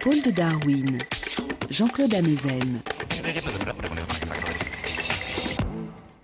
Épaules 0.00 0.22
de 0.22 0.30
Darwin, 0.30 0.98
Jean-Claude 1.70 2.14
Amezen. 2.14 2.80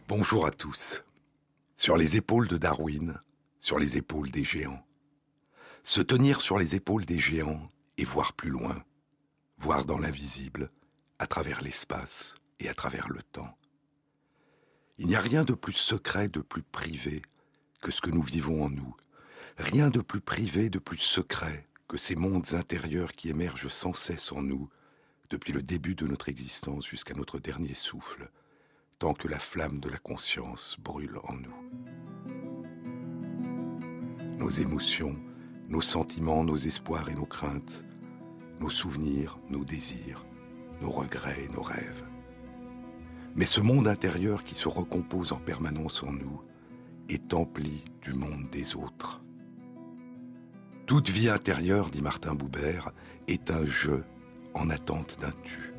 Bonjour 0.06 0.46
à 0.46 0.52
tous. 0.52 1.02
Sur 1.74 1.96
les 1.96 2.16
épaules 2.16 2.46
de 2.46 2.56
Darwin, 2.56 3.18
sur 3.58 3.80
les 3.80 3.96
épaules 3.96 4.30
des 4.30 4.44
géants. 4.44 4.86
Se 5.82 6.00
tenir 6.00 6.40
sur 6.40 6.56
les 6.56 6.76
épaules 6.76 7.04
des 7.04 7.18
géants 7.18 7.68
et 7.98 8.04
voir 8.04 8.34
plus 8.34 8.50
loin, 8.50 8.80
voir 9.58 9.84
dans 9.84 9.98
l'invisible, 9.98 10.70
à 11.18 11.26
travers 11.26 11.60
l'espace 11.60 12.36
et 12.60 12.68
à 12.68 12.74
travers 12.74 13.08
le 13.08 13.24
temps. 13.24 13.58
Il 14.98 15.08
n'y 15.08 15.16
a 15.16 15.20
rien 15.20 15.42
de 15.42 15.54
plus 15.54 15.72
secret, 15.72 16.28
de 16.28 16.42
plus 16.42 16.62
privé 16.62 17.22
que 17.82 17.90
ce 17.90 18.00
que 18.00 18.10
nous 18.10 18.22
vivons 18.22 18.66
en 18.66 18.70
nous. 18.70 18.94
Rien 19.58 19.90
de 19.90 20.00
plus 20.00 20.20
privé, 20.20 20.70
de 20.70 20.78
plus 20.78 20.98
secret 20.98 21.66
que 21.94 22.00
ces 22.00 22.16
mondes 22.16 22.54
intérieurs 22.54 23.12
qui 23.12 23.28
émergent 23.28 23.68
sans 23.68 23.94
cesse 23.94 24.32
en 24.32 24.42
nous, 24.42 24.68
depuis 25.30 25.52
le 25.52 25.62
début 25.62 25.94
de 25.94 26.08
notre 26.08 26.28
existence 26.28 26.84
jusqu'à 26.84 27.14
notre 27.14 27.38
dernier 27.38 27.74
souffle, 27.74 28.32
tant 28.98 29.14
que 29.14 29.28
la 29.28 29.38
flamme 29.38 29.78
de 29.78 29.88
la 29.88 29.98
conscience 29.98 30.76
brûle 30.80 31.16
en 31.22 31.34
nous. 31.34 31.54
Nos 34.38 34.50
émotions, 34.50 35.16
nos 35.68 35.82
sentiments, 35.82 36.42
nos 36.42 36.56
espoirs 36.56 37.08
et 37.10 37.14
nos 37.14 37.26
craintes, 37.26 37.84
nos 38.58 38.70
souvenirs, 38.70 39.38
nos 39.48 39.64
désirs, 39.64 40.26
nos 40.80 40.90
regrets 40.90 41.44
et 41.44 41.48
nos 41.52 41.62
rêves. 41.62 42.08
Mais 43.36 43.46
ce 43.46 43.60
monde 43.60 43.86
intérieur 43.86 44.42
qui 44.42 44.56
se 44.56 44.66
recompose 44.66 45.30
en 45.30 45.38
permanence 45.38 46.02
en 46.02 46.10
nous 46.10 46.42
est 47.08 47.32
empli 47.34 47.84
du 48.02 48.14
monde 48.14 48.50
des 48.50 48.74
autres. 48.74 49.23
Toute 50.86 51.08
vie 51.08 51.30
intérieure, 51.30 51.88
dit 51.88 52.02
Martin 52.02 52.34
Boubert, 52.34 52.92
est 53.26 53.50
un 53.50 53.64
jeu 53.64 54.04
en 54.52 54.68
attente 54.68 55.16
d'un 55.18 55.32
tu. 55.42 55.72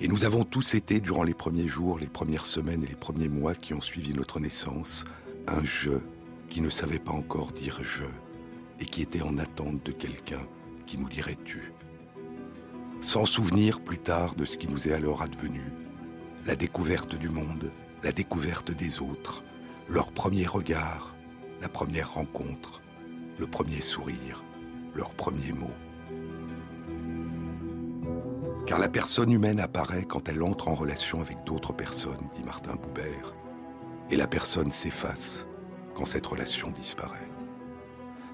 Et 0.00 0.08
nous 0.08 0.24
avons 0.24 0.44
tous 0.44 0.74
été, 0.74 1.00
durant 1.00 1.22
les 1.22 1.32
premiers 1.32 1.68
jours, 1.68 2.00
les 2.00 2.08
premières 2.08 2.44
semaines 2.44 2.82
et 2.82 2.88
les 2.88 2.96
premiers 2.96 3.28
mois 3.28 3.54
qui 3.54 3.72
ont 3.72 3.80
suivi 3.80 4.14
notre 4.14 4.40
naissance, 4.40 5.04
un 5.46 5.64
jeu 5.64 6.02
qui 6.50 6.60
ne 6.60 6.70
savait 6.70 6.98
pas 6.98 7.12
encore 7.12 7.52
dire 7.52 7.78
je 7.82 8.04
et 8.80 8.84
qui 8.84 9.00
était 9.00 9.22
en 9.22 9.38
attente 9.38 9.86
de 9.86 9.92
quelqu'un 9.92 10.44
qui 10.86 10.98
nous 10.98 11.08
dirait 11.08 11.38
tu. 11.44 11.72
Sans 13.02 13.26
souvenir 13.26 13.80
plus 13.80 13.98
tard 13.98 14.34
de 14.34 14.44
ce 14.44 14.56
qui 14.56 14.66
nous 14.66 14.88
est 14.88 14.92
alors 14.92 15.22
advenu, 15.22 15.62
la 16.46 16.56
découverte 16.56 17.14
du 17.14 17.28
monde, 17.28 17.70
la 18.02 18.10
découverte 18.10 18.72
des 18.72 19.00
autres, 19.00 19.44
leur 19.88 20.10
premier 20.10 20.46
regard, 20.46 21.14
la 21.62 21.68
première 21.68 22.14
rencontre, 22.14 22.82
le 23.38 23.46
premier 23.46 23.80
sourire, 23.80 24.44
leur 24.94 25.12
premier 25.14 25.52
mot. 25.52 25.74
Car 28.66 28.78
la 28.78 28.88
personne 28.88 29.32
humaine 29.32 29.60
apparaît 29.60 30.04
quand 30.04 30.28
elle 30.28 30.42
entre 30.42 30.68
en 30.68 30.74
relation 30.74 31.20
avec 31.20 31.44
d'autres 31.44 31.72
personnes, 31.72 32.28
dit 32.36 32.44
Martin 32.44 32.74
Boubert, 32.74 33.32
et 34.10 34.16
la 34.16 34.26
personne 34.26 34.70
s'efface 34.70 35.46
quand 35.94 36.04
cette 36.04 36.26
relation 36.26 36.70
disparaît. 36.70 37.30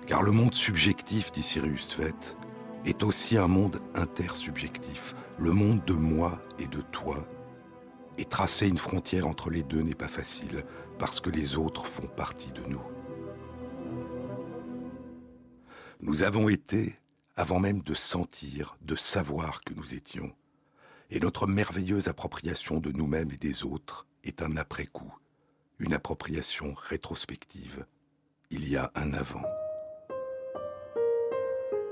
Car 0.07 0.23
le 0.23 0.33
monde 0.33 0.55
subjectif, 0.55 1.31
dit 1.33 1.43
Cyrus 1.43 1.97
Vett, 1.99 2.37
est 2.85 3.03
aussi 3.03 3.37
un 3.37 3.47
monde 3.47 3.81
intersubjectif, 3.95 5.15
le 5.39 5.53
monde 5.53 5.85
de 5.85 5.93
moi 5.93 6.41
et 6.59 6.67
de 6.67 6.81
toi, 6.81 7.27
et 8.19 8.25
tracer 8.25 8.69
une 8.69 8.79
frontière 8.79 9.27
entre 9.27 9.51
les 9.51 9.63
deux 9.63 9.83
n'est 9.83 9.95
pas 9.95 10.09
facile, 10.09 10.65
parce 10.99 11.21
que 11.21 11.31
les 11.31 11.57
autres 11.57 11.87
font 11.87 12.09
partie 12.09 12.53
de 12.53 12.63
nous. 12.69 12.83
Nous 16.05 16.25
avons 16.25 16.49
été, 16.49 16.99
avant 17.37 17.61
même 17.61 17.81
de 17.81 17.95
sentir, 17.95 18.77
de 18.81 18.97
savoir 18.97 19.61
que 19.61 19.73
nous 19.73 19.95
étions, 19.95 20.33
et 21.11 21.21
notre 21.21 21.47
merveilleuse 21.47 22.09
appropriation 22.09 22.81
de 22.81 22.91
nous-mêmes 22.91 23.31
et 23.31 23.37
des 23.37 23.63
autres 23.63 24.09
est 24.25 24.43
un 24.43 24.57
après-coup, 24.57 25.15
une 25.79 25.95
appropriation 25.95 26.75
rétrospective. 26.77 27.87
Il 28.51 28.69
y 28.69 28.77
a 28.77 28.91
un 28.97 29.13
avant. 29.13 29.47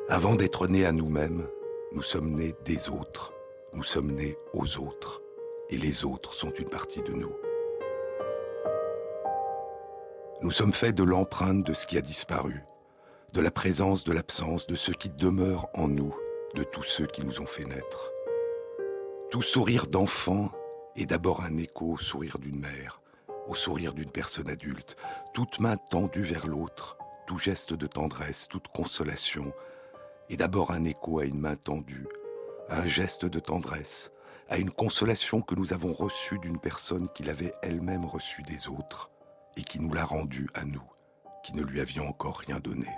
Avant 0.09 0.35
d'être 0.35 0.67
nés 0.67 0.87
à 0.87 0.91
nous-mêmes, 0.91 1.47
nous 1.93 2.03
sommes 2.03 2.35
nés 2.35 2.57
des 2.65 2.89
autres, 2.89 3.33
nous 3.75 3.85
sommes 3.85 4.11
nés 4.11 4.37
aux 4.55 4.79
autres 4.79 5.23
et 5.69 5.79
les 5.79 6.05
autres 6.05 6.35
sont 6.35 6.51
une 6.51 6.69
partie 6.69 7.03
de 7.03 7.13
nous. 7.13 7.33
Nous 10.43 10.51
sommes 10.51 10.73
faits 10.73 10.97
de 10.97 11.05
l'empreinte 11.05 11.65
de 11.65 11.73
ce 11.73 11.87
qui 11.87 11.97
a 11.97 12.01
disparu, 12.01 12.65
de 13.33 13.41
la 13.41 13.51
présence 13.51 14.05
de 14.05 14.13
l'absence 14.13 14.67
de 14.67 14.75
ce 14.75 14.93
qui 14.93 15.09
demeure 15.09 15.69
en 15.75 15.89
nous, 15.89 16.15
de 16.55 16.65
tous 16.65 16.83
ceux 16.83 17.07
qui 17.07 17.25
nous 17.25 17.41
ont 17.41 17.47
fait 17.47 17.65
naître. 17.65 18.11
Tout 19.31 19.43
sourire 19.43 19.87
d'enfant 19.87 20.51
est 20.97 21.07
d'abord 21.07 21.43
un 21.43 21.57
écho 21.57 21.93
au 21.93 21.99
sourire 21.99 22.39
d'une 22.39 22.59
mère, 22.59 23.01
au 23.47 23.55
sourire 23.55 23.95
d'une 23.95 24.11
personne 24.11 24.49
adulte, 24.49 24.97
toute 25.33 25.61
main 25.61 25.77
tendue 25.77 26.25
vers 26.25 26.47
l'autre, 26.47 26.99
tout 27.27 27.39
geste 27.39 27.73
de 27.73 27.87
tendresse, 27.87 28.49
toute 28.49 28.69
consolation 28.69 29.53
est 30.29 30.37
d'abord 30.37 30.73
un 30.73 30.85
écho 30.85 31.21
à 31.21 31.25
une 31.25 31.39
main 31.39 31.57
tendue, 31.57 32.09
à 32.69 32.81
un 32.81 32.87
geste 32.87 33.27
de 33.27 33.39
tendresse, 33.39 34.11
à 34.49 34.59
une 34.59 34.71
consolation 34.71 35.41
que 35.41 35.55
nous 35.55 35.73
avons 35.73 35.93
reçue 35.93 36.39
d'une 36.41 36.59
personne 36.59 37.09
qui 37.15 37.23
l'avait 37.23 37.55
elle-même 37.63 38.05
reçue 38.05 38.43
des 38.43 38.69
autres 38.69 39.11
et 39.57 39.63
qui 39.63 39.79
nous 39.79 39.93
l'a 39.95 40.05
rendue 40.05 40.49
à 40.55 40.65
nous, 40.65 40.83
qui 41.45 41.55
ne 41.55 41.63
lui 41.63 41.81
avions 41.81 42.09
encore 42.09 42.39
rien 42.39 42.59
donné. 42.59 42.89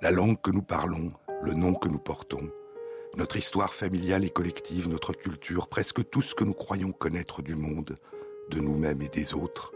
La 0.00 0.12
langue 0.12 0.40
que 0.40 0.52
nous 0.52 0.62
parlons, 0.62 1.12
le 1.42 1.54
nom 1.54 1.74
que 1.74 1.88
nous 1.88 1.98
portons, 1.98 2.48
notre 3.16 3.36
histoire 3.36 3.74
familiale 3.74 4.24
et 4.24 4.30
collective, 4.30 4.88
notre 4.88 5.12
culture, 5.12 5.66
presque 5.66 6.08
tout 6.08 6.22
ce 6.22 6.36
que 6.36 6.44
nous 6.44 6.54
croyons 6.54 6.92
connaître 6.92 7.42
du 7.42 7.56
monde, 7.56 7.96
de 8.50 8.60
nous-mêmes 8.60 9.02
et 9.02 9.08
des 9.08 9.34
autres, 9.34 9.72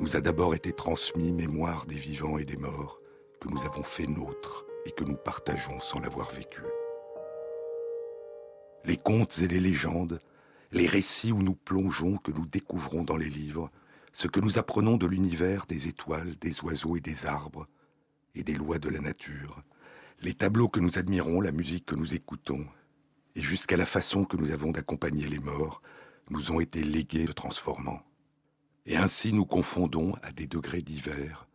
nous 0.00 0.16
a 0.16 0.20
d'abord 0.20 0.54
été 0.54 0.74
transmis 0.74 1.32
mémoire 1.32 1.86
des 1.86 1.96
vivants 1.96 2.36
et 2.36 2.44
des 2.44 2.58
morts 2.58 3.00
que 3.40 3.48
nous 3.48 3.64
avons 3.64 3.82
fait 3.82 4.06
nôtres 4.06 4.66
et 4.84 4.90
que 4.90 5.04
nous 5.04 5.16
partageons 5.16 5.80
sans 5.80 6.00
l'avoir 6.00 6.30
vécu. 6.30 6.60
Les 8.84 8.98
contes 8.98 9.38
et 9.40 9.48
les 9.48 9.60
légendes, 9.60 10.18
les 10.72 10.86
récits 10.86 11.32
où 11.32 11.42
nous 11.42 11.54
plongeons, 11.54 12.18
que 12.18 12.32
nous 12.32 12.44
découvrons 12.44 13.02
dans 13.02 13.16
les 13.16 13.30
livres, 13.30 13.70
ce 14.12 14.28
que 14.28 14.40
nous 14.40 14.58
apprenons 14.58 14.98
de 14.98 15.06
l'univers, 15.06 15.64
des 15.64 15.88
étoiles, 15.88 16.36
des 16.36 16.62
oiseaux 16.64 16.96
et 16.96 17.00
des 17.00 17.24
arbres, 17.24 17.66
et 18.38 18.44
des 18.44 18.54
lois 18.54 18.78
de 18.78 18.88
la 18.88 19.00
nature, 19.00 19.62
les 20.20 20.32
tableaux 20.32 20.68
que 20.68 20.78
nous 20.78 20.96
admirons, 20.96 21.40
la 21.40 21.50
musique 21.50 21.86
que 21.86 21.96
nous 21.96 22.14
écoutons, 22.14 22.64
et 23.34 23.40
jusqu'à 23.40 23.76
la 23.76 23.86
façon 23.86 24.24
que 24.24 24.36
nous 24.36 24.52
avons 24.52 24.70
d'accompagner 24.70 25.26
les 25.26 25.40
morts, 25.40 25.82
nous 26.30 26.52
ont 26.52 26.60
été 26.60 26.82
légués 26.82 27.26
de 27.26 27.32
transformants. 27.32 28.02
Et 28.86 28.96
ainsi 28.96 29.32
nous 29.32 29.44
confondons, 29.44 30.14
à 30.22 30.30
des 30.30 30.46
degrés 30.46 30.82
divers, 30.82 31.48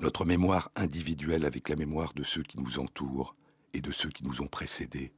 notre 0.00 0.24
mémoire 0.24 0.70
individuelle 0.74 1.44
avec 1.44 1.68
la 1.68 1.76
mémoire 1.76 2.14
de 2.14 2.22
ceux 2.22 2.42
qui 2.42 2.58
nous 2.58 2.78
entourent 2.78 3.36
et 3.74 3.82
de 3.82 3.92
ceux 3.92 4.08
qui 4.08 4.24
nous 4.24 4.40
ont 4.40 4.48
précédés, 4.48 5.12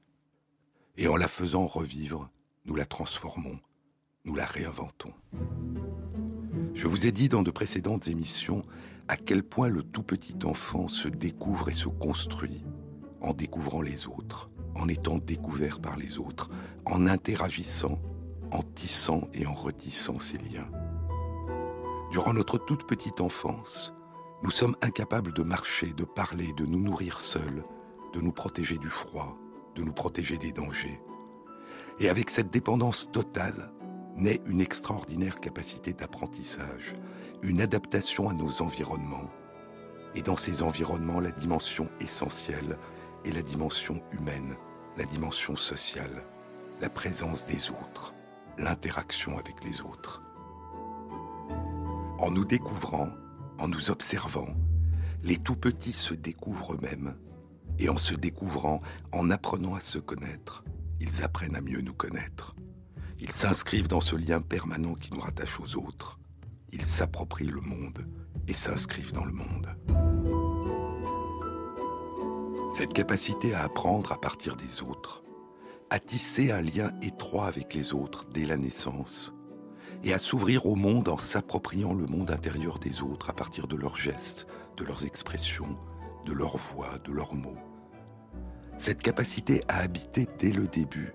et 0.96 1.06
en 1.06 1.16
la 1.16 1.28
faisant 1.28 1.66
revivre, 1.66 2.28
nous 2.64 2.74
la 2.74 2.86
transformons, 2.86 3.60
nous 4.24 4.34
la 4.34 4.46
réinventons. 4.46 5.14
Je 6.74 6.88
vous 6.88 7.06
ai 7.06 7.12
dit 7.12 7.28
dans 7.28 7.42
de 7.42 7.50
précédentes 7.52 8.08
émissions 8.08 8.64
à 9.08 9.16
quel 9.16 9.42
point 9.42 9.68
le 9.68 9.82
tout 9.82 10.02
petit 10.02 10.36
enfant 10.44 10.88
se 10.88 11.08
découvre 11.08 11.68
et 11.68 11.74
se 11.74 11.88
construit 11.88 12.64
en 13.20 13.32
découvrant 13.32 13.82
les 13.82 14.06
autres, 14.06 14.50
en 14.74 14.88
étant 14.88 15.18
découvert 15.18 15.80
par 15.80 15.96
les 15.96 16.18
autres, 16.18 16.50
en 16.84 17.06
interagissant, 17.06 17.98
en 18.50 18.62
tissant 18.62 19.28
et 19.32 19.46
en 19.46 19.54
retissant 19.54 20.18
ces 20.18 20.38
liens. 20.38 20.68
Durant 22.12 22.34
notre 22.34 22.58
toute 22.58 22.86
petite 22.86 23.20
enfance, 23.20 23.94
nous 24.42 24.50
sommes 24.50 24.76
incapables 24.82 25.32
de 25.32 25.42
marcher, 25.42 25.92
de 25.94 26.04
parler, 26.04 26.52
de 26.56 26.66
nous 26.66 26.80
nourrir 26.80 27.20
seuls, 27.20 27.64
de 28.12 28.20
nous 28.20 28.32
protéger 28.32 28.78
du 28.78 28.88
froid, 28.88 29.36
de 29.74 29.82
nous 29.82 29.92
protéger 29.92 30.36
des 30.36 30.52
dangers. 30.52 31.00
Et 31.98 32.08
avec 32.08 32.30
cette 32.30 32.50
dépendance 32.50 33.10
totale 33.10 33.72
naît 34.16 34.40
une 34.46 34.60
extraordinaire 34.60 35.40
capacité 35.40 35.92
d'apprentissage, 35.92 36.94
une 37.44 37.60
adaptation 37.60 38.30
à 38.30 38.32
nos 38.32 38.62
environnements. 38.62 39.30
Et 40.14 40.22
dans 40.22 40.36
ces 40.36 40.62
environnements, 40.62 41.20
la 41.20 41.30
dimension 41.30 41.90
essentielle 42.00 42.78
est 43.26 43.32
la 43.32 43.42
dimension 43.42 44.02
humaine, 44.12 44.56
la 44.96 45.04
dimension 45.04 45.54
sociale, 45.54 46.24
la 46.80 46.88
présence 46.88 47.44
des 47.44 47.70
autres, 47.70 48.14
l'interaction 48.56 49.36
avec 49.38 49.62
les 49.62 49.82
autres. 49.82 50.22
En 52.18 52.30
nous 52.30 52.46
découvrant, 52.46 53.10
en 53.58 53.68
nous 53.68 53.90
observant, 53.90 54.48
les 55.22 55.36
tout 55.36 55.56
petits 55.56 55.92
se 55.92 56.14
découvrent 56.14 56.74
eux-mêmes 56.74 57.14
et 57.78 57.90
en 57.90 57.98
se 57.98 58.14
découvrant, 58.14 58.80
en 59.12 59.30
apprenant 59.30 59.74
à 59.74 59.82
se 59.82 59.98
connaître, 59.98 60.64
ils 60.98 61.22
apprennent 61.22 61.56
à 61.56 61.60
mieux 61.60 61.82
nous 61.82 61.92
connaître. 61.92 62.54
Ils 63.20 63.32
s'inscrivent 63.32 63.88
dans 63.88 64.00
ce 64.00 64.16
lien 64.16 64.40
permanent 64.40 64.94
qui 64.94 65.12
nous 65.12 65.20
rattache 65.20 65.60
aux 65.60 65.76
autres. 65.76 66.18
Ils 66.74 66.86
s'approprient 66.86 67.46
le 67.46 67.60
monde 67.60 68.04
et 68.48 68.52
s'inscrivent 68.52 69.12
dans 69.12 69.24
le 69.24 69.32
monde. 69.32 69.68
Cette 72.68 72.92
capacité 72.92 73.54
à 73.54 73.62
apprendre 73.62 74.10
à 74.10 74.20
partir 74.20 74.56
des 74.56 74.82
autres, 74.82 75.22
à 75.88 76.00
tisser 76.00 76.50
un 76.50 76.62
lien 76.62 76.90
étroit 77.00 77.46
avec 77.46 77.74
les 77.74 77.94
autres 77.94 78.24
dès 78.28 78.44
la 78.44 78.56
naissance, 78.56 79.32
et 80.02 80.12
à 80.12 80.18
s'ouvrir 80.18 80.66
au 80.66 80.74
monde 80.74 81.08
en 81.08 81.16
s'appropriant 81.16 81.94
le 81.94 82.06
monde 82.06 82.32
intérieur 82.32 82.80
des 82.80 83.02
autres 83.02 83.30
à 83.30 83.34
partir 83.34 83.68
de 83.68 83.76
leurs 83.76 83.96
gestes, 83.96 84.48
de 84.76 84.82
leurs 84.82 85.04
expressions, 85.04 85.78
de 86.26 86.32
leurs 86.32 86.56
voix, 86.56 86.98
de 87.04 87.12
leurs 87.12 87.36
mots. 87.36 87.60
Cette 88.78 89.00
capacité 89.00 89.60
à 89.68 89.78
habiter 89.78 90.26
dès 90.38 90.50
le 90.50 90.66
début 90.66 91.12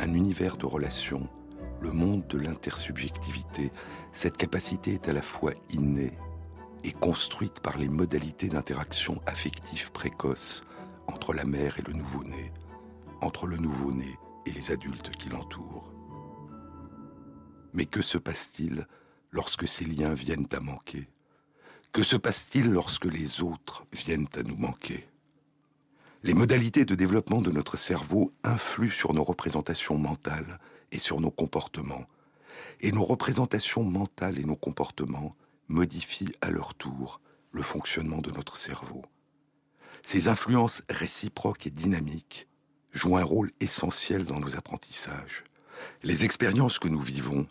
un 0.00 0.12
univers 0.12 0.56
de 0.56 0.66
relations, 0.66 1.28
le 1.80 1.92
monde 1.92 2.26
de 2.26 2.38
l'intersubjectivité, 2.38 3.70
cette 4.12 4.36
capacité 4.36 4.94
est 4.94 5.08
à 5.08 5.12
la 5.12 5.22
fois 5.22 5.52
innée 5.70 6.18
et 6.84 6.92
construite 6.92 7.60
par 7.60 7.78
les 7.78 7.88
modalités 7.88 8.48
d'interaction 8.48 9.20
affective 9.26 9.92
précoce 9.92 10.64
entre 11.06 11.32
la 11.32 11.44
mère 11.44 11.78
et 11.78 11.82
le 11.82 11.92
nouveau-né, 11.92 12.52
entre 13.20 13.46
le 13.46 13.56
nouveau-né 13.56 14.18
et 14.46 14.52
les 14.52 14.70
adultes 14.70 15.10
qui 15.10 15.28
l'entourent. 15.28 15.92
Mais 17.72 17.86
que 17.86 18.02
se 18.02 18.18
passe-t-il 18.18 18.86
lorsque 19.30 19.68
ces 19.68 19.84
liens 19.84 20.14
viennent 20.14 20.48
à 20.52 20.60
manquer? 20.60 21.08
Que 21.92 22.02
se 22.02 22.16
passe-t-il 22.16 22.70
lorsque 22.70 23.06
les 23.06 23.42
autres 23.42 23.84
viennent 23.92 24.28
à 24.36 24.42
nous 24.42 24.56
manquer? 24.56 25.08
Les 26.22 26.34
modalités 26.34 26.84
de 26.84 26.94
développement 26.94 27.40
de 27.40 27.52
notre 27.52 27.76
cerveau 27.76 28.32
influent 28.42 28.90
sur 28.90 29.14
nos 29.14 29.22
représentations 29.22 29.96
mentales 29.96 30.58
et 30.90 30.98
sur 30.98 31.20
nos 31.20 31.30
comportements, 31.30 32.04
et 32.80 32.92
nos 32.92 33.04
représentations 33.04 33.84
mentales 33.84 34.38
et 34.38 34.44
nos 34.44 34.56
comportements 34.56 35.36
modifient 35.68 36.34
à 36.40 36.50
leur 36.50 36.74
tour 36.74 37.20
le 37.52 37.62
fonctionnement 37.62 38.18
de 38.18 38.30
notre 38.30 38.56
cerveau. 38.56 39.04
Ces 40.02 40.28
influences 40.28 40.82
réciproques 40.88 41.66
et 41.66 41.70
dynamiques 41.70 42.48
jouent 42.92 43.16
un 43.16 43.24
rôle 43.24 43.52
essentiel 43.60 44.24
dans 44.24 44.40
nos 44.40 44.56
apprentissages. 44.56 45.44
Les 46.02 46.24
expériences 46.24 46.78
que 46.78 46.88
nous 46.88 47.00
vivons 47.00 47.46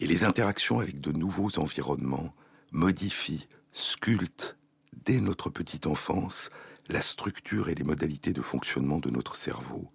et 0.00 0.06
les 0.06 0.24
interactions 0.24 0.80
avec 0.80 1.00
de 1.00 1.12
nouveaux 1.12 1.58
environnements 1.58 2.34
modifient, 2.72 3.48
sculptent, 3.72 4.56
dès 5.04 5.20
notre 5.20 5.50
petite 5.50 5.86
enfance, 5.86 6.50
la 6.88 7.00
structure 7.00 7.68
et 7.68 7.74
les 7.74 7.84
modalités 7.84 8.32
de 8.32 8.42
fonctionnement 8.42 8.98
de 8.98 9.10
notre 9.10 9.36
cerveau, 9.36 9.90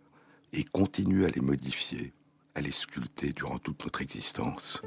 et 0.54 0.64
continuent 0.64 1.26
à 1.26 1.30
les 1.30 1.42
modifier, 1.42 2.14
à 2.58 2.62
les 2.62 2.72
sculpter 2.72 3.34
durant 3.34 3.60
toute 3.60 3.84
notre 3.86 4.02
existence. 4.02 4.82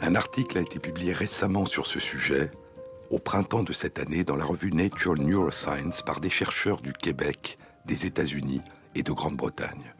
Un 0.00 0.14
article 0.14 0.58
a 0.58 0.60
été 0.60 0.78
publié 0.78 1.12
récemment 1.12 1.66
sur 1.66 1.88
ce 1.88 1.98
sujet, 1.98 2.52
au 3.10 3.18
printemps 3.18 3.64
de 3.64 3.72
cette 3.72 3.98
année, 3.98 4.22
dans 4.22 4.36
la 4.36 4.44
revue 4.44 4.70
Nature 4.70 5.16
Neuroscience 5.16 6.02
par 6.02 6.20
des 6.20 6.30
chercheurs 6.30 6.80
du 6.80 6.92
Québec, 6.92 7.58
des 7.84 8.06
États-Unis 8.06 8.60
et 8.94 9.02
de 9.02 9.10
Grande-Bretagne. 9.10 9.92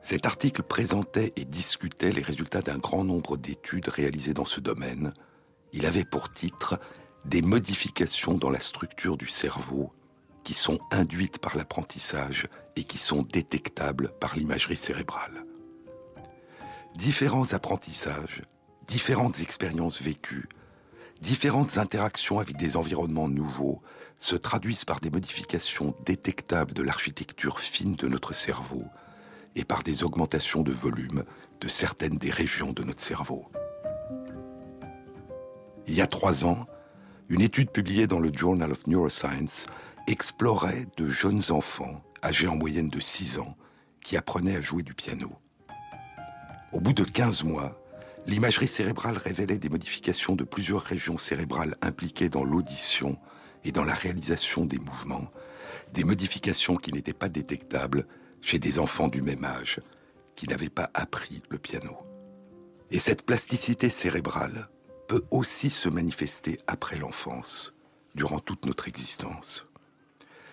Cet 0.00 0.24
article 0.24 0.62
présentait 0.62 1.34
et 1.36 1.44
discutait 1.44 2.12
les 2.12 2.22
résultats 2.22 2.62
d'un 2.62 2.78
grand 2.78 3.04
nombre 3.04 3.36
d'études 3.36 3.88
réalisées 3.88 4.32
dans 4.32 4.46
ce 4.46 4.60
domaine. 4.60 5.12
Il 5.74 5.84
avait 5.84 6.04
pour 6.04 6.30
titre 6.30 6.80
Des 7.26 7.42
modifications 7.42 8.38
dans 8.38 8.50
la 8.50 8.60
structure 8.60 9.18
du 9.18 9.26
cerveau 9.26 9.92
qui 10.44 10.54
sont 10.54 10.78
induites 10.92 11.40
par 11.40 11.58
l'apprentissage 11.58 12.46
et 12.78 12.84
qui 12.84 12.98
sont 12.98 13.22
détectables 13.22 14.10
par 14.20 14.36
l'imagerie 14.36 14.76
cérébrale. 14.76 15.44
Différents 16.94 17.52
apprentissages 17.52 18.42
différentes 18.86 19.40
expériences 19.40 20.00
vécues, 20.00 20.48
différentes 21.20 21.76
interactions 21.76 22.38
avec 22.38 22.56
des 22.56 22.76
environnements 22.76 23.28
nouveaux 23.28 23.82
se 24.18 24.34
traduisent 24.34 24.86
par 24.86 24.98
des 25.00 25.10
modifications 25.10 25.94
détectables 26.04 26.72
de 26.72 26.82
l'architecture 26.82 27.60
fine 27.60 27.96
de 27.96 28.08
notre 28.08 28.32
cerveau 28.32 28.84
et 29.54 29.64
par 29.64 29.82
des 29.82 30.04
augmentations 30.04 30.62
de 30.62 30.72
volume 30.72 31.24
de 31.60 31.68
certaines 31.68 32.16
des 32.16 32.30
régions 32.30 32.72
de 32.72 32.82
notre 32.82 33.02
cerveau. 33.02 33.44
Il 35.86 35.94
y 35.94 36.00
a 36.00 36.06
trois 36.06 36.44
ans, 36.44 36.66
une 37.28 37.42
étude 37.42 37.70
publiée 37.70 38.06
dans 38.06 38.20
le 38.20 38.32
Journal 38.32 38.72
of 38.72 38.86
Neuroscience 38.86 39.66
explorait 40.06 40.86
de 40.96 41.08
jeunes 41.08 41.42
enfants, 41.50 42.02
âgés 42.22 42.48
en 42.48 42.56
moyenne 42.56 42.88
de 42.88 43.00
6 43.00 43.38
ans, 43.38 43.56
qui 44.02 44.16
apprenaient 44.16 44.56
à 44.56 44.62
jouer 44.62 44.82
du 44.82 44.94
piano. 44.94 45.30
Au 46.72 46.80
bout 46.80 46.92
de 46.92 47.04
15 47.04 47.44
mois, 47.44 47.80
l'imagerie 48.26 48.68
cérébrale 48.68 49.16
révélait 49.16 49.58
des 49.58 49.68
modifications 49.68 50.36
de 50.36 50.44
plusieurs 50.44 50.82
régions 50.82 51.18
cérébrales 51.18 51.76
impliquées 51.80 52.28
dans 52.28 52.44
l'audition 52.44 53.18
et 53.64 53.72
dans 53.72 53.84
la 53.84 53.94
réalisation 53.94 54.66
des 54.66 54.78
mouvements, 54.78 55.30
des 55.94 56.04
modifications 56.04 56.76
qui 56.76 56.92
n'étaient 56.92 57.12
pas 57.12 57.28
détectables 57.28 58.06
chez 58.40 58.58
des 58.58 58.78
enfants 58.78 59.08
du 59.08 59.22
même 59.22 59.44
âge 59.44 59.80
qui 60.36 60.46
n'avaient 60.46 60.68
pas 60.68 60.90
appris 60.94 61.42
le 61.48 61.58
piano. 61.58 61.96
Et 62.90 62.98
cette 62.98 63.26
plasticité 63.26 63.90
cérébrale 63.90 64.68
peut 65.08 65.24
aussi 65.30 65.70
se 65.70 65.88
manifester 65.88 66.58
après 66.66 66.96
l'enfance, 66.96 67.74
durant 68.14 68.40
toute 68.40 68.66
notre 68.66 68.88
existence. 68.88 69.67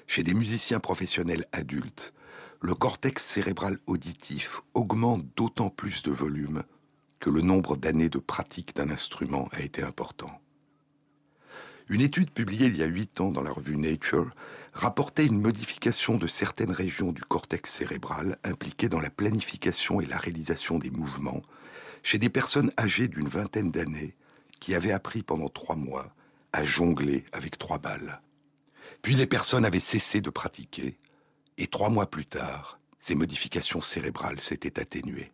Chez 0.08 0.24
des 0.24 0.34
musiciens 0.34 0.80
professionnels 0.80 1.46
adultes, 1.52 2.14
le 2.62 2.74
cortex 2.74 3.24
cérébral 3.24 3.78
auditif 3.86 4.62
augmente 4.74 5.26
d'autant 5.36 5.70
plus 5.70 6.04
de 6.04 6.12
volume 6.12 6.64
que 7.20 7.30
le 7.30 7.42
nombre 7.42 7.76
d'années 7.76 8.10
de 8.10 8.20
pratique 8.20 8.76
d'un 8.76 8.90
instrument 8.90 9.50
a 9.52 9.62
été 9.62 9.84
important. 9.84 10.32
Une 11.88 12.02
étude 12.02 12.32
publiée 12.32 12.68
il 12.68 12.78
y 12.78 12.84
a 12.84 12.88
huit 12.88 13.22
ans 13.22 13.32
dans 13.32 13.44
la 13.44 13.52
revue 13.52 13.78
Nature 13.78 14.32
rapportait 14.74 15.26
une 15.26 15.40
modification 15.40 16.18
de 16.18 16.28
certaines 16.28 16.72
régions 16.72 17.12
du 17.12 17.22
cortex 17.22 17.70
cérébral 17.70 18.38
impliquées 18.44 18.90
dans 18.90 19.00
la 19.00 19.12
planification 19.12 20.02
et 20.02 20.06
la 20.06 20.18
réalisation 20.18 20.80
des 20.80 20.90
mouvements 20.90 21.42
chez 22.02 22.18
des 22.18 22.30
personnes 22.30 22.72
âgées 22.80 23.08
d'une 23.08 23.28
vingtaine 23.28 23.72
d'années 23.72 24.16
qui 24.60 24.74
avaient 24.74 24.92
appris 24.92 25.22
pendant 25.22 25.50
trois 25.50 25.76
mois 25.76 26.14
à 26.54 26.66
jongler 26.66 27.26
avec 27.34 27.58
trois 27.58 27.78
balles. 27.78 28.22
Puis 29.06 29.14
les 29.14 29.28
personnes 29.28 29.66
avaient 29.66 29.80
cessé 29.80 30.20
de 30.20 30.32
pratiquer 30.32 30.98
et 31.60 31.68
trois 31.68 31.92
mois 31.92 32.10
plus 32.10 32.26
tard, 32.26 32.80
ces 32.98 33.14
modifications 33.14 33.80
cérébrales 33.80 34.40
s'étaient 34.40 34.80
atténuées. 34.80 35.32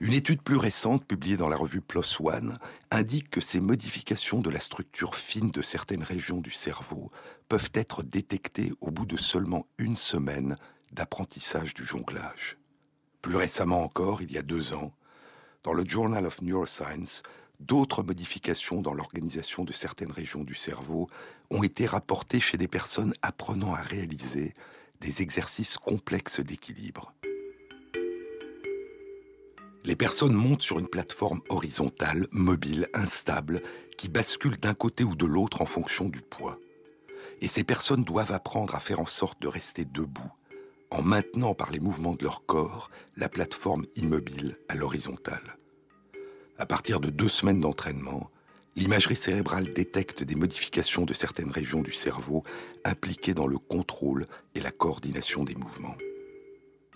Une 0.00 0.14
étude 0.14 0.40
plus 0.40 0.56
récente, 0.56 1.04
publiée 1.04 1.36
dans 1.36 1.50
la 1.50 1.58
revue 1.58 1.82
PLOS 1.82 2.22
ONE, 2.22 2.58
indique 2.90 3.28
que 3.28 3.42
ces 3.42 3.60
modifications 3.60 4.40
de 4.40 4.48
la 4.48 4.60
structure 4.60 5.14
fine 5.14 5.50
de 5.50 5.60
certaines 5.60 6.02
régions 6.02 6.40
du 6.40 6.52
cerveau 6.52 7.12
peuvent 7.50 7.68
être 7.74 8.02
détectées 8.02 8.72
au 8.80 8.90
bout 8.90 9.04
de 9.04 9.18
seulement 9.18 9.66
une 9.76 9.98
semaine 9.98 10.56
d'apprentissage 10.90 11.74
du 11.74 11.84
jonglage. 11.84 12.56
Plus 13.20 13.36
récemment 13.36 13.82
encore, 13.82 14.22
il 14.22 14.32
y 14.32 14.38
a 14.38 14.42
deux 14.42 14.72
ans, 14.72 14.94
dans 15.64 15.74
le 15.74 15.86
Journal 15.86 16.24
of 16.24 16.40
Neuroscience, 16.40 17.24
d'autres 17.60 18.02
modifications 18.02 18.80
dans 18.80 18.94
l'organisation 18.94 19.64
de 19.64 19.72
certaines 19.72 20.10
régions 20.10 20.44
du 20.44 20.54
cerveau 20.54 21.08
ont 21.50 21.62
été 21.62 21.86
rapportées 21.86 22.40
chez 22.40 22.56
des 22.56 22.68
personnes 22.68 23.14
apprenant 23.22 23.74
à 23.74 23.82
réaliser 23.82 24.54
des 25.00 25.22
exercices 25.22 25.76
complexes 25.76 26.40
d'équilibre 26.40 27.14
les 29.84 29.96
personnes 29.96 30.32
montent 30.32 30.62
sur 30.62 30.78
une 30.78 30.88
plateforme 30.88 31.42
horizontale, 31.50 32.26
mobile, 32.32 32.88
instable, 32.94 33.62
qui 33.98 34.08
bascule 34.08 34.56
d'un 34.56 34.74
côté 34.74 35.04
ou 35.04 35.14
de 35.14 35.26
l'autre 35.26 35.60
en 35.60 35.66
fonction 35.66 36.08
du 36.08 36.22
poids. 36.22 36.58
Et 37.42 37.48
ces 37.48 37.64
personnes 37.64 38.04
doivent 38.04 38.32
apprendre 38.32 38.74
à 38.74 38.80
faire 38.80 39.00
en 39.00 39.06
sorte 39.06 39.40
de 39.42 39.48
rester 39.48 39.84
debout, 39.84 40.32
en 40.90 41.02
maintenant 41.02 41.54
par 41.54 41.70
les 41.70 41.80
mouvements 41.80 42.14
de 42.14 42.24
leur 42.24 42.46
corps 42.46 42.90
la 43.16 43.28
plateforme 43.28 43.84
immobile 43.96 44.56
à 44.68 44.74
l'horizontale. 44.74 45.58
À 46.56 46.66
partir 46.66 47.00
de 47.00 47.10
deux 47.10 47.28
semaines 47.28 47.60
d'entraînement, 47.60 48.30
l'imagerie 48.76 49.16
cérébrale 49.16 49.72
détecte 49.72 50.22
des 50.22 50.34
modifications 50.34 51.04
de 51.04 51.12
certaines 51.12 51.50
régions 51.50 51.82
du 51.82 51.92
cerveau 51.92 52.42
impliquées 52.84 53.34
dans 53.34 53.46
le 53.46 53.58
contrôle 53.58 54.26
et 54.54 54.60
la 54.60 54.70
coordination 54.70 55.44
des 55.44 55.54
mouvements. 55.54 55.96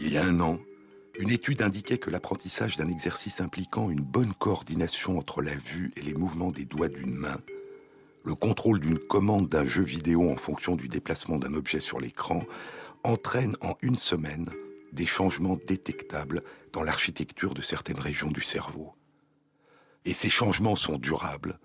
Il 0.01 0.13
y 0.13 0.19
a 0.19 0.25
un 0.25 0.41
an, 0.41 0.59
une 1.19 1.31
étude 1.31 1.63
indiquait 1.63 1.99
que 1.99 2.11
l'apprentissage 2.11 2.77
d'un 2.77 2.89
exercice 2.89 3.41
impliquant 3.41 3.91
une 3.91 4.03
bonne 4.03 4.35
coordination 4.35 5.19
entre 5.19 5.43
la 5.43 5.55
vue 5.55 5.93
et 5.97 6.03
les 6.03 6.15
mouvements 6.15 6.53
des 6.53 6.65
doigts 6.65 6.89
d'une 6.89 7.15
main, 7.15 7.39
le 8.25 8.35
contrôle 8.35 8.81
d'une 8.81 8.99
commande 8.99 9.49
d'un 9.49 9.65
jeu 9.65 9.83
vidéo 9.83 10.31
en 10.31 10.37
fonction 10.37 10.77
du 10.77 10.89
déplacement 10.89 11.39
d'un 11.39 11.55
objet 11.55 11.81
sur 11.81 11.99
l'écran, 12.01 12.45
entraîne 13.03 13.57
en 13.61 13.75
une 13.83 13.97
semaine 13.97 14.49
des 14.93 15.07
changements 15.07 15.59
détectables 15.67 16.43
dans 16.73 16.83
l'architecture 16.83 17.55
de 17.55 17.63
certaines 17.63 18.01
régions 18.01 18.31
du 18.31 18.43
cerveau. 18.43 18.95
Et 20.05 20.13
ces 20.13 20.29
changements 20.29 20.77
sont 20.77 20.99
durables. 20.99 21.59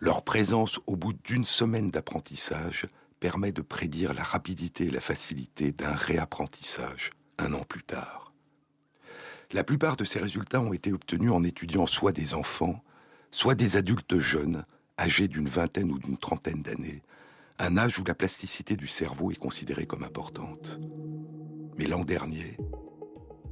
Leur 0.00 0.22
présence 0.22 0.78
au 0.86 0.94
bout 0.94 1.12
d'une 1.12 1.44
semaine 1.44 1.90
d'apprentissage 1.90 2.86
permet 3.18 3.50
de 3.50 3.62
prédire 3.62 4.14
la 4.14 4.22
rapidité 4.22 4.84
et 4.84 4.90
la 4.90 5.00
facilité 5.00 5.72
d'un 5.72 5.92
réapprentissage 5.92 7.10
un 7.38 7.52
an 7.52 7.62
plus 7.62 7.82
tard. 7.82 8.32
La 9.52 9.64
plupart 9.64 9.96
de 9.96 10.04
ces 10.04 10.18
résultats 10.18 10.60
ont 10.60 10.72
été 10.72 10.92
obtenus 10.92 11.32
en 11.32 11.42
étudiant 11.42 11.86
soit 11.86 12.12
des 12.12 12.34
enfants, 12.34 12.82
soit 13.30 13.54
des 13.54 13.76
adultes 13.76 14.18
jeunes, 14.18 14.64
âgés 14.98 15.28
d'une 15.28 15.48
vingtaine 15.48 15.90
ou 15.90 15.98
d'une 15.98 16.18
trentaine 16.18 16.62
d'années, 16.62 17.02
un 17.58 17.76
âge 17.76 17.98
où 17.98 18.04
la 18.04 18.14
plasticité 18.14 18.76
du 18.76 18.86
cerveau 18.86 19.30
est 19.30 19.36
considérée 19.36 19.86
comme 19.86 20.04
importante. 20.04 20.78
Mais 21.76 21.86
l'an 21.86 22.04
dernier, 22.04 22.56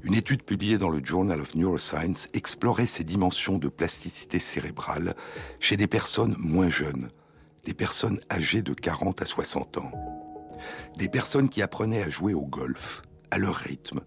une 0.06 0.14
étude 0.14 0.44
publiée 0.44 0.78
dans 0.78 0.88
le 0.88 1.04
Journal 1.04 1.40
of 1.40 1.56
Neuroscience 1.56 2.28
explorait 2.32 2.86
ces 2.86 3.02
dimensions 3.02 3.58
de 3.58 3.66
plasticité 3.66 4.38
cérébrale 4.38 5.16
chez 5.58 5.76
des 5.76 5.88
personnes 5.88 6.36
moins 6.38 6.70
jeunes, 6.70 7.10
des 7.64 7.74
personnes 7.74 8.20
âgées 8.30 8.62
de 8.62 8.72
40 8.72 9.22
à 9.22 9.26
60 9.26 9.78
ans, 9.78 9.90
des 10.96 11.08
personnes 11.08 11.50
qui 11.50 11.60
apprenaient 11.60 12.04
à 12.04 12.08
jouer 12.08 12.34
au 12.34 12.46
golf, 12.46 13.02
à 13.32 13.38
leur 13.38 13.56
rythme, 13.56 14.00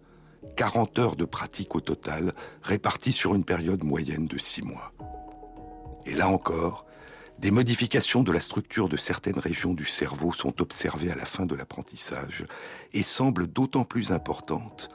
40 0.56 1.00
heures 1.00 1.16
de 1.18 1.26
pratique 1.26 1.76
au 1.76 1.82
total, 1.82 2.34
réparties 2.64 3.12
sur 3.12 3.36
une 3.36 3.44
période 3.44 3.84
moyenne 3.84 4.28
de 4.28 4.38
6 4.38 4.62
mois. 4.62 4.94
Et 6.06 6.14
là 6.14 6.30
encore, 6.30 6.86
des 7.40 7.52
modifications 7.52 8.24
de 8.24 8.32
la 8.32 8.40
structure 8.40 8.88
de 8.88 8.96
certaines 8.96 9.40
régions 9.40 9.74
du 9.74 9.86
cerveau 9.86 10.32
sont 10.32 10.62
observées 10.62 11.12
à 11.12 11.16
la 11.16 11.26
fin 11.26 11.46
de 11.46 11.56
l'apprentissage 11.56 12.46
et 12.94 13.04
semblent 13.04 13.48
d'autant 13.48 13.84
plus 13.84 14.14
importantes 14.14 14.90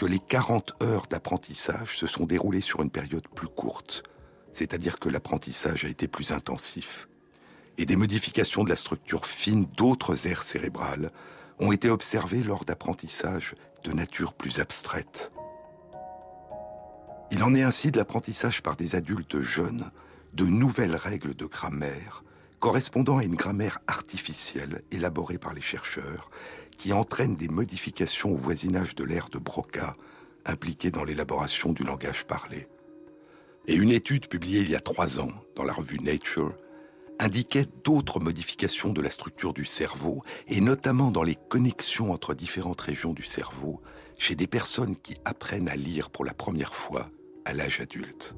que 0.00 0.06
les 0.06 0.18
40 0.18 0.82
heures 0.82 1.06
d'apprentissage 1.10 1.98
se 1.98 2.06
sont 2.06 2.24
déroulées 2.24 2.62
sur 2.62 2.80
une 2.80 2.88
période 2.88 3.28
plus 3.34 3.48
courte, 3.48 4.02
c'est-à-dire 4.50 4.98
que 4.98 5.10
l'apprentissage 5.10 5.84
a 5.84 5.88
été 5.88 6.08
plus 6.08 6.32
intensif. 6.32 7.06
Et 7.76 7.84
des 7.84 7.96
modifications 7.96 8.64
de 8.64 8.70
la 8.70 8.76
structure 8.76 9.26
fine 9.26 9.66
d'autres 9.76 10.26
aires 10.26 10.42
cérébrales 10.42 11.12
ont 11.58 11.70
été 11.70 11.90
observées 11.90 12.42
lors 12.42 12.64
d'apprentissage 12.64 13.54
de 13.84 13.92
nature 13.92 14.32
plus 14.32 14.58
abstraite. 14.58 15.32
Il 17.30 17.42
en 17.42 17.54
est 17.54 17.62
ainsi 17.62 17.90
de 17.90 17.98
l'apprentissage 17.98 18.62
par 18.62 18.76
des 18.76 18.94
adultes 18.94 19.42
jeunes 19.42 19.90
de 20.32 20.46
nouvelles 20.46 20.96
règles 20.96 21.34
de 21.34 21.44
grammaire 21.44 22.24
correspondant 22.58 23.18
à 23.18 23.24
une 23.24 23.36
grammaire 23.36 23.80
artificielle 23.86 24.82
élaborée 24.90 25.38
par 25.38 25.52
les 25.52 25.60
chercheurs 25.60 26.30
qui 26.80 26.94
entraîne 26.94 27.36
des 27.36 27.48
modifications 27.48 28.32
au 28.32 28.36
voisinage 28.36 28.94
de 28.94 29.04
l'ère 29.04 29.28
de 29.28 29.38
Broca 29.38 29.96
impliquée 30.46 30.90
dans 30.90 31.04
l'élaboration 31.04 31.74
du 31.74 31.84
langage 31.84 32.24
parlé. 32.24 32.68
Et 33.66 33.74
une 33.74 33.90
étude 33.90 34.28
publiée 34.28 34.62
il 34.62 34.70
y 34.70 34.74
a 34.74 34.80
trois 34.80 35.20
ans 35.20 35.30
dans 35.56 35.64
la 35.64 35.74
revue 35.74 35.98
Nature 35.98 36.54
indiquait 37.18 37.66
d'autres 37.84 38.18
modifications 38.18 38.94
de 38.94 39.02
la 39.02 39.10
structure 39.10 39.52
du 39.52 39.66
cerveau, 39.66 40.22
et 40.48 40.62
notamment 40.62 41.10
dans 41.10 41.22
les 41.22 41.36
connexions 41.50 42.12
entre 42.12 42.32
différentes 42.32 42.80
régions 42.80 43.12
du 43.12 43.24
cerveau, 43.24 43.82
chez 44.16 44.34
des 44.34 44.46
personnes 44.46 44.96
qui 44.96 45.16
apprennent 45.26 45.68
à 45.68 45.76
lire 45.76 46.08
pour 46.08 46.24
la 46.24 46.32
première 46.32 46.74
fois 46.74 47.10
à 47.44 47.52
l'âge 47.52 47.80
adulte. 47.80 48.34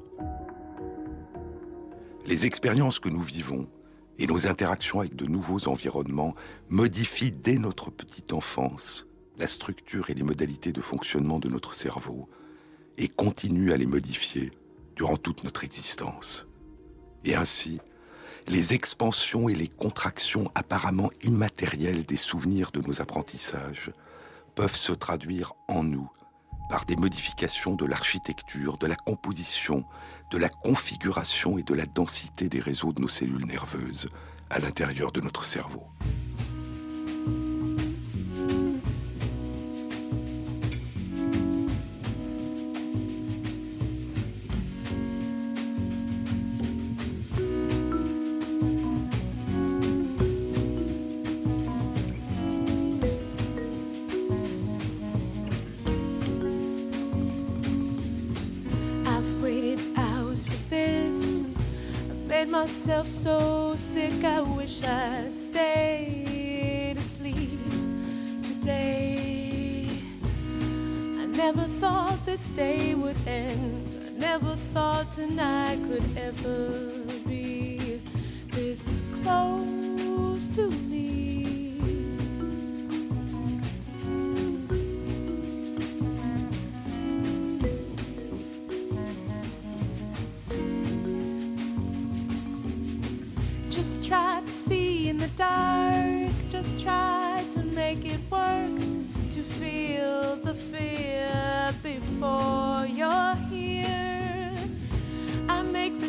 Les 2.25 2.45
expériences 2.45 2.99
que 2.99 3.07
nous 3.07 3.21
vivons 3.21 3.69
et 4.23 4.27
nos 4.27 4.47
interactions 4.47 5.01
avec 5.01 5.17
de 5.17 5.25
nouveaux 5.25 5.67
environnements 5.67 6.33
modifient 6.69 7.33
dès 7.33 7.57
notre 7.57 7.91
petite 7.91 8.31
enfance 8.31 9.05
la 9.37 9.47
structure 9.47 10.09
et 10.09 10.13
les 10.13 10.23
modalités 10.23 10.71
de 10.71 10.79
fonctionnement 10.79 11.39
de 11.39 11.49
notre 11.49 11.73
cerveau 11.73 12.29
et 12.97 13.09
continuent 13.09 13.73
à 13.73 13.77
les 13.77 13.85
modifier 13.85 14.51
durant 14.95 15.17
toute 15.17 15.43
notre 15.43 15.65
existence. 15.65 16.47
Et 17.25 17.35
ainsi, 17.35 17.81
les 18.47 18.73
expansions 18.73 19.49
et 19.49 19.55
les 19.55 19.67
contractions 19.67 20.49
apparemment 20.55 21.11
immatérielles 21.23 22.05
des 22.05 22.15
souvenirs 22.15 22.71
de 22.71 22.79
nos 22.79 23.01
apprentissages 23.01 23.91
peuvent 24.55 24.75
se 24.75 24.93
traduire 24.93 25.51
en 25.67 25.83
nous 25.83 26.09
par 26.69 26.85
des 26.85 26.95
modifications 26.95 27.75
de 27.75 27.85
l'architecture, 27.85 28.77
de 28.77 28.87
la 28.87 28.95
composition, 28.95 29.83
de 30.31 30.37
la 30.37 30.49
configuration 30.49 31.57
et 31.57 31.63
de 31.63 31.73
la 31.73 31.85
densité 31.85 32.49
des 32.49 32.59
réseaux 32.59 32.93
de 32.93 33.01
nos 33.01 33.09
cellules 33.09 33.45
nerveuses 33.45 34.07
à 34.49 34.59
l'intérieur 34.59 35.11
de 35.11 35.21
notre 35.21 35.45
cerveau. 35.45 35.83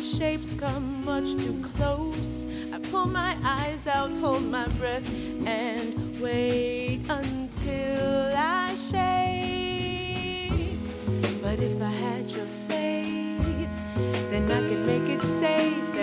Shapes 0.05 0.53
come 0.53 1.03
much 1.03 1.35
too 1.43 1.59
close. 1.75 2.45
I 2.71 2.77
pull 2.91 3.07
my 3.07 3.35
eyes 3.43 3.87
out, 3.87 4.11
hold 4.19 4.43
my 4.43 4.67
breath, 4.79 5.07
and 5.45 6.19
wait 6.21 7.01
until 7.09 8.31
I 8.35 8.75
shake. 8.91 10.51
But 11.41 11.59
if 11.59 11.81
I 11.81 11.89
had 11.89 12.29
your 12.29 12.45
faith, 12.67 13.69
then 14.29 14.51
I 14.51 14.59
could 14.69 14.85
make 14.85 15.09
it 15.09 15.21
safe 15.39 15.94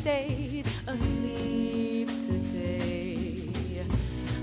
stayed 0.00 0.64
asleep 0.86 2.08
today. 2.26 3.50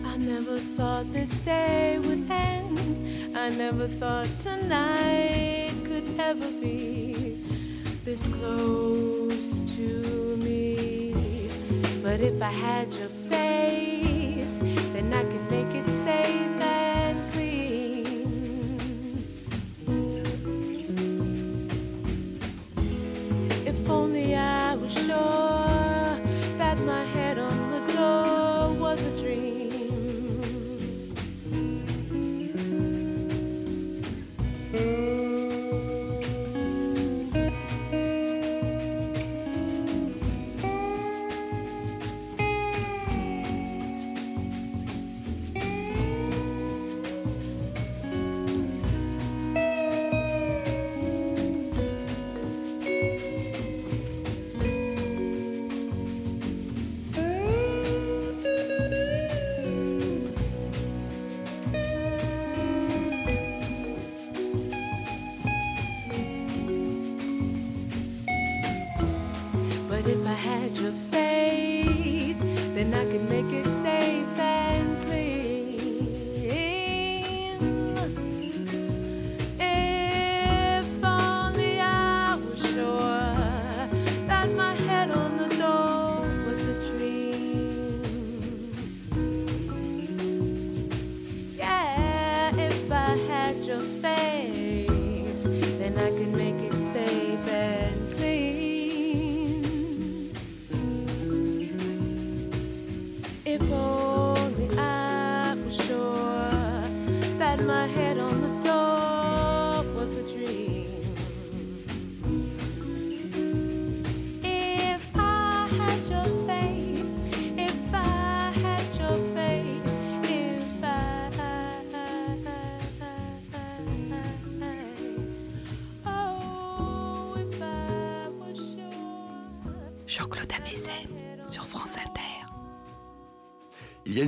I 0.04 0.18
never 0.18 0.58
thought 0.76 1.12
this 1.14 1.38
day 1.40 1.98
would 2.00 2.30
end. 2.30 3.38
I 3.38 3.50
never 3.50 3.88
thought 3.88 4.28
tonight 4.38 5.74
could 5.86 6.20
ever 6.20 6.52
be 6.60 7.40
this 8.04 8.28
close 8.28 9.62
to 9.76 10.38
me. 10.46 11.14
But 12.04 12.20
if 12.20 12.42
I 12.42 12.52
had 12.52 12.92
your 12.94 13.10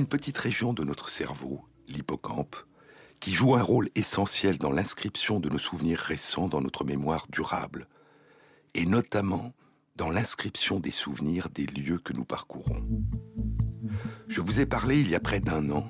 petite 0.08 0.38
région 0.38 0.72
de 0.72 0.84
notre 0.84 1.08
cerveau, 1.08 1.60
l'hippocampe, 1.86 2.56
qui 3.20 3.34
joue 3.34 3.54
un 3.54 3.62
rôle 3.62 3.88
essentiel 3.94 4.58
dans 4.58 4.72
l'inscription 4.72 5.40
de 5.40 5.48
nos 5.48 5.58
souvenirs 5.58 5.98
récents 5.98 6.48
dans 6.48 6.60
notre 6.60 6.84
mémoire 6.84 7.26
durable, 7.30 7.88
et 8.74 8.86
notamment 8.86 9.52
dans 9.96 10.10
l'inscription 10.10 10.80
des 10.80 10.90
souvenirs 10.90 11.48
des 11.50 11.66
lieux 11.66 11.98
que 11.98 12.12
nous 12.12 12.24
parcourons. 12.24 12.86
Je 14.28 14.40
vous 14.40 14.60
ai 14.60 14.66
parlé 14.66 15.00
il 15.00 15.08
y 15.08 15.14
a 15.14 15.20
près 15.20 15.40
d'un 15.40 15.70
an 15.70 15.86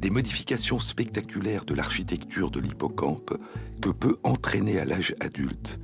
des 0.00 0.10
modifications 0.10 0.78
spectaculaires 0.78 1.66
de 1.66 1.74
l'architecture 1.74 2.50
de 2.50 2.58
l'hippocampe 2.58 3.36
que 3.82 3.90
peut 3.90 4.16
entraîner 4.22 4.78
à 4.78 4.86
l'âge 4.86 5.14
adulte 5.20 5.78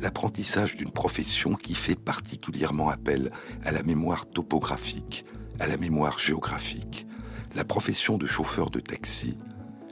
l'apprentissage 0.00 0.76
d'une 0.76 0.90
profession 0.90 1.54
qui 1.54 1.74
fait 1.74 1.94
particulièrement 1.94 2.90
appel 2.90 3.30
à 3.64 3.72
la 3.72 3.82
mémoire 3.82 4.28
topographique, 4.28 5.24
à 5.60 5.68
la 5.68 5.76
mémoire 5.76 6.18
géographique, 6.18 7.06
la 7.54 7.64
profession 7.64 8.16
de 8.16 8.26
chauffeur 8.26 8.70
de 8.70 8.80
taxi, 8.80 9.36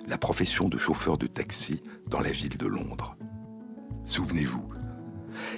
la 0.07 0.19
profession 0.19 0.69
de 0.69 0.79
chauffeur 0.79 1.19
de 1.19 1.27
taxi 1.27 1.83
dans 2.07 2.21
la 2.21 2.31
ville 2.31 2.57
de 2.57 2.67
Londres. 2.67 3.17
Souvenez-vous, 4.05 4.69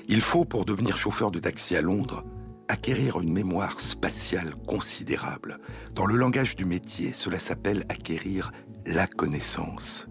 il 0.09 0.21
faut 0.21 0.45
pour 0.45 0.65
devenir 0.65 0.97
chauffeur 0.97 1.31
de 1.31 1.39
taxi 1.39 1.77
à 1.77 1.81
Londres 1.81 2.25
acquérir 2.69 3.21
une 3.21 3.33
mémoire 3.33 3.79
spatiale 3.81 4.55
considérable. 4.67 5.59
Dans 5.95 6.07
le 6.07 6.17
langage 6.17 6.57
du 6.57 6.65
métier, 6.65 7.13
cela 7.13 7.39
s'appelle 7.39 7.85
acquérir 7.89 8.51
la 8.87 9.07
connaissance. 9.07 10.09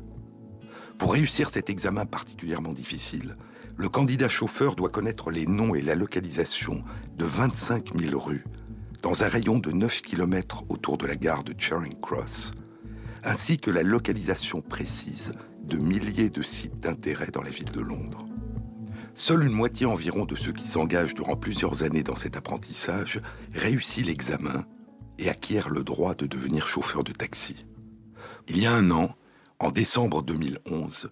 Pour 0.97 1.13
réussir 1.13 1.49
cet 1.49 1.69
examen 1.69 2.06
particulièrement 2.06 2.73
difficile, 2.73 3.36
le 3.75 3.89
candidat 3.89 4.30
chauffeur 4.30 4.75
doit 4.75 4.89
connaître 4.89 5.32
les 5.32 5.47
noms 5.47 5.73
et 5.73 5.82
la 5.82 5.95
localisation 5.95 6.84
de 7.17 7.25
25 7.25 7.97
000 7.99 8.19
rues, 8.19 8.45
dans 9.01 9.23
un 9.23 9.27
rayon 9.27 9.59
de 9.59 9.71
9 9.71 10.01
km 10.01 10.65
autour 10.69 10.97
de 10.97 11.07
la 11.07 11.15
gare 11.15 11.43
de 11.43 11.53
Charing 11.57 11.99
Cross, 11.99 12.51
ainsi 13.23 13.57
que 13.57 13.71
la 13.71 13.83
localisation 13.83 14.61
précise 14.61 15.33
de 15.63 15.77
milliers 15.77 16.29
de 16.29 16.43
sites 16.43 16.79
d'intérêt 16.79 17.31
dans 17.31 17.41
la 17.41 17.49
ville 17.49 17.71
de 17.71 17.81
Londres. 17.81 18.25
Seule 19.13 19.43
une 19.43 19.53
moitié 19.53 19.85
environ 19.85 20.25
de 20.25 20.35
ceux 20.35 20.53
qui 20.53 20.67
s'engagent 20.67 21.15
durant 21.15 21.35
plusieurs 21.35 21.83
années 21.83 22.03
dans 22.03 22.15
cet 22.15 22.37
apprentissage 22.37 23.21
réussit 23.53 24.05
l'examen 24.05 24.65
et 25.19 25.29
acquiert 25.29 25.69
le 25.69 25.83
droit 25.83 26.15
de 26.15 26.27
devenir 26.27 26.67
chauffeur 26.67 27.03
de 27.03 27.11
taxi. 27.11 27.65
Il 28.47 28.59
y 28.59 28.65
a 28.65 28.73
un 28.73 28.89
an, 28.91 29.15
en 29.59 29.71
décembre 29.71 30.23
2011, 30.23 31.09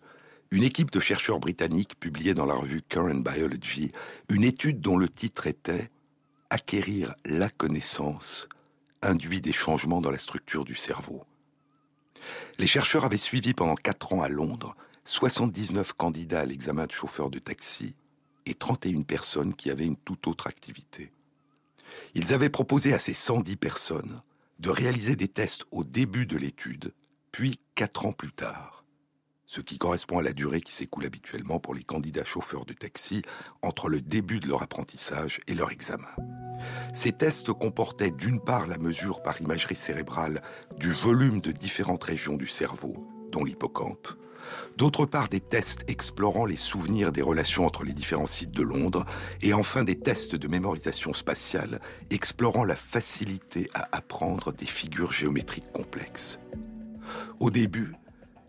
une 0.52 0.63
équipe 0.63 0.91
de 0.91 0.99
chercheurs 0.99 1.39
britanniques 1.39 1.99
publiait 1.99 2.34
dans 2.34 2.45
la 2.45 2.56
revue 2.56 2.82
Current 2.82 3.21
Biology 3.21 3.91
une 4.30 4.43
étude 4.43 4.80
dont 4.80 4.97
le 4.97 5.10
titre 5.10 5.45
était 5.45 5.89
Acquérir 6.52 7.14
la 7.26 7.48
connaissance 7.50 8.50
induit 9.04 9.40
des 9.40 9.54
changements 9.54 10.02
dans 10.02 10.10
la 10.10 10.18
structure 10.18 10.66
du 10.66 10.74
cerveau. 10.74 11.24
Les 12.58 12.66
chercheurs 12.66 13.06
avaient 13.06 13.18
suivi 13.18 13.54
pendant 13.54 13.76
quatre 13.76 14.14
ans 14.14 14.24
à 14.24 14.30
Londres 14.30 14.76
79 15.04 15.94
candidats 15.94 16.42
à 16.42 16.46
l'examen 16.46 16.88
de 16.88 16.92
chauffeur 16.92 17.30
de 17.30 17.38
taxi 17.38 17.96
et 18.48 18.56
31 18.56 19.04
personnes 19.04 19.54
qui 19.54 19.70
avaient 19.70 19.86
une 19.86 19.96
toute 19.96 20.26
autre 20.26 20.48
activité. 20.48 21.12
Ils 22.16 22.34
avaient 22.34 22.50
proposé 22.50 22.94
à 22.94 23.00
ces 23.00 23.14
110 23.14 23.56
personnes 23.56 24.22
de 24.58 24.72
réaliser 24.72 25.16
des 25.16 25.28
tests 25.28 25.66
au 25.72 25.84
début 25.84 26.26
de 26.26 26.38
l'étude, 26.38 26.94
puis 27.32 27.60
quatre 27.76 28.08
ans 28.08 28.12
plus 28.12 28.32
tard 28.32 28.79
ce 29.50 29.62
qui 29.62 29.80
correspond 29.80 30.20
à 30.20 30.22
la 30.22 30.32
durée 30.32 30.62
qui 30.62 30.72
s'écoule 30.72 31.08
habituellement 31.08 31.60
pour 31.60 31.74
les 31.74 31.82
candidats 31.84 32.24
chauffeurs 32.24 32.66
de 32.66 32.74
taxi 32.74 33.24
entre 33.64 33.90
le 33.90 34.00
début 34.00 34.40
de 34.40 34.48
leur 34.48 34.62
apprentissage 34.62 35.42
et 35.48 35.56
leur 35.56 35.72
examen. 35.72 36.08
Ces 36.94 37.14
tests 37.14 37.52
comportaient 37.54 38.12
d'une 38.12 38.40
part 38.40 38.68
la 38.68 38.78
mesure 38.78 39.24
par 39.24 39.42
imagerie 39.42 39.76
cérébrale 39.76 40.44
du 40.78 40.92
volume 40.92 41.42
de 41.42 41.52
différentes 41.52 42.04
régions 42.04 42.38
du 42.38 42.46
cerveau, 42.46 43.08
dont 43.32 43.44
l'hippocampe, 43.44 44.10
d'autre 44.78 45.08
part 45.08 45.30
des 45.30 45.40
tests 45.40 45.84
explorant 45.88 46.46
les 46.46 46.56
souvenirs 46.56 47.12
des 47.12 47.24
relations 47.24 47.66
entre 47.66 47.86
les 47.86 47.94
différents 47.94 48.28
sites 48.28 48.52
de 48.52 48.62
Londres, 48.62 49.04
et 49.42 49.54
enfin 49.54 49.84
des 49.84 49.98
tests 49.98 50.36
de 50.36 50.48
mémorisation 50.48 51.12
spatiale 51.12 51.82
explorant 52.12 52.66
la 52.66 52.76
facilité 52.76 53.72
à 53.74 53.90
apprendre 53.94 54.54
des 54.54 54.68
figures 54.68 55.12
géométriques 55.12 55.72
complexes. 55.72 56.40
Au 57.40 57.50
début, 57.50 57.96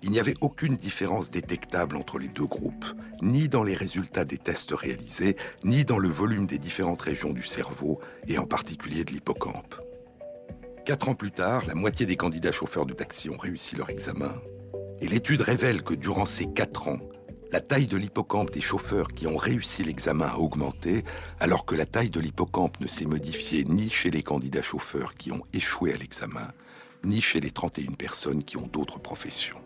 il 0.03 0.11
n'y 0.11 0.19
avait 0.19 0.35
aucune 0.41 0.77
différence 0.77 1.31
détectable 1.31 1.97
entre 1.97 2.19
les 2.19 2.29
deux 2.29 2.47
groupes, 2.47 2.87
ni 3.23 3.49
dans 3.49 3.63
les 3.63 3.75
résultats 3.75 4.25
des 4.25 4.39
tests 4.39 4.73
réalisés, 4.73 5.37
ni 5.63 5.85
dans 5.85 5.99
le 5.99 6.09
volume 6.09 6.47
des 6.47 6.59
différentes 6.59 7.03
régions 7.03 7.33
du 7.33 7.43
cerveau, 7.43 8.01
et 8.27 8.39
en 8.39 8.47
particulier 8.47 9.05
de 9.05 9.13
l'hippocampe. 9.13 9.75
Quatre 10.87 11.09
ans 11.09 11.15
plus 11.15 11.31
tard, 11.31 11.67
la 11.67 11.75
moitié 11.75 12.07
des 12.07 12.17
candidats 12.17 12.53
chauffeurs 12.53 12.87
de 12.87 12.95
taxi 12.95 13.29
ont 13.29 13.37
réussi 13.37 13.77
leur 13.77 13.91
examen, 13.91 14.35
et 15.01 15.09
l'étude 15.09 15.43
révèle 15.43 15.83
que 15.83 15.95
durant 15.95 16.25
ces 16.25 16.47
quatre 16.47 16.89
ans, 16.89 16.99
la 17.53 17.61
taille 17.61 17.87
de 17.87 17.97
l'hippocampe 17.97 18.53
des 18.53 18.61
chauffeurs 18.61 19.09
qui 19.09 19.27
ont 19.27 19.37
réussi 19.37 19.83
l'examen 19.83 20.27
a 20.27 20.39
augmenté, 20.39 21.05
alors 21.41 21.67
que 21.67 21.75
la 21.75 21.85
taille 21.85 22.11
de 22.11 22.21
l'hippocampe 22.21 22.81
ne 22.81 22.87
s'est 22.87 23.07
modifiée 23.07 23.65
ni 23.65 23.91
chez 23.91 24.11
les 24.11 24.23
candidats 24.23 24.63
chauffeurs 24.63 25.15
qui 25.15 25.33
ont 25.33 25.43
échoué 25.53 25.93
à 25.93 25.97
l'examen, 25.97 26.53
ni 27.05 27.21
chez 27.21 27.41
les 27.41 27.51
31 27.51 27.93
personnes 27.93 28.45
qui 28.45 28.57
ont 28.57 28.69
d'autres 28.69 29.01
professions. 29.01 29.61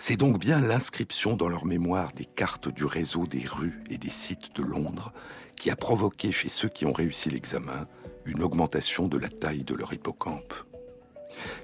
C'est 0.00 0.16
donc 0.16 0.38
bien 0.38 0.60
l'inscription 0.60 1.36
dans 1.36 1.48
leur 1.48 1.66
mémoire 1.66 2.12
des 2.12 2.24
cartes 2.24 2.68
du 2.68 2.84
réseau 2.84 3.26
des 3.26 3.44
rues 3.44 3.82
et 3.90 3.98
des 3.98 4.10
sites 4.10 4.54
de 4.54 4.62
Londres 4.62 5.12
qui 5.56 5.70
a 5.70 5.76
provoqué 5.76 6.30
chez 6.30 6.48
ceux 6.48 6.68
qui 6.68 6.86
ont 6.86 6.92
réussi 6.92 7.30
l'examen 7.30 7.88
une 8.24 8.44
augmentation 8.44 9.08
de 9.08 9.18
la 9.18 9.28
taille 9.28 9.64
de 9.64 9.74
leur 9.74 9.92
hippocampe. 9.92 10.54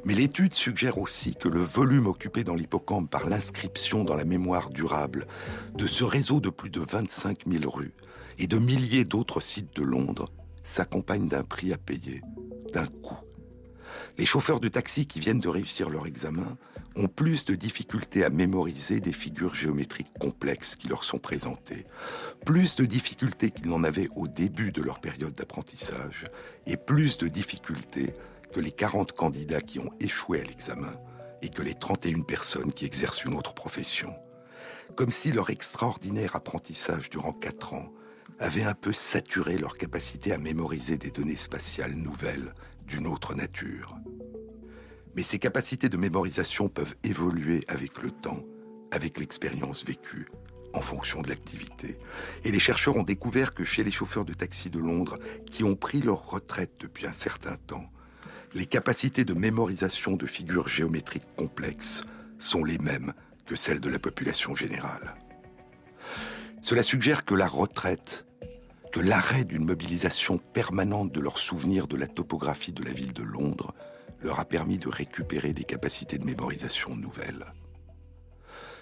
Mais 0.05 0.15
l'étude 0.15 0.53
suggère 0.53 0.99
aussi 0.99 1.37
que 1.37 1.49
le 1.49 1.61
volume 1.61 2.09
occupé 2.09 2.43
dans 2.43 2.57
l'hippocampe 2.57 3.09
par 3.09 3.29
l'inscription 3.29 4.03
dans 4.03 4.17
la 4.17 4.25
mémoire 4.25 4.71
durable 4.71 5.27
de 5.77 5.87
ce 5.87 6.03
réseau 6.03 6.41
de 6.41 6.51
plus 6.51 6.71
de 6.71 6.81
25 6.81 7.45
000 7.47 7.71
rues 7.71 7.95
et 8.39 8.49
de 8.49 8.59
milliers 8.59 9.05
d'autres 9.05 9.41
sites 9.41 9.77
de 9.77 9.85
Londres 9.85 10.29
s'accompagne 10.65 11.29
d'un 11.29 11.45
prix 11.45 11.73
à 11.73 11.79
payer, 11.79 12.21
d'un 12.73 12.87
coût. 12.87 13.15
Les 14.19 14.27
chauffeurs 14.27 14.61
de 14.61 14.69
taxi 14.69 15.07
qui 15.07 15.21
viennent 15.21 15.39
de 15.39 15.49
réussir 15.49 15.89
leur 15.89 16.09
examen 16.09 16.57
ont 16.97 17.09
plus 17.09 17.45
de 17.45 17.55
difficultés 17.55 18.25
à 18.25 18.31
mémoriser 18.31 19.01
des 19.01 19.13
figures 19.13 19.55
géométriques 19.55 20.13
complexes 20.19 20.77
qui 20.77 20.89
leur 20.89 21.05
sont 21.05 21.19
présentées, 21.19 21.87
plus 22.45 22.77
de 22.77 22.85
difficultés 22.85 23.51
qu'ils 23.51 23.69
n'en 23.69 23.85
avaient 23.85 24.09
au 24.17 24.29
début 24.29 24.71
de 24.71 24.83
leur 24.83 25.01
période 25.01 25.35
d'apprentissage, 25.35 26.27
et 26.67 26.77
plus 26.77 27.19
de 27.19 27.29
difficultés 27.29 28.15
que 28.53 28.61
les 28.61 28.73
40 28.73 29.13
candidats 29.13 29.61
qui 29.61 29.81
ont 29.81 29.91
échoué 29.99 30.41
à 30.41 30.45
l'examen 30.45 30.95
et 31.43 31.49
que 31.49 31.63
les 31.63 31.75
31 31.75 32.23
personnes 32.23 32.73
qui 32.73 32.87
exercent 32.87 33.25
une 33.25 33.35
autre 33.35 33.55
profession. 33.55 34.15
Comme 34.95 35.11
si 35.11 35.33
leur 35.33 35.51
extraordinaire 35.51 36.37
apprentissage 36.37 37.11
durant 37.11 37.33
4 37.33 37.75
ans 37.75 37.93
avait 38.39 38.65
un 38.65 38.75
peu 38.75 38.93
saturé 38.93 39.59
leur 39.59 39.77
capacité 39.77 40.33
à 40.33 40.39
mémoriser 40.39 40.97
des 40.97 41.11
données 41.11 41.37
spatiales 41.37 41.95
nouvelles 41.95 42.55
d'une 42.87 43.07
autre 43.07 43.35
nature. 43.35 43.97
Mais 45.17 45.23
ces 45.23 45.39
capacités 45.39 45.89
de 45.89 45.97
mémorisation 45.97 46.69
peuvent 46.69 46.97
évoluer 47.05 47.61
avec 47.69 48.03
le 48.03 48.11
temps, 48.11 48.43
avec 48.91 49.19
l'expérience 49.19 49.85
vécue, 49.85 50.29
en 50.73 50.81
fonction 50.81 51.23
de 51.23 51.29
l'activité. 51.29 51.99
Et 52.45 52.51
les 52.51 52.59
chercheurs 52.59 52.97
ont 52.97 53.05
découvert 53.05 53.55
que 53.55 53.65
chez 53.65 53.85
les 53.85 53.91
chauffeurs 53.91 54.25
de 54.25 54.35
taxi 54.35 54.71
de 54.71 54.81
Londres 54.81 55.19
qui 55.51 55.63
ont 55.63 55.77
pris 55.77 56.01
leur 56.01 56.31
retraite 56.31 56.73
depuis 56.81 57.07
un 57.07 57.13
certain 57.13 57.57
temps, 57.57 57.89
les 58.55 58.67
capacités 58.67 59.25
de 59.25 59.35
mémorisation 59.35 60.17
de 60.17 60.27
figures 60.27 60.69
géométriques 60.69 61.35
complexes 61.37 62.05
sont 62.39 62.65
les 62.65 62.79
mêmes 62.79 63.13
que 63.47 63.57
celles 63.57 63.81
de 63.81 63.91
la 63.91 63.99
population 63.99 64.55
générale. 64.55 65.17
Cela 66.61 66.83
suggère 66.83 67.25
que 67.25 67.35
la 67.35 67.47
retraite, 67.47 68.27
que 68.93 69.01
l'arrêt 69.01 69.45
d'une 69.45 69.65
mobilisation 69.65 70.39
permanente 70.39 71.13
de 71.13 71.21
leurs 71.21 71.39
souvenirs 71.39 71.89
de 71.89 71.97
la 71.97 72.07
topographie 72.07 72.73
de 72.73 72.85
la 72.85 72.93
ville 72.93 73.13
de 73.13 73.23
Londres 73.23 73.75
leur 74.25 74.41
a 74.41 74.45
permis 74.45 74.79
de 74.79 74.89
récupérer 74.89 75.53
des 75.53 75.65
capacités 75.65 76.19
de 76.19 76.25
mémorisation 76.25 76.97
nouvelles. 76.97 77.47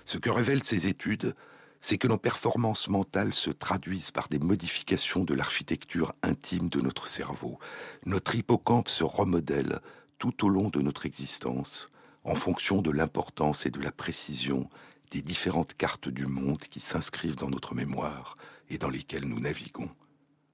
Ce 0.04 0.16
que 0.16 0.30
révèlent 0.30 0.64
ces 0.64 0.86
études, 0.86 1.34
c'est 1.80 1.98
que 1.98 2.06
nos 2.06 2.16
performances 2.16 2.88
mentales 2.88 3.34
se 3.34 3.50
traduisent 3.50 4.12
par 4.12 4.28
des 4.28 4.38
modifications 4.38 5.24
de 5.24 5.34
l'architecture 5.34 6.14
intime 6.22 6.68
de 6.68 6.80
notre 6.80 7.08
cerveau. 7.08 7.58
Notre 8.06 8.36
hippocampe 8.36 8.88
se 8.88 9.02
remodèle 9.02 9.80
tout 10.18 10.46
au 10.46 10.48
long 10.48 10.68
de 10.68 10.80
notre 10.80 11.06
existence 11.06 11.88
en 12.22 12.36
fonction 12.36 12.80
de 12.80 12.92
l'importance 12.92 13.66
et 13.66 13.70
de 13.70 13.80
la 13.80 13.90
précision 13.90 14.70
des 15.10 15.22
différentes 15.22 15.74
cartes 15.74 16.08
du 16.08 16.26
monde 16.26 16.62
qui 16.70 16.78
s'inscrivent 16.78 17.36
dans 17.36 17.50
notre 17.50 17.74
mémoire 17.74 18.36
et 18.70 18.78
dans 18.78 18.90
lesquelles 18.90 19.26
nous 19.26 19.40
naviguons. 19.40 19.90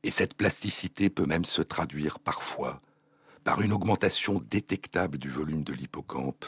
Et 0.02 0.10
cette 0.10 0.34
plasticité 0.34 1.10
peut 1.10 1.26
même 1.26 1.44
se 1.44 1.60
traduire 1.60 2.18
parfois 2.18 2.80
par 3.48 3.62
une 3.62 3.72
augmentation 3.72 4.42
détectable 4.50 5.16
du 5.16 5.30
volume 5.30 5.62
de 5.62 5.72
l'hippocampe, 5.72 6.44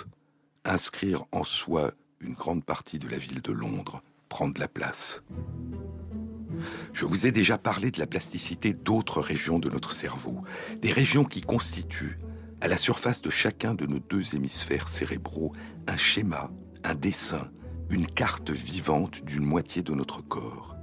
inscrire 0.66 1.24
en 1.32 1.44
soi 1.44 1.94
une 2.20 2.34
grande 2.34 2.62
partie 2.62 2.98
de 2.98 3.08
la 3.08 3.16
ville 3.16 3.40
de 3.40 3.52
Londres 3.52 4.02
prendre 4.28 4.60
la 4.60 4.68
place. 4.68 5.22
Je 6.92 7.06
vous 7.06 7.24
ai 7.24 7.30
déjà 7.30 7.56
parlé 7.56 7.90
de 7.90 7.98
la 7.98 8.06
plasticité 8.06 8.74
d'autres 8.74 9.22
régions 9.22 9.58
de 9.58 9.70
notre 9.70 9.92
cerveau, 9.92 10.44
des 10.82 10.92
régions 10.92 11.24
qui 11.24 11.40
constituent, 11.40 12.18
à 12.60 12.68
la 12.68 12.76
surface 12.76 13.22
de 13.22 13.30
chacun 13.30 13.72
de 13.72 13.86
nos 13.86 13.98
deux 13.98 14.34
hémisphères 14.34 14.90
cérébraux, 14.90 15.54
un 15.86 15.96
schéma, 15.96 16.50
un 16.84 16.94
dessin, 16.94 17.50
une 17.88 18.06
carte 18.06 18.50
vivante 18.50 19.24
d'une 19.24 19.46
moitié 19.46 19.80
de 19.82 19.94
notre 19.94 20.20
corps. 20.20 20.76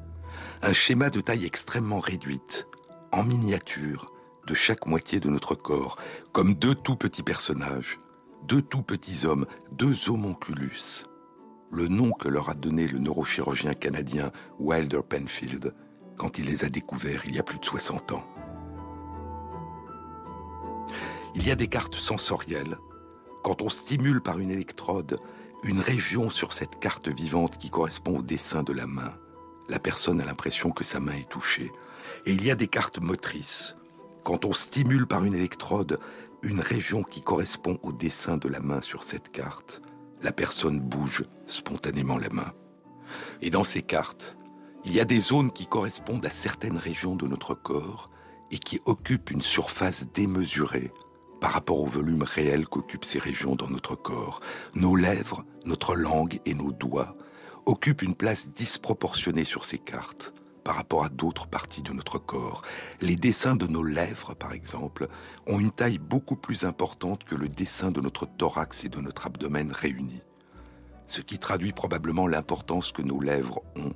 Un 0.64 0.74
schéma 0.74 1.12
de 1.12 1.22
taille 1.22 1.46
extrêmement 1.46 2.00
réduite, 2.00 2.66
en 3.12 3.24
miniature, 3.24 4.12
de 4.48 4.56
chaque 4.56 4.88
moitié 4.88 5.20
de 5.20 5.30
notre 5.30 5.54
corps, 5.54 5.98
comme 6.32 6.56
deux 6.56 6.74
tout 6.74 6.96
petits 6.96 7.22
personnages, 7.22 8.00
deux 8.48 8.64
tout 8.64 8.82
petits 8.82 9.28
hommes, 9.28 9.46
deux 9.72 10.10
homonculus 10.10 11.04
le 11.72 11.88
nom 11.88 12.12
que 12.12 12.28
leur 12.28 12.50
a 12.50 12.54
donné 12.54 12.88
le 12.88 13.00
neurochirurgien 13.00 13.74
canadien 13.74 14.32
Wilder 14.60 15.02
Penfield 15.08 15.74
quand 16.18 16.38
il 16.38 16.46
les 16.46 16.64
a 16.64 16.70
découverts 16.70 17.24
il 17.26 17.36
y 17.36 17.40
a 17.40 17.44
plus 17.44 17.60
de 17.60 17.66
60 17.66 18.14
ans. 18.14 18.24
Il 21.36 21.48
y 21.48 21.52
a 21.52 21.56
des 21.56 21.68
cartes 21.68 21.96
sensorielles. 21.96 22.78
Quand 23.44 23.62
on 23.62 23.70
stimule 23.70 24.22
par 24.22 24.40
une 24.40 24.50
électrode 24.50 25.20
une 25.64 25.80
région 25.80 26.30
sur 26.30 26.54
cette 26.54 26.80
carte 26.80 27.10
vivante 27.10 27.58
qui 27.58 27.70
correspond 27.70 28.20
au 28.20 28.22
dessin 28.22 28.64
de 28.64 28.74
la 28.74 28.88
main, 28.88 29.14
la 29.70 29.80
personne 29.80 30.22
a 30.22 30.26
l'impression 30.26 30.72
que 30.72 30.84
sa 30.84 31.00
main 31.00 31.14
est 31.14 31.30
touchée. 31.30 31.72
Et 32.26 32.34
il 32.34 32.44
y 32.46 32.52
a 32.52 32.56
des 32.56 32.68
cartes 32.68 33.00
motrices. 33.00 33.76
Quand 34.28 34.44
on 34.44 34.52
stimule 34.52 35.08
par 35.08 35.24
une 35.24 35.36
électrode 35.36 36.00
une 36.44 36.60
région 36.60 37.02
qui 37.02 37.22
correspond 37.22 37.80
au 37.82 37.94
dessin 37.94 38.36
de 38.36 38.50
la 38.50 38.60
main 38.60 38.82
sur 38.82 39.06
cette 39.06 39.32
carte, 39.32 39.82
la 40.22 40.34
personne 40.34 40.82
bouge 40.82 41.24
spontanément 41.46 42.18
la 42.18 42.28
main. 42.32 42.52
Et 43.42 43.52
dans 43.52 43.64
ces 43.64 43.82
cartes, 43.82 44.38
il 44.84 44.94
y 44.94 45.00
a 45.00 45.06
des 45.06 45.22
zones 45.22 45.54
qui 45.54 45.66
correspondent 45.66 46.26
à 46.26 46.30
certaines 46.30 46.76
régions 46.76 47.16
de 47.16 47.26
notre 47.26 47.54
corps 47.54 48.10
et 48.52 48.60
qui 48.60 48.82
occupent 48.86 49.32
une 49.32 49.40
surface 49.40 50.08
démesurée 50.14 50.92
par 51.40 51.54
rapport 51.54 51.80
au 51.80 51.88
volume 51.88 52.24
réel 52.24 52.68
qu'occupent 52.68 53.06
ces 53.06 53.20
régions 53.20 53.56
dans 53.56 53.70
notre 53.70 53.96
corps. 53.96 54.42
Nos 54.76 54.98
lèvres, 54.98 55.46
notre 55.64 55.96
langue 55.96 56.42
et 56.46 56.54
nos 56.54 56.74
doigts 56.74 57.16
occupent 57.66 58.02
une 58.02 58.16
place 58.16 58.50
disproportionnée 58.50 59.46
sur 59.46 59.64
ces 59.64 59.78
cartes 59.78 60.34
par 60.68 60.76
rapport 60.76 61.06
à 61.06 61.10
d'autres 61.10 61.48
parties 61.48 61.82
de 61.82 61.94
notre 61.94 62.20
corps. 62.20 62.62
Les 63.00 63.16
dessins 63.16 63.56
de 63.56 63.68
nos 63.68 63.84
lèvres, 63.84 64.34
par 64.34 64.52
exemple, 64.52 65.08
ont 65.46 65.60
une 65.60 65.72
taille 65.72 65.98
beaucoup 65.98 66.36
plus 66.36 66.66
importante 66.66 67.24
que 67.24 67.36
le 67.36 67.48
dessin 67.48 67.90
de 67.90 68.02
notre 68.02 68.26
thorax 68.26 68.84
et 68.84 68.90
de 68.90 69.00
notre 69.00 69.28
abdomen 69.28 69.72
réunis. 69.72 70.24
Ce 71.06 71.22
qui 71.22 71.40
traduit 71.40 71.72
probablement 71.72 72.28
l'importance 72.28 72.92
que 72.92 73.02
nos 73.02 73.22
lèvres 73.22 73.62
ont, 73.78 73.94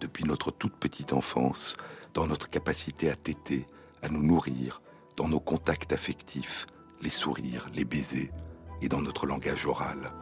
depuis 0.00 0.24
notre 0.24 0.50
toute 0.50 0.74
petite 0.74 1.12
enfance, 1.12 1.76
dans 2.14 2.26
notre 2.26 2.50
capacité 2.50 3.08
à 3.10 3.14
téter, 3.14 3.68
à 4.02 4.08
nous 4.08 4.24
nourrir, 4.24 4.82
dans 5.14 5.28
nos 5.28 5.38
contacts 5.38 5.92
affectifs, 5.92 6.66
les 7.00 7.10
sourires, 7.10 7.68
les 7.72 7.84
baisers, 7.84 8.32
et 8.82 8.88
dans 8.88 9.02
notre 9.02 9.24
langage 9.24 9.66
oral. 9.66 10.12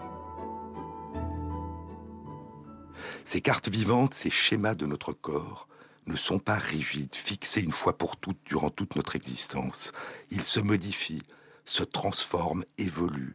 Ces 3.24 3.40
cartes 3.40 3.70
vivantes, 3.70 4.12
ces 4.12 4.28
schémas 4.28 4.74
de 4.74 4.84
notre 4.84 5.14
corps, 5.14 5.68
ne 6.06 6.16
sont 6.16 6.38
pas 6.38 6.58
rigides, 6.58 7.14
fixés 7.14 7.62
une 7.62 7.72
fois 7.72 7.98
pour 7.98 8.16
toutes 8.16 8.42
durant 8.44 8.70
toute 8.70 8.96
notre 8.96 9.16
existence. 9.16 9.92
Ils 10.30 10.44
se 10.44 10.60
modifient, 10.60 11.22
se 11.64 11.82
transforment, 11.82 12.64
évoluent 12.78 13.34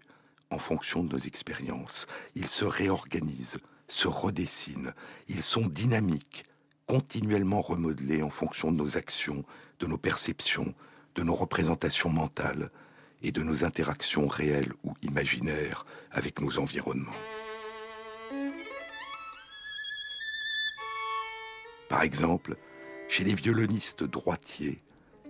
en 0.49 0.59
fonction 0.59 1.03
de 1.03 1.13
nos 1.13 1.19
expériences. 1.19 2.07
Ils 2.35 2.47
se 2.47 2.65
réorganisent, 2.65 3.59
se 3.87 4.07
redessinent. 4.07 4.93
Ils 5.27 5.43
sont 5.43 5.67
dynamiques, 5.67 6.45
continuellement 6.85 7.61
remodelés 7.61 8.23
en 8.23 8.29
fonction 8.29 8.71
de 8.71 8.77
nos 8.77 8.97
actions, 8.97 9.43
de 9.79 9.87
nos 9.87 9.97
perceptions, 9.97 10.73
de 11.15 11.23
nos 11.23 11.35
représentations 11.35 12.09
mentales 12.09 12.69
et 13.21 13.31
de 13.31 13.43
nos 13.43 13.63
interactions 13.63 14.27
réelles 14.27 14.73
ou 14.83 14.93
imaginaires 15.01 15.85
avec 16.11 16.41
nos 16.41 16.59
environnements. 16.59 17.11
Par 21.91 22.03
exemple, 22.03 22.55
chez 23.09 23.25
les 23.25 23.35
violonistes 23.35 24.05
droitiers, 24.05 24.81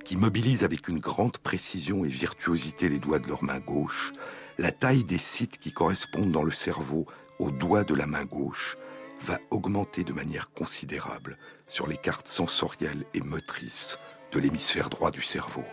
qui 0.05 0.15
mobilisent 0.15 0.63
avec 0.63 0.87
une 0.87 0.99
grande 0.99 1.39
précision 1.39 2.05
et 2.05 2.07
virtuosité 2.07 2.87
les 2.87 2.99
doigts 2.99 3.17
de 3.17 3.27
leur 3.27 3.43
main 3.43 3.59
gauche, 3.59 4.13
la 4.59 4.71
taille 4.71 5.03
des 5.03 5.17
sites 5.17 5.57
qui 5.57 5.73
correspondent 5.73 6.31
dans 6.31 6.43
le 6.43 6.51
cerveau 6.51 7.07
aux 7.39 7.49
doigts 7.49 7.83
de 7.83 7.95
la 7.95 8.05
main 8.05 8.25
gauche 8.25 8.77
va 9.21 9.39
augmenter 9.49 10.03
de 10.03 10.13
manière 10.13 10.51
considérable 10.51 11.39
sur 11.65 11.87
les 11.87 11.97
cartes 11.97 12.27
sensorielles 12.27 13.05
et 13.15 13.21
motrices 13.21 13.97
de 14.31 14.39
l'hémisphère 14.39 14.91
droit 14.91 15.09
du 15.09 15.23
cerveau. 15.23 15.65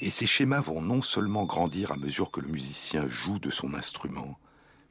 Et 0.00 0.12
ces 0.12 0.26
schémas 0.26 0.60
vont 0.60 0.82
non 0.82 1.02
seulement 1.02 1.46
grandir 1.46 1.90
à 1.90 1.96
mesure 1.96 2.30
que 2.30 2.40
le 2.40 2.48
musicien 2.48 3.08
joue 3.08 3.40
de 3.40 3.50
son 3.50 3.74
instrument, 3.74 4.38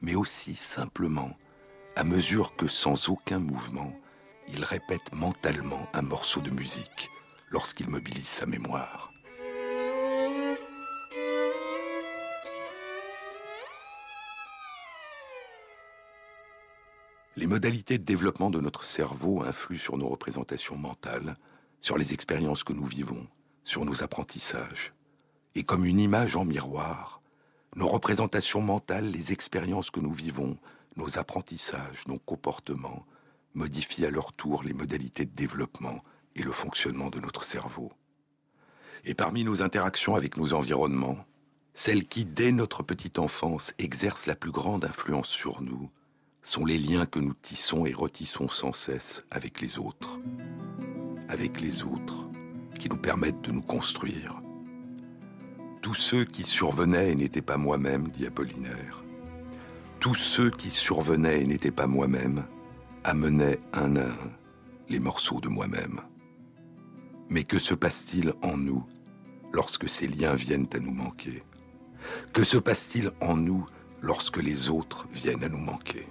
mais 0.02 0.14
aussi 0.14 0.56
simplement 0.56 1.36
à 1.96 2.04
mesure 2.04 2.56
que 2.56 2.68
sans 2.68 3.08
aucun 3.08 3.38
mouvement, 3.38 3.92
il 4.48 4.64
répète 4.64 5.12
mentalement 5.12 5.88
un 5.92 6.02
morceau 6.02 6.40
de 6.40 6.50
musique 6.50 7.10
lorsqu'il 7.50 7.88
mobilise 7.88 8.26
sa 8.26 8.46
mémoire. 8.46 9.12
Les 17.36 17.46
modalités 17.46 17.98
de 17.98 18.04
développement 18.04 18.50
de 18.50 18.60
notre 18.60 18.84
cerveau 18.84 19.42
influent 19.42 19.78
sur 19.78 19.96
nos 19.96 20.08
représentations 20.08 20.76
mentales, 20.76 21.34
sur 21.80 21.96
les 21.96 22.12
expériences 22.12 22.62
que 22.62 22.72
nous 22.72 22.84
vivons, 22.84 23.26
sur 23.64 23.84
nos 23.84 24.02
apprentissages. 24.02 24.92
Et 25.54 25.64
comme 25.64 25.84
une 25.84 25.98
image 25.98 26.36
en 26.36 26.44
miroir, 26.44 27.21
nos 27.76 27.88
représentations 27.88 28.60
mentales, 28.60 29.10
les 29.10 29.32
expériences 29.32 29.90
que 29.90 30.00
nous 30.00 30.12
vivons, 30.12 30.58
nos 30.96 31.18
apprentissages, 31.18 32.06
nos 32.06 32.18
comportements 32.18 33.06
modifient 33.54 34.06
à 34.06 34.10
leur 34.10 34.32
tour 34.32 34.62
les 34.62 34.72
modalités 34.72 35.24
de 35.24 35.34
développement 35.34 35.98
et 36.36 36.42
le 36.42 36.52
fonctionnement 36.52 37.10
de 37.10 37.20
notre 37.20 37.44
cerveau. 37.44 37.90
Et 39.04 39.14
parmi 39.14 39.44
nos 39.44 39.62
interactions 39.62 40.14
avec 40.14 40.36
nos 40.36 40.54
environnements, 40.54 41.24
celles 41.74 42.06
qui, 42.06 42.24
dès 42.24 42.52
notre 42.52 42.82
petite 42.82 43.18
enfance, 43.18 43.72
exercent 43.78 44.26
la 44.26 44.36
plus 44.36 44.50
grande 44.50 44.84
influence 44.84 45.28
sur 45.28 45.62
nous, 45.62 45.90
sont 46.42 46.64
les 46.64 46.78
liens 46.78 47.06
que 47.06 47.18
nous 47.18 47.34
tissons 47.34 47.86
et 47.86 47.92
retissons 47.92 48.48
sans 48.48 48.72
cesse 48.72 49.24
avec 49.30 49.60
les 49.60 49.78
autres. 49.78 50.20
Avec 51.28 51.60
les 51.60 51.84
autres 51.84 52.26
qui 52.78 52.88
nous 52.88 52.98
permettent 52.98 53.42
de 53.42 53.52
nous 53.52 53.62
construire, 53.62 54.42
tous 55.82 55.94
ceux 55.94 56.24
qui 56.24 56.44
survenaient 56.44 57.10
et 57.10 57.14
n'étaient 57.16 57.42
pas 57.42 57.56
moi-même, 57.56 58.08
dit 58.08 58.24
Apollinaire. 58.24 59.02
Tous 59.98 60.14
ceux 60.14 60.48
qui 60.50 60.70
survenaient 60.70 61.42
et 61.42 61.44
n'étaient 61.44 61.72
pas 61.72 61.88
moi-même 61.88 62.44
amenaient 63.02 63.58
un 63.72 63.96
à 63.96 64.04
un 64.06 64.30
les 64.88 65.00
morceaux 65.00 65.40
de 65.40 65.48
moi-même. 65.48 66.00
Mais 67.28 67.42
que 67.42 67.58
se 67.58 67.74
passe-t-il 67.74 68.32
en 68.42 68.56
nous 68.56 68.86
lorsque 69.52 69.88
ces 69.88 70.06
liens 70.06 70.34
viennent 70.34 70.68
à 70.72 70.78
nous 70.78 70.92
manquer? 70.92 71.42
Que 72.32 72.44
se 72.44 72.58
passe-t-il 72.58 73.10
en 73.20 73.36
nous 73.36 73.66
lorsque 74.00 74.38
les 74.38 74.70
autres 74.70 75.08
viennent 75.12 75.44
à 75.44 75.48
nous 75.48 75.58
manquer? 75.58 76.06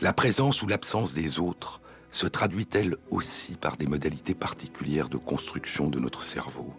La 0.00 0.12
présence 0.12 0.62
ou 0.62 0.66
l'absence 0.66 1.14
des 1.14 1.38
autres 1.38 1.80
se 2.10 2.26
traduit-elle 2.26 2.96
aussi 3.10 3.56
par 3.56 3.78
des 3.78 3.86
modalités 3.86 4.34
particulières 4.34 5.08
de 5.08 5.16
construction 5.16 5.88
de 5.88 5.98
notre 5.98 6.22
cerveau? 6.22 6.74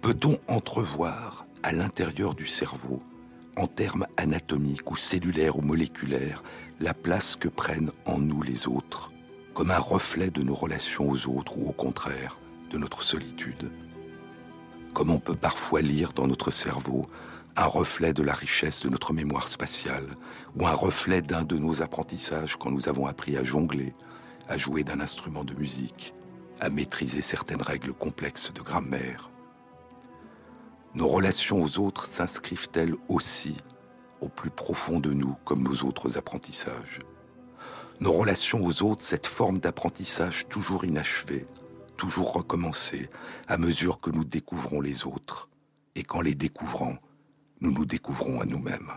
Peut-on 0.00 0.38
entrevoir 0.48 1.46
à 1.62 1.72
l'intérieur 1.72 2.34
du 2.34 2.46
cerveau, 2.46 3.02
en 3.56 3.66
termes 3.66 4.06
anatomiques 4.16 4.90
ou 4.90 4.96
cellulaires 4.96 5.58
ou 5.58 5.62
moléculaires, 5.62 6.42
la 6.80 6.94
place 6.94 7.36
que 7.36 7.48
prennent 7.48 7.92
en 8.06 8.18
nous 8.18 8.42
les 8.42 8.66
autres, 8.66 9.12
comme 9.54 9.70
un 9.70 9.78
reflet 9.78 10.30
de 10.30 10.42
nos 10.42 10.54
relations 10.54 11.08
aux 11.10 11.28
autres 11.28 11.58
ou 11.58 11.68
au 11.68 11.72
contraire 11.72 12.38
de 12.70 12.78
notre 12.78 13.02
solitude? 13.02 13.70
Comme 14.94 15.10
on 15.10 15.18
peut 15.18 15.34
parfois 15.34 15.82
lire 15.82 16.12
dans 16.12 16.26
notre 16.26 16.50
cerveau 16.50 17.06
un 17.56 17.66
reflet 17.66 18.12
de 18.12 18.22
la 18.22 18.32
richesse 18.32 18.82
de 18.82 18.88
notre 18.88 19.12
mémoire 19.12 19.48
spatiale, 19.48 20.06
ou 20.56 20.66
un 20.66 20.72
reflet 20.72 21.20
d'un 21.20 21.42
de 21.42 21.58
nos 21.58 21.82
apprentissages 21.82 22.56
quand 22.56 22.70
nous 22.70 22.88
avons 22.88 23.06
appris 23.06 23.36
à 23.36 23.44
jongler, 23.44 23.94
à 24.48 24.56
jouer 24.56 24.82
d'un 24.82 25.00
instrument 25.00 25.44
de 25.44 25.54
musique, 25.54 26.14
à 26.60 26.70
maîtriser 26.70 27.22
certaines 27.22 27.62
règles 27.62 27.92
complexes 27.92 28.52
de 28.52 28.62
grammaire. 28.62 29.29
Nos 30.92 31.06
relations 31.06 31.62
aux 31.62 31.78
autres 31.78 32.06
s'inscrivent-elles 32.06 32.96
aussi 33.08 33.56
au 34.20 34.28
plus 34.28 34.50
profond 34.50 34.98
de 34.98 35.12
nous 35.12 35.36
comme 35.44 35.62
nos 35.62 35.86
autres 35.86 36.18
apprentissages? 36.18 36.98
Nos 38.00 38.12
relations 38.12 38.64
aux 38.64 38.82
autres, 38.82 39.02
cette 39.02 39.28
forme 39.28 39.60
d'apprentissage 39.60 40.48
toujours 40.48 40.84
inachevée, 40.84 41.46
toujours 41.96 42.32
recommencée, 42.32 43.08
à 43.46 43.56
mesure 43.56 44.00
que 44.00 44.10
nous 44.10 44.24
découvrons 44.24 44.80
les 44.80 45.06
autres, 45.06 45.48
et 45.94 46.02
qu'en 46.02 46.22
les 46.22 46.34
découvrant, 46.34 46.96
nous 47.60 47.70
nous 47.70 47.84
découvrons 47.84 48.40
à 48.40 48.44
nous-mêmes. 48.44 48.90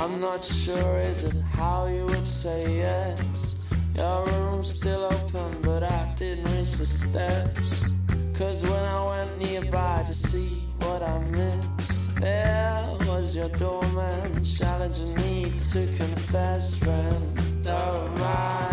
I'm 0.00 0.20
not 0.20 0.44
sure, 0.44 0.98
is 0.98 1.24
it 1.24 1.34
how 1.42 1.88
you 1.88 2.04
would 2.04 2.24
say 2.24 2.78
yes? 2.78 3.64
Your 3.96 4.24
room's 4.24 4.70
still 4.70 5.02
open, 5.02 5.60
but 5.62 5.82
I 5.82 6.14
didn't 6.16 6.44
reach 6.56 6.74
the 6.74 6.86
steps. 6.86 7.84
Cause 8.32 8.62
when 8.62 8.84
I 8.96 9.04
went 9.04 9.38
nearby 9.38 10.04
to 10.06 10.14
see 10.14 10.62
what 10.78 11.02
I 11.02 11.18
missed, 11.30 12.14
there 12.20 12.96
was 13.08 13.34
your 13.34 13.48
doorman 13.48 14.44
challenging 14.44 15.16
me 15.16 15.50
to 15.72 15.86
confess, 15.96 16.76
friend 16.76 17.66
of 17.66 18.20
my 18.20 18.68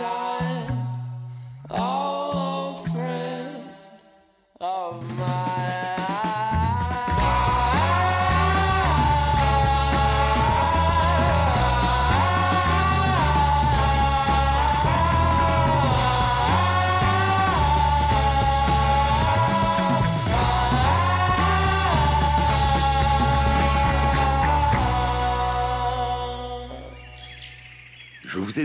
outside. 0.00 0.23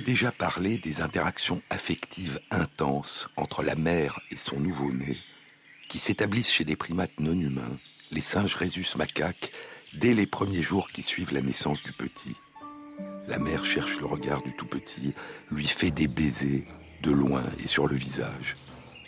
Déjà 0.06 0.32
parlé 0.32 0.78
des 0.78 1.02
interactions 1.02 1.62
affectives 1.70 2.40
intenses 2.52 3.30
entre 3.36 3.64
la 3.64 3.76
mère 3.76 4.20
et 4.32 4.38
son 4.38 4.60
nouveau-né, 4.60 5.18
qui 5.88 6.00
s'établissent 6.00 6.52
chez 6.52 6.64
des 6.64 6.76
primates 6.76 7.20
non 7.20 7.40
humains, 7.40 7.78
les 8.10 8.22
singes 8.22 8.56
rhésus 8.56 8.96
macaques, 8.98 9.52
dès 9.94 10.14
les 10.14 10.26
premiers 10.26 10.64
jours 10.64 10.90
qui 10.90 11.04
suivent 11.04 11.34
la 11.34 11.42
naissance 11.42 11.84
du 11.84 11.92
petit. 11.92 12.36
La 13.28 13.40
mère 13.40 13.64
cherche 13.64 14.00
le 14.00 14.08
regard 14.08 14.42
du 14.42 14.56
tout 14.56 14.66
petit, 14.66 15.14
lui 15.52 15.68
fait 15.68 15.92
des 15.92 16.08
baisers 16.08 16.66
de 17.04 17.12
loin 17.12 17.44
et 17.64 17.68
sur 17.68 17.88
le 17.88 17.96
visage, 17.96 18.58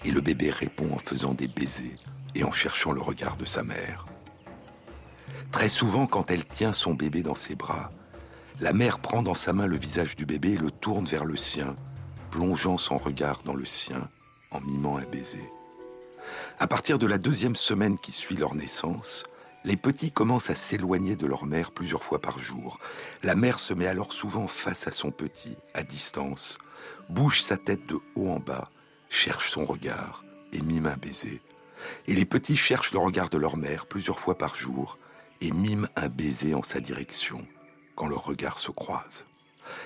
et 0.05 0.11
le 0.11 0.21
bébé 0.21 0.51
répond 0.51 0.93
en 0.93 0.99
faisant 0.99 1.33
des 1.33 1.47
baisers 1.47 1.97
et 2.35 2.43
en 2.43 2.51
cherchant 2.51 2.91
le 2.91 3.01
regard 3.01 3.37
de 3.37 3.45
sa 3.45 3.63
mère. 3.63 4.05
Très 5.51 5.69
souvent, 5.69 6.05
quand 6.05 6.29
elle 6.29 6.45
tient 6.45 6.73
son 6.73 6.93
bébé 6.93 7.23
dans 7.23 7.35
ses 7.35 7.55
bras, 7.55 7.91
la 8.61 8.73
mère 8.73 8.99
prend 8.99 9.23
dans 9.23 9.33
sa 9.33 9.53
main 9.53 9.65
le 9.65 9.75
visage 9.75 10.15
du 10.15 10.27
bébé 10.27 10.51
et 10.51 10.57
le 10.57 10.69
tourne 10.69 11.05
vers 11.05 11.25
le 11.25 11.35
sien, 11.35 11.75
plongeant 12.29 12.77
son 12.77 12.97
regard 12.97 13.41
dans 13.43 13.55
le 13.55 13.65
sien 13.65 14.07
en 14.51 14.61
mimant 14.61 14.97
un 14.97 15.05
baiser. 15.05 15.49
À 16.59 16.67
partir 16.67 16.99
de 16.99 17.07
la 17.07 17.17
deuxième 17.17 17.55
semaine 17.55 17.97
qui 17.97 18.11
suit 18.11 18.35
leur 18.35 18.53
naissance, 18.53 19.23
les 19.63 19.77
petits 19.77 20.11
commencent 20.11 20.51
à 20.51 20.55
s'éloigner 20.55 21.15
de 21.15 21.25
leur 21.25 21.45
mère 21.45 21.71
plusieurs 21.71 22.03
fois 22.03 22.21
par 22.21 22.37
jour. 22.37 22.79
La 23.23 23.33
mère 23.33 23.57
se 23.57 23.73
met 23.73 23.87
alors 23.87 24.13
souvent 24.13 24.47
face 24.47 24.87
à 24.87 24.91
son 24.91 25.09
petit, 25.09 25.57
à 25.73 25.81
distance, 25.81 26.59
bouge 27.09 27.41
sa 27.41 27.57
tête 27.57 27.87
de 27.87 27.97
haut 28.15 28.29
en 28.29 28.39
bas, 28.39 28.69
cherche 29.09 29.49
son 29.49 29.65
regard 29.65 30.23
et 30.53 30.61
mime 30.61 30.85
un 30.85 30.97
baiser. 30.97 31.41
Et 32.05 32.13
les 32.13 32.25
petits 32.25 32.57
cherchent 32.57 32.93
le 32.93 32.99
regard 32.99 33.29
de 33.29 33.39
leur 33.39 33.57
mère 33.57 33.87
plusieurs 33.87 34.19
fois 34.19 34.37
par 34.37 34.55
jour 34.55 34.99
et 35.41 35.51
miment 35.51 35.87
un 35.95 36.09
baiser 36.09 36.53
en 36.53 36.61
sa 36.61 36.79
direction 36.79 37.43
quand 38.01 38.07
leurs 38.07 38.25
regards 38.25 38.57
se 38.57 38.71
croisent. 38.71 39.25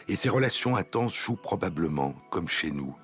Et 0.07 0.15
ces 0.15 0.29
relations 0.29 0.77
intenses 0.77 1.13
jouent 1.13 1.35
probablement, 1.35 2.15
comme 2.31 2.47
chez 2.47 2.71
nous, 2.71 2.95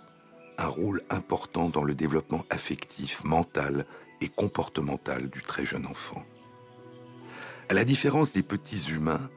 un 0.58 0.68
rôle 0.68 1.02
important 1.10 1.68
dans 1.68 1.84
le 1.84 1.94
développement 1.94 2.46
affectif, 2.50 3.22
mental 3.26 3.86
et 4.22 4.30
comportemental 4.30 5.30
du 5.30 5.42
très 5.42 5.66
jeune 5.66 5.86
enfant. 5.86 6.24
À 7.68 7.74
la 7.74 7.84
différence 7.84 8.32
des 8.32 8.42
petits 8.42 8.90
humains, 8.94 9.30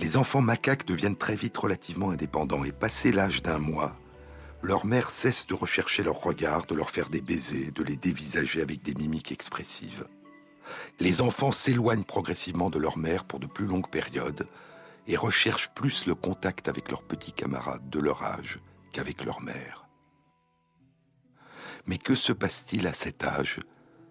les 0.00 0.16
enfants 0.16 0.40
macaques 0.40 0.84
deviennent 0.84 1.14
très 1.14 1.36
vite 1.36 1.56
relativement 1.56 2.10
indépendants 2.10 2.64
et 2.64 2.72
passé 2.72 3.12
l'âge 3.12 3.40
d'un 3.40 3.60
mois, 3.60 3.96
leur 4.62 4.84
mère 4.84 5.12
cesse 5.12 5.46
de 5.46 5.54
rechercher 5.54 6.02
leur 6.02 6.20
regard, 6.20 6.66
de 6.66 6.74
leur 6.74 6.90
faire 6.90 7.08
des 7.08 7.20
baisers, 7.20 7.70
de 7.70 7.84
les 7.84 7.96
dévisager 7.96 8.60
avec 8.60 8.82
des 8.82 8.94
mimiques 8.94 9.30
expressives. 9.30 10.08
Les 10.98 11.22
enfants 11.22 11.52
s'éloignent 11.52 12.02
progressivement 12.02 12.68
de 12.68 12.80
leur 12.80 12.98
mère 12.98 13.22
pour 13.22 13.38
de 13.38 13.46
plus 13.46 13.66
longues 13.66 13.88
périodes 13.88 14.48
et 15.06 15.16
recherchent 15.16 15.70
plus 15.70 16.06
le 16.06 16.14
contact 16.14 16.68
avec 16.68 16.90
leurs 16.90 17.02
petits 17.02 17.32
camarades 17.32 17.88
de 17.90 17.98
leur 17.98 18.22
âge 18.22 18.58
qu'avec 18.92 19.24
leur 19.24 19.40
mère. 19.40 19.88
Mais 21.86 21.98
que 21.98 22.14
se 22.14 22.32
passe-t-il 22.32 22.86
à 22.86 22.94
cet 22.94 23.24
âge 23.24 23.60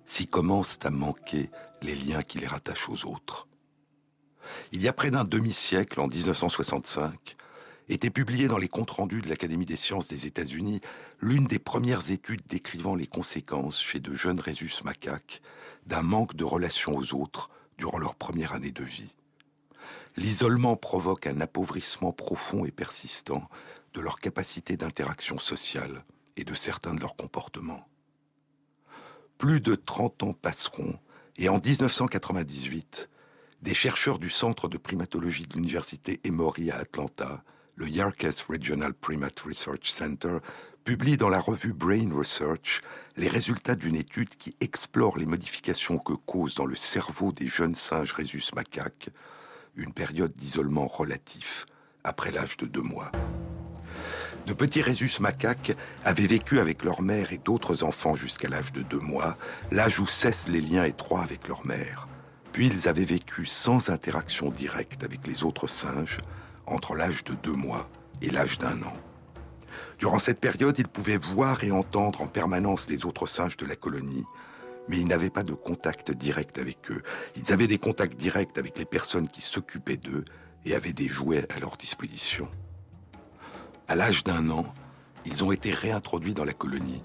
si 0.06 0.27
commencent 0.27 0.79
à 0.84 0.89
manquer 0.89 1.49
les 1.82 1.95
liens 1.95 2.21
qui 2.21 2.38
les 2.39 2.47
rattachent 2.47 2.89
aux 2.89 3.06
autres? 3.06 3.47
Il 4.71 4.82
y 4.82 4.88
a 4.88 4.93
près 4.93 5.10
d'un 5.10 5.23
demi-siècle, 5.23 5.99
en 5.99 6.08
1965, 6.08 7.36
était 7.89 8.10
publiée 8.10 8.47
dans 8.47 8.58
les 8.58 8.67
comptes 8.67 8.91
rendus 8.91 9.21
de 9.21 9.29
l'Académie 9.29 9.65
des 9.65 9.77
sciences 9.77 10.08
des 10.08 10.27
États-Unis 10.27 10.82
l'une 11.19 11.45
des 11.45 11.60
premières 11.60 12.12
études 12.12 12.45
décrivant 12.47 12.95
les 12.95 13.08
conséquences 13.08 13.82
chez 13.82 13.99
de 13.99 14.13
jeunes 14.13 14.39
rhésus 14.39 14.84
macaques 14.84 15.41
d'un 15.86 16.01
manque 16.01 16.36
de 16.36 16.43
relation 16.43 16.95
aux 16.95 17.13
autres 17.13 17.49
durant 17.77 17.97
leur 17.97 18.15
première 18.15 18.53
année 18.53 18.71
de 18.71 18.84
vie. 18.84 19.15
L'isolement 20.15 20.76
provoque 20.76 21.28
un 21.28 21.41
appauvrissement 21.41 22.12
profond 22.12 22.65
et 22.65 22.71
persistant 22.71 23.49
de 23.93 24.02
leur 24.02 24.19
capacité 24.19 24.78
d'interaction 24.78 25.39
sociale 25.39 26.06
et 26.38 26.43
de 26.43 26.54
certains 26.54 26.93
de 26.93 26.99
leurs 26.99 27.15
comportements. 27.15 27.88
Plus 29.38 29.60
de 29.60 29.76
30 29.76 30.23
ans 30.23 30.34
passeront 30.34 30.99
et 31.38 31.49
en 31.49 31.60
1998, 31.60 33.10
des 33.62 33.73
chercheurs 33.73 34.19
du 34.19 34.30
Centre 34.30 34.67
de 34.67 34.78
primatologie 34.78 35.47
de 35.47 35.56
l'Université 35.56 36.19
Emory 36.23 36.69
à 36.69 36.78
Atlanta, 36.78 37.43
le 37.76 37.88
Yarkes 37.88 38.41
Regional 38.47 38.93
Primate 38.93 39.39
Research 39.39 39.89
Center, 39.89 40.38
publie 40.84 41.17
dans 41.17 41.30
la 41.30 41.39
revue 41.39 41.73
Brain 41.73 42.13
Research 42.13 42.82
les 43.15 43.30
résultats 43.30 43.76
d'une 43.76 43.95
étude 43.95 44.36
qui 44.36 44.56
explore 44.60 45.17
les 45.17 45.26
modifications 45.26 45.97
que 45.97 46.13
cause 46.13 46.56
dans 46.56 46.65
le 46.65 46.76
cerveau 46.76 47.32
des 47.32 47.47
jeunes 47.47 47.73
singes 47.73 48.12
rhésus 48.12 48.52
macaques 48.54 49.10
une 49.75 49.93
période 49.93 50.33
d'isolement 50.36 50.88
relatif 50.88 51.65
après 52.03 52.31
l'âge 52.31 52.57
de 52.57 52.65
deux 52.65 52.81
mois. 52.81 53.12
De 54.45 54.53
petits 54.53 54.81
rhésus 54.81 55.19
macaques 55.21 55.75
avaient 56.03 56.27
vécu 56.27 56.59
avec 56.59 56.83
leur 56.83 57.01
mère 57.01 57.31
et 57.31 57.38
d'autres 57.38 57.83
enfants 57.83 58.15
jusqu'à 58.15 58.49
l'âge 58.49 58.73
de 58.73 58.81
deux 58.81 58.99
mois, 58.99 59.38
l'âge 59.71 59.99
où 59.99 60.05
cessent 60.05 60.49
les 60.49 60.59
liens 60.62 60.83
étroits 60.83 61.21
avec 61.21 61.47
leur 61.47 61.65
mère. 61.65 62.07
Puis 62.51 62.67
ils 62.67 62.88
avaient 62.88 63.05
vécu 63.05 63.45
sans 63.45 63.89
interaction 63.89 64.49
directe 64.49 65.03
avec 65.03 65.25
les 65.27 65.43
autres 65.43 65.67
singes 65.67 66.17
entre 66.65 66.93
l'âge 66.93 67.23
de 67.23 67.33
deux 67.36 67.53
mois 67.53 67.89
et 68.21 68.29
l'âge 68.29 68.57
d'un 68.57 68.81
an. 68.83 68.93
Durant 69.97 70.19
cette 70.19 70.39
période, 70.39 70.77
ils 70.77 70.88
pouvaient 70.88 71.17
voir 71.17 71.63
et 71.63 71.71
entendre 71.71 72.21
en 72.21 72.27
permanence 72.27 72.89
les 72.89 73.05
autres 73.05 73.27
singes 73.27 73.57
de 73.57 73.65
la 73.65 73.75
colonie, 73.75 74.25
mais 74.87 74.97
ils 74.97 75.07
n'avaient 75.07 75.29
pas 75.29 75.43
de 75.43 75.53
contact 75.53 76.11
direct 76.11 76.57
avec 76.57 76.91
eux. 76.91 77.01
Ils 77.35 77.53
avaient 77.53 77.67
des 77.67 77.77
contacts 77.77 78.17
directs 78.17 78.57
avec 78.57 78.77
les 78.77 78.85
personnes 78.85 79.27
qui 79.27 79.41
s'occupaient 79.41 79.97
d'eux 79.97 80.25
et 80.65 80.75
avaient 80.75 80.93
des 80.93 81.07
jouets 81.07 81.45
à 81.55 81.59
leur 81.59 81.77
disposition. 81.77 82.47
À 83.87 83.95
l'âge 83.95 84.23
d'un 84.23 84.49
an, 84.49 84.73
ils 85.25 85.43
ont 85.43 85.51
été 85.51 85.71
réintroduits 85.71 86.33
dans 86.33 86.45
la 86.45 86.53
colonie 86.53 87.03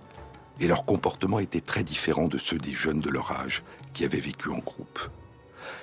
et 0.60 0.66
leur 0.66 0.84
comportement 0.84 1.38
était 1.38 1.60
très 1.60 1.84
différent 1.84 2.28
de 2.28 2.38
ceux 2.38 2.58
des 2.58 2.74
jeunes 2.74 3.00
de 3.00 3.10
leur 3.10 3.30
âge 3.32 3.62
qui 3.92 4.04
avaient 4.04 4.18
vécu 4.18 4.50
en 4.50 4.58
groupe. 4.58 5.00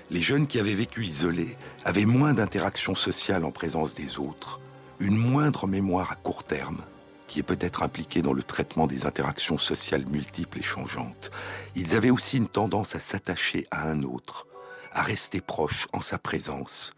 Les 0.09 0.21
jeunes 0.21 0.47
qui 0.47 0.59
avaient 0.59 0.73
vécu 0.73 1.05
isolés 1.05 1.55
avaient 1.83 2.05
moins 2.05 2.33
d'interactions 2.33 2.95
sociales 2.95 3.45
en 3.45 3.51
présence 3.51 3.93
des 3.93 4.19
autres, 4.19 4.59
une 4.99 5.17
moindre 5.17 5.67
mémoire 5.67 6.11
à 6.11 6.15
court 6.15 6.43
terme 6.43 6.81
qui 7.27 7.39
est 7.39 7.43
peut-être 7.43 7.83
impliqué 7.83 8.21
dans 8.21 8.33
le 8.33 8.43
traitement 8.43 8.87
des 8.87 9.05
interactions 9.05 9.57
sociales 9.57 10.05
multiples 10.07 10.59
et 10.59 10.63
changeantes. 10.63 11.31
Ils 11.75 11.95
avaient 11.95 12.09
aussi 12.09 12.37
une 12.37 12.47
tendance 12.47 12.95
à 12.95 12.99
s'attacher 12.99 13.67
à 13.71 13.89
un 13.89 14.03
autre, 14.03 14.47
à 14.91 15.01
rester 15.01 15.41
proches 15.41 15.87
en 15.93 16.01
sa 16.01 16.17
présence 16.17 16.93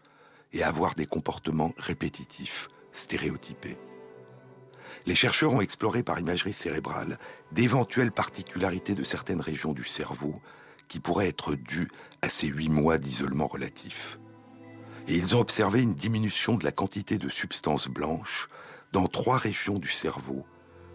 et 0.52 0.62
à 0.62 0.68
avoir 0.68 0.94
des 0.94 1.06
comportements 1.06 1.72
répétitifs, 1.78 2.68
stéréotypés. 2.92 3.78
Les 5.06 5.14
chercheurs 5.14 5.52
ont 5.52 5.60
exploré 5.60 6.02
par 6.02 6.18
imagerie 6.18 6.52
cérébrale 6.52 7.18
d'éventuelles 7.52 8.12
particularités 8.12 8.94
de 8.94 9.04
certaines 9.04 9.40
régions 9.40 9.72
du 9.72 9.84
cerveau 9.84 10.40
qui 10.88 11.00
pourraient 11.00 11.28
être 11.28 11.54
dues 11.54 11.90
à 12.22 12.28
ces 12.28 12.48
huit 12.48 12.68
mois 12.68 12.98
d'isolement 12.98 13.46
relatif. 13.46 14.18
Et 15.06 15.16
ils 15.16 15.34
ont 15.36 15.40
observé 15.40 15.80
une 15.80 15.94
diminution 15.94 16.56
de 16.56 16.64
la 16.64 16.72
quantité 16.72 17.18
de 17.18 17.28
substances 17.28 17.88
blanches 17.88 18.48
dans 18.92 19.06
trois 19.06 19.38
régions 19.38 19.78
du 19.78 19.88
cerveau, 19.88 20.44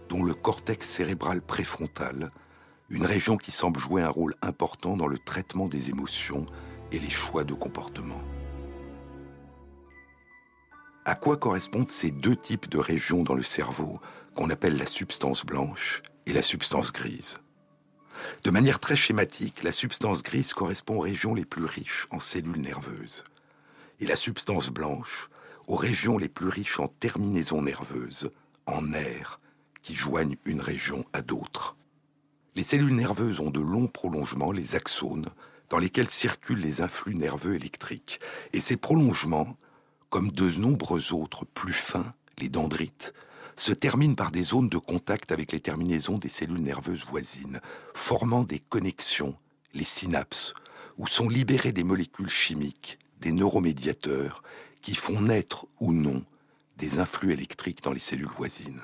dont 0.09 0.23
le 0.23 0.33
cortex 0.33 0.87
cérébral 0.87 1.41
préfrontal, 1.41 2.31
une 2.89 3.05
région 3.05 3.37
qui 3.37 3.51
semble 3.51 3.79
jouer 3.79 4.01
un 4.01 4.09
rôle 4.09 4.35
important 4.41 4.97
dans 4.97 5.07
le 5.07 5.17
traitement 5.17 5.67
des 5.67 5.89
émotions 5.89 6.45
et 6.91 6.99
les 6.99 7.09
choix 7.09 7.43
de 7.43 7.53
comportement. 7.53 8.21
À 11.05 11.15
quoi 11.15 11.37
correspondent 11.37 11.91
ces 11.91 12.11
deux 12.11 12.35
types 12.35 12.69
de 12.69 12.77
régions 12.77 13.23
dans 13.23 13.33
le 13.33 13.43
cerveau 13.43 13.99
qu'on 14.35 14.49
appelle 14.49 14.77
la 14.77 14.85
substance 14.85 15.45
blanche 15.45 16.01
et 16.25 16.33
la 16.33 16.41
substance 16.41 16.91
grise? 16.93 17.39
De 18.43 18.51
manière 18.51 18.79
très 18.79 18.95
schématique, 18.95 19.63
la 19.63 19.71
substance 19.71 20.23
grise 20.23 20.53
correspond 20.53 20.97
aux 20.97 21.01
régions 21.01 21.33
les 21.33 21.45
plus 21.45 21.65
riches 21.65 22.07
en 22.11 22.19
cellules 22.19 22.61
nerveuses 22.61 23.23
et 23.99 24.05
la 24.05 24.15
substance 24.15 24.69
blanche 24.69 25.29
aux 25.67 25.75
régions 25.75 26.17
les 26.17 26.29
plus 26.29 26.47
riches 26.47 26.79
en 26.79 26.87
terminaisons 26.87 27.61
nerveuses, 27.61 28.31
en 28.65 28.81
nerfs, 28.81 29.39
qui 29.81 29.95
joignent 29.95 30.37
une 30.45 30.61
région 30.61 31.05
à 31.13 31.21
d'autres. 31.21 31.75
Les 32.55 32.63
cellules 32.63 32.95
nerveuses 32.95 33.39
ont 33.39 33.49
de 33.49 33.59
longs 33.59 33.87
prolongements, 33.87 34.51
les 34.51 34.75
axones, 34.75 35.29
dans 35.69 35.79
lesquels 35.79 36.09
circulent 36.09 36.61
les 36.61 36.81
influx 36.81 37.15
nerveux 37.15 37.55
électriques. 37.55 38.19
Et 38.53 38.59
ces 38.59 38.77
prolongements, 38.77 39.57
comme 40.09 40.31
de 40.31 40.51
nombreux 40.51 41.13
autres 41.13 41.45
plus 41.45 41.73
fins, 41.73 42.13
les 42.37 42.49
dendrites, 42.49 43.13
se 43.55 43.71
terminent 43.71 44.15
par 44.15 44.31
des 44.31 44.43
zones 44.43 44.69
de 44.69 44.77
contact 44.77 45.31
avec 45.31 45.51
les 45.51 45.59
terminaisons 45.59 46.17
des 46.17 46.29
cellules 46.29 46.61
nerveuses 46.61 47.05
voisines, 47.05 47.59
formant 47.93 48.43
des 48.43 48.59
connexions, 48.59 49.35
les 49.73 49.83
synapses, 49.83 50.53
où 50.97 51.07
sont 51.07 51.29
libérées 51.29 51.71
des 51.71 51.83
molécules 51.83 52.29
chimiques, 52.29 52.99
des 53.19 53.31
neuromédiateurs, 53.31 54.43
qui 54.83 54.93
font 54.93 55.21
naître 55.21 55.65
ou 55.79 55.91
non 55.91 56.23
des 56.77 56.99
influx 56.99 57.31
électriques 57.31 57.81
dans 57.81 57.93
les 57.93 57.99
cellules 57.99 58.27
voisines. 58.27 58.81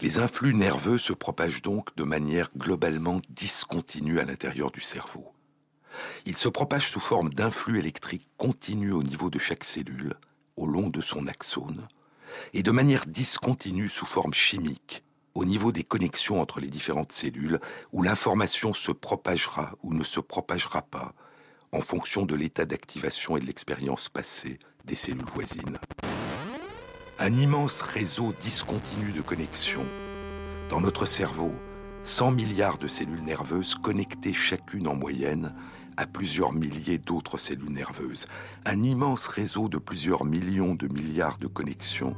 Les 0.00 0.18
influx 0.18 0.54
nerveux 0.54 0.98
se 0.98 1.12
propagent 1.12 1.62
donc 1.62 1.96
de 1.96 2.04
manière 2.04 2.50
globalement 2.56 3.20
discontinue 3.30 4.20
à 4.20 4.24
l'intérieur 4.24 4.70
du 4.70 4.80
cerveau. 4.80 5.32
Ils 6.26 6.36
se 6.36 6.48
propagent 6.48 6.90
sous 6.90 7.00
forme 7.00 7.32
d'influx 7.32 7.78
électriques 7.78 8.28
continus 8.36 8.92
au 8.92 9.02
niveau 9.02 9.30
de 9.30 9.38
chaque 9.38 9.64
cellule, 9.64 10.14
au 10.56 10.66
long 10.66 10.88
de 10.88 11.00
son 11.00 11.26
axone, 11.26 11.88
et 12.52 12.62
de 12.62 12.70
manière 12.70 13.06
discontinue 13.06 13.88
sous 13.88 14.06
forme 14.06 14.34
chimique, 14.34 15.04
au 15.34 15.44
niveau 15.44 15.72
des 15.72 15.84
connexions 15.84 16.40
entre 16.40 16.60
les 16.60 16.68
différentes 16.68 17.12
cellules, 17.12 17.60
où 17.92 18.02
l'information 18.02 18.72
se 18.74 18.92
propagera 18.92 19.72
ou 19.82 19.94
ne 19.94 20.04
se 20.04 20.20
propagera 20.20 20.82
pas 20.82 21.14
en 21.72 21.80
fonction 21.80 22.24
de 22.24 22.34
l'état 22.34 22.64
d'activation 22.64 23.36
et 23.36 23.40
de 23.40 23.46
l'expérience 23.46 24.08
passée 24.08 24.58
des 24.84 24.96
cellules 24.96 25.28
voisines. 25.32 25.78
Un 27.18 27.34
immense 27.34 27.82
réseau 27.82 28.32
discontinu 28.42 29.12
de 29.12 29.20
connexions. 29.20 29.84
Dans 30.68 30.80
notre 30.80 31.04
cerveau, 31.04 31.52
100 32.04 32.30
milliards 32.30 32.78
de 32.78 32.88
cellules 32.88 33.24
nerveuses 33.24 33.74
connectées 33.74 34.32
chacune 34.32 34.88
en 34.88 34.94
moyenne 34.94 35.54
à 35.96 36.06
plusieurs 36.06 36.52
milliers 36.52 36.98
d'autres 36.98 37.38
cellules 37.38 37.72
nerveuses. 37.72 38.26
Un 38.64 38.82
immense 38.82 39.26
réseau 39.26 39.68
de 39.68 39.78
plusieurs 39.78 40.24
millions 40.24 40.74
de 40.74 40.86
milliards 40.86 41.38
de 41.38 41.48
connexions 41.48 42.16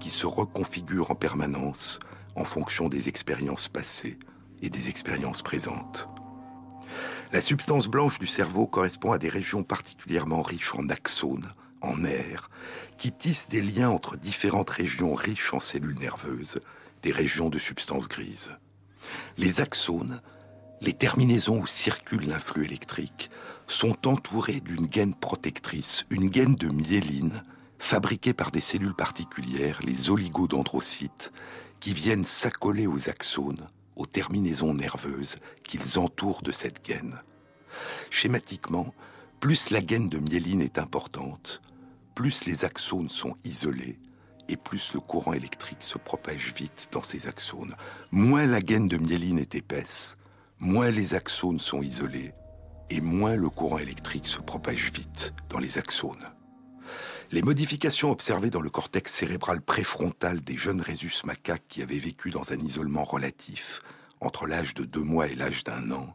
qui 0.00 0.10
se 0.10 0.26
reconfigurent 0.26 1.12
en 1.12 1.14
permanence 1.14 2.00
en 2.34 2.44
fonction 2.44 2.88
des 2.88 3.08
expériences 3.08 3.68
passées 3.68 4.18
et 4.60 4.70
des 4.70 4.88
expériences 4.88 5.42
présentes. 5.42 6.08
La 7.36 7.42
substance 7.42 7.88
blanche 7.88 8.18
du 8.18 8.26
cerveau 8.26 8.66
correspond 8.66 9.12
à 9.12 9.18
des 9.18 9.28
régions 9.28 9.62
particulièrement 9.62 10.40
riches 10.40 10.74
en 10.74 10.88
axones, 10.88 11.52
en 11.82 11.98
nerfs, 11.98 12.48
qui 12.96 13.12
tissent 13.12 13.50
des 13.50 13.60
liens 13.60 13.90
entre 13.90 14.16
différentes 14.16 14.70
régions 14.70 15.12
riches 15.12 15.52
en 15.52 15.60
cellules 15.60 15.98
nerveuses, 15.98 16.62
des 17.02 17.12
régions 17.12 17.50
de 17.50 17.58
substance 17.58 18.08
grise. 18.08 18.52
Les 19.36 19.60
axones, 19.60 20.22
les 20.80 20.94
terminaisons 20.94 21.60
où 21.60 21.66
circule 21.66 22.26
l'influx 22.26 22.64
électrique, 22.64 23.28
sont 23.66 24.08
entourés 24.08 24.60
d'une 24.60 24.86
gaine 24.86 25.14
protectrice, 25.14 26.06
une 26.08 26.30
gaine 26.30 26.54
de 26.54 26.68
myéline, 26.68 27.42
fabriquée 27.78 28.32
par 28.32 28.50
des 28.50 28.62
cellules 28.62 28.96
particulières, 28.96 29.80
les 29.84 30.08
oligodendrocytes, 30.08 31.32
qui 31.80 31.92
viennent 31.92 32.24
s'accoler 32.24 32.86
aux 32.86 33.10
axones 33.10 33.68
aux 33.96 34.06
terminaisons 34.06 34.74
nerveuses 34.74 35.36
qu'ils 35.64 35.98
entourent 35.98 36.42
de 36.42 36.52
cette 36.52 36.84
gaine. 36.84 37.20
Schématiquement, 38.10 38.94
plus 39.40 39.70
la 39.70 39.80
gaine 39.80 40.08
de 40.08 40.18
myéline 40.18 40.62
est 40.62 40.78
importante, 40.78 41.60
plus 42.14 42.46
les 42.46 42.64
axones 42.64 43.08
sont 43.08 43.36
isolés 43.44 43.98
et 44.48 44.56
plus 44.56 44.94
le 44.94 45.00
courant 45.00 45.32
électrique 45.32 45.82
se 45.82 45.98
propage 45.98 46.54
vite 46.54 46.88
dans 46.92 47.02
ces 47.02 47.26
axones. 47.26 47.74
Moins 48.10 48.46
la 48.46 48.60
gaine 48.60 48.88
de 48.88 48.96
myéline 48.96 49.38
est 49.38 49.54
épaisse, 49.54 50.16
moins 50.58 50.90
les 50.90 51.14
axones 51.14 51.58
sont 51.58 51.82
isolés 51.82 52.32
et 52.90 53.00
moins 53.00 53.36
le 53.36 53.50
courant 53.50 53.78
électrique 53.78 54.28
se 54.28 54.40
propage 54.40 54.92
vite 54.92 55.34
dans 55.48 55.58
les 55.58 55.78
axones. 55.78 56.35
Les 57.32 57.42
modifications 57.42 58.12
observées 58.12 58.50
dans 58.50 58.60
le 58.60 58.70
cortex 58.70 59.12
cérébral 59.12 59.60
préfrontal 59.60 60.42
des 60.42 60.56
jeunes 60.56 60.80
rhésus 60.80 61.24
macaques 61.24 61.66
qui 61.68 61.82
avaient 61.82 61.98
vécu 61.98 62.30
dans 62.30 62.52
un 62.52 62.58
isolement 62.58 63.02
relatif 63.02 63.82
entre 64.20 64.46
l'âge 64.46 64.74
de 64.74 64.84
deux 64.84 65.02
mois 65.02 65.26
et 65.26 65.34
l'âge 65.34 65.64
d'un 65.64 65.90
an, 65.90 66.14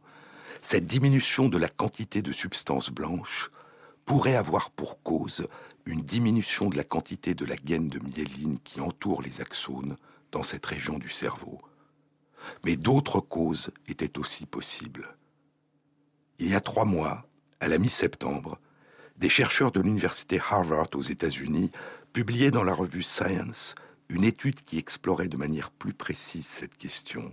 cette 0.62 0.86
diminution 0.86 1.50
de 1.50 1.58
la 1.58 1.68
quantité 1.68 2.22
de 2.22 2.32
substances 2.32 2.92
blanches 2.92 3.50
pourrait 4.06 4.36
avoir 4.36 4.70
pour 4.70 5.04
cause 5.04 5.48
une 5.86 6.02
diminution 6.02 6.70
de 6.70 6.78
la 6.78 6.84
quantité 6.84 7.34
de 7.34 7.46
la 7.46 7.56
gaine 7.56 7.90
de 7.90 8.00
myéline 8.00 8.60
qui 8.64 8.80
entoure 8.80 9.22
les 9.22 9.42
axones 9.42 9.98
dans 10.32 10.44
cette 10.44 10.66
région 10.66 10.98
du 10.98 11.10
cerveau. 11.10 11.60
Mais 12.64 12.78
d'autres 12.78 13.20
causes 13.20 13.72
étaient 13.88 14.18
aussi 14.18 14.46
possibles. 14.46 15.16
Il 16.40 16.48
y 16.48 16.56
a 16.56 16.62
trois 16.62 16.86
mois, 16.86 17.26
à 17.60 17.68
la 17.68 17.78
mi-septembre, 17.78 18.60
des 19.22 19.30
chercheurs 19.30 19.72
de 19.72 19.80
l'université 19.80 20.42
Harvard 20.50 20.88
aux 20.96 21.04
États-Unis 21.04 21.70
publiaient 22.12 22.50
dans 22.50 22.64
la 22.64 22.74
revue 22.74 23.04
Science 23.04 23.76
une 24.10 24.24
étude 24.24 24.62
qui 24.64 24.80
explorait 24.80 25.28
de 25.28 25.38
manière 25.38 25.70
plus 25.70 25.94
précise 25.94 26.48
cette 26.48 26.76
question. 26.76 27.32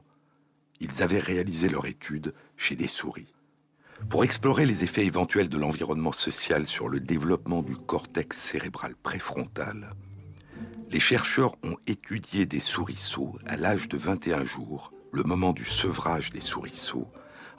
Ils 0.80 1.02
avaient 1.02 1.18
réalisé 1.18 1.70
leur 1.70 1.86
étude 1.86 2.34
chez 2.58 2.76
des 2.76 2.88
souris. 2.88 3.32
Pour 4.10 4.22
explorer 4.22 4.66
les 4.66 4.84
effets 4.84 5.06
éventuels 5.06 5.48
de 5.48 5.56
l'environnement 5.56 6.12
social 6.12 6.66
sur 6.66 6.90
le 6.90 7.00
développement 7.00 7.62
du 7.62 7.74
cortex 7.74 8.36
cérébral 8.36 8.94
préfrontal, 8.94 9.94
les 10.90 11.00
chercheurs 11.00 11.56
ont 11.64 11.78
étudié 11.86 12.44
des 12.44 12.60
souriceaux 12.60 13.38
à 13.46 13.56
l'âge 13.56 13.88
de 13.88 13.96
21 13.96 14.44
jours, 14.44 14.92
le 15.12 15.22
moment 15.22 15.54
du 15.54 15.64
sevrage 15.64 16.30
des 16.30 16.42
souriceaux, 16.42 17.08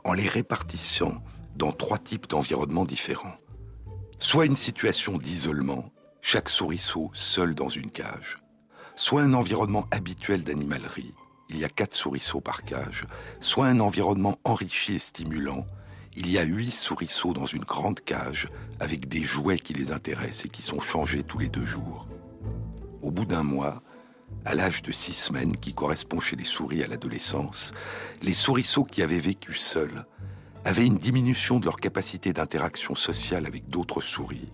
en 0.04 0.14
les 0.14 0.28
répartissant 0.28 1.24
dans 1.56 1.72
trois 1.72 1.98
types 1.98 2.28
d'environnements 2.30 2.86
différents. 2.86 3.39
Soit 4.22 4.48
une 4.48 4.56
situation 4.56 5.18
d'isolement, 5.18 5.94
chaque 6.22 6.50
souriceau 6.50 7.10
seul 7.14 7.56
dans 7.56 7.70
une 7.70 7.90
cage, 7.90 8.38
soit 8.98 9.22
un 9.22 9.34
environnement 9.34 9.88
habituel 9.92 10.44
d'animalerie, 10.44 11.14
il 11.50 11.58
y 11.58 11.64
a 11.64 11.70
quatre 11.70 11.96
souriceaux 11.96 12.42
par 12.42 12.64
cage, 12.66 13.06
soit 13.40 13.68
un 13.68 13.80
environnement 13.80 14.38
enrichi 14.44 14.96
et 14.96 15.00
stimulant, 15.00 15.66
il 16.18 16.30
y 16.30 16.38
a 16.38 16.44
huit 16.44 16.72
souriceaux 16.72 17.32
dans 17.32 17.46
une 17.46 17.64
grande 17.64 18.02
cage 18.02 18.50
avec 18.82 19.08
des 19.08 19.24
jouets 19.24 19.58
qui 19.58 19.74
les 19.74 19.94
intéressent 19.94 20.46
et 20.46 20.50
qui 20.50 20.64
sont 20.64 20.82
changés 20.82 21.24
tous 21.24 21.40
les 21.40 21.50
deux 21.50 21.66
jours. 21.66 22.06
Au 23.02 23.12
bout 23.12 23.26
d'un 23.26 23.44
mois, 23.44 23.82
à 24.44 24.54
l'âge 24.54 24.82
de 24.82 24.92
six 24.92 25.14
semaines 25.14 25.56
qui 25.56 25.74
correspond 25.74 26.20
chez 26.20 26.36
les 26.36 26.44
souris 26.44 26.84
à 26.84 26.88
l'adolescence, 26.88 27.72
les 28.22 28.34
souriceaux 28.34 28.84
qui 28.84 29.02
avaient 29.02 29.18
vécu 29.18 29.54
seuls 29.54 30.04
avaient 30.66 30.86
une 30.86 30.98
diminution 30.98 31.60
de 31.60 31.66
leur 31.66 31.78
capacité 31.78 32.34
d'interaction 32.34 32.96
sociale 32.96 33.46
avec 33.46 33.70
d'autres 33.70 34.02
souris 34.02 34.52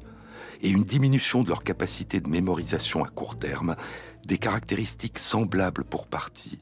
et 0.61 0.69
une 0.69 0.83
diminution 0.83 1.43
de 1.43 1.49
leur 1.49 1.63
capacité 1.63 2.19
de 2.19 2.29
mémorisation 2.29 3.03
à 3.03 3.09
court 3.09 3.37
terme, 3.37 3.75
des 4.25 4.37
caractéristiques 4.37 5.19
semblables 5.19 5.83
pour 5.83 6.07
partie 6.07 6.59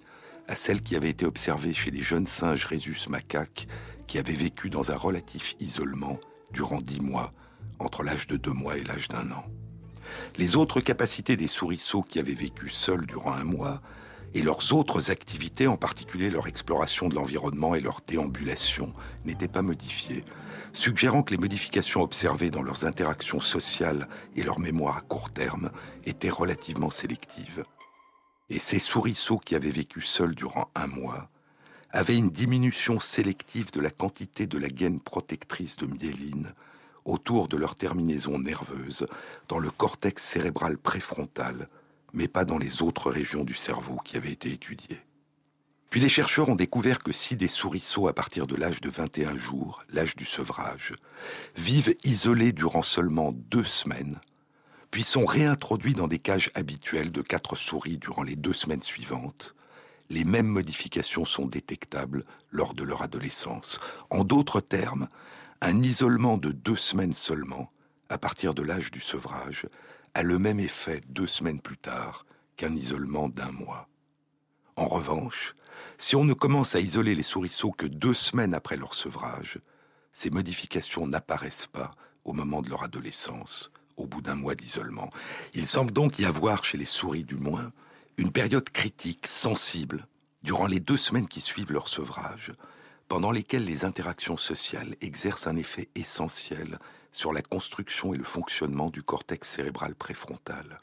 à 0.47 0.55
celles 0.55 0.81
qui 0.81 0.95
avaient 0.95 1.09
été 1.09 1.25
observées 1.25 1.73
chez 1.73 1.91
les 1.91 2.01
jeunes 2.01 2.25
singes 2.25 2.65
rhésus 2.65 3.07
macaques 3.09 3.67
qui 4.07 4.17
avaient 4.17 4.33
vécu 4.33 4.69
dans 4.69 4.91
un 4.91 4.97
relatif 4.97 5.55
isolement 5.59 6.19
durant 6.51 6.81
dix 6.81 6.99
mois, 6.99 7.33
entre 7.79 8.03
l'âge 8.03 8.27
de 8.27 8.37
deux 8.37 8.51
mois 8.51 8.77
et 8.77 8.83
l'âge 8.83 9.07
d'un 9.07 9.31
an. 9.31 9.45
Les 10.37 10.55
autres 10.55 10.81
capacités 10.81 11.37
des 11.37 11.47
souriceaux 11.47 12.01
qui 12.01 12.19
avaient 12.19 12.33
vécu 12.33 12.69
seuls 12.69 13.05
durant 13.05 13.33
un 13.33 13.45
mois 13.45 13.81
et 14.33 14.41
leurs 14.41 14.73
autres 14.73 15.11
activités, 15.11 15.67
en 15.67 15.77
particulier 15.77 16.29
leur 16.29 16.47
exploration 16.47 17.07
de 17.07 17.15
l'environnement 17.15 17.75
et 17.75 17.81
leur 17.81 18.01
déambulation, 18.07 18.93
n'étaient 19.25 19.47
pas 19.47 19.61
modifiées, 19.61 20.25
suggérant 20.73 21.21
que 21.21 21.31
les 21.31 21.39
modifications 21.39 22.01
observées 22.01 22.49
dans 22.49 22.63
leurs 22.63 22.85
interactions 22.85 23.41
sociales 23.41 24.07
et 24.35 24.43
leur 24.43 24.59
mémoire 24.59 24.97
à 24.97 25.01
court 25.01 25.31
terme 25.31 25.71
étaient 26.05 26.29
relativement 26.29 26.89
sélectives. 26.89 27.63
Et 28.49 28.59
ces 28.59 28.79
souriceaux 28.79 29.37
qui 29.37 29.55
avaient 29.55 29.69
vécu 29.69 30.01
seuls 30.01 30.35
durant 30.35 30.69
un 30.75 30.87
mois 30.87 31.29
avaient 31.91 32.17
une 32.17 32.31
diminution 32.31 32.99
sélective 32.99 33.71
de 33.71 33.79
la 33.79 33.91
quantité 33.91 34.47
de 34.47 34.57
la 34.57 34.67
gaine 34.67 34.99
protectrice 34.99 35.77
de 35.77 35.85
myéline 35.85 36.53
autour 37.05 37.47
de 37.47 37.57
leur 37.57 37.75
terminaison 37.75 38.39
nerveuse 38.39 39.05
dans 39.47 39.59
le 39.59 39.69
cortex 39.69 40.23
cérébral 40.23 40.77
préfrontal 40.77 41.69
mais 42.13 42.27
pas 42.27 42.45
dans 42.45 42.57
les 42.57 42.81
autres 42.81 43.11
régions 43.11 43.43
du 43.43 43.53
cerveau 43.53 43.99
qui 44.03 44.17
avaient 44.17 44.31
été 44.31 44.51
étudiées. 44.51 45.01
Puis 45.89 46.01
les 46.01 46.09
chercheurs 46.09 46.49
ont 46.49 46.55
découvert 46.55 46.99
que 46.99 47.11
si 47.11 47.35
des 47.35 47.47
souriceaux 47.47 48.07
à 48.07 48.13
partir 48.13 48.47
de 48.47 48.55
l'âge 48.55 48.81
de 48.81 48.89
21 48.89 49.37
jours, 49.37 49.83
l'âge 49.91 50.15
du 50.15 50.25
sevrage, 50.25 50.93
vivent 51.55 51.95
isolés 52.03 52.51
durant 52.51 52.81
seulement 52.81 53.31
deux 53.31 53.63
semaines, 53.63 54.19
puis 54.89 55.03
sont 55.03 55.25
réintroduits 55.25 55.93
dans 55.93 56.07
des 56.07 56.19
cages 56.19 56.51
habituelles 56.55 57.11
de 57.11 57.21
quatre 57.21 57.55
souris 57.55 57.97
durant 57.97 58.23
les 58.23 58.35
deux 58.35 58.53
semaines 58.53 58.81
suivantes, 58.81 59.55
les 60.09 60.23
mêmes 60.23 60.47
modifications 60.47 61.25
sont 61.25 61.45
détectables 61.45 62.23
lors 62.51 62.73
de 62.73 62.83
leur 62.83 63.01
adolescence. 63.01 63.79
En 64.09 64.23
d'autres 64.23 64.61
termes, 64.61 65.07
un 65.61 65.81
isolement 65.81 66.37
de 66.37 66.51
deux 66.51 66.75
semaines 66.75 67.13
seulement, 67.13 67.71
à 68.09 68.17
partir 68.17 68.53
de 68.53 68.61
l'âge 68.61 68.91
du 68.91 68.99
sevrage, 68.99 69.67
a 70.13 70.23
le 70.23 70.37
même 70.39 70.59
effet 70.59 71.01
deux 71.09 71.27
semaines 71.27 71.59
plus 71.59 71.77
tard 71.77 72.25
qu'un 72.55 72.75
isolement 72.75 73.29
d'un 73.29 73.51
mois. 73.51 73.87
En 74.75 74.87
revanche, 74.87 75.55
si 75.97 76.15
on 76.15 76.23
ne 76.23 76.33
commence 76.33 76.75
à 76.75 76.79
isoler 76.79 77.15
les 77.15 77.23
souriceaux 77.23 77.71
que 77.71 77.85
deux 77.85 78.13
semaines 78.13 78.53
après 78.53 78.77
leur 78.77 78.93
sevrage, 78.93 79.59
ces 80.11 80.29
modifications 80.29 81.07
n'apparaissent 81.07 81.67
pas 81.67 81.91
au 82.25 82.33
moment 82.33 82.61
de 82.61 82.69
leur 82.69 82.83
adolescence, 82.83 83.71
au 83.97 84.05
bout 84.05 84.21
d'un 84.21 84.35
mois 84.35 84.55
d'isolement. 84.55 85.09
Il 85.53 85.67
semble 85.67 85.91
donc 85.91 86.19
y 86.19 86.25
avoir, 86.25 86.63
chez 86.63 86.77
les 86.77 86.85
souris 86.85 87.23
du 87.23 87.35
moins, 87.35 87.71
une 88.17 88.31
période 88.31 88.69
critique, 88.69 89.27
sensible, 89.27 90.07
durant 90.43 90.67
les 90.67 90.79
deux 90.79 90.97
semaines 90.97 91.27
qui 91.27 91.41
suivent 91.41 91.71
leur 91.71 91.87
sevrage, 91.87 92.51
pendant 93.13 93.29
lesquelles 93.29 93.65
les 93.65 93.85
interactions 93.85 94.37
sociales 94.37 94.95
exercent 94.99 95.45
un 95.45 95.55
effet 95.55 95.87
essentiel 95.93 96.79
sur 97.11 97.31
la 97.31 97.43
construction 97.43 98.15
et 98.15 98.17
le 98.17 98.23
fonctionnement 98.23 98.89
du 98.89 99.03
cortex 99.03 99.47
cérébral 99.47 99.93
préfrontal. 99.93 100.79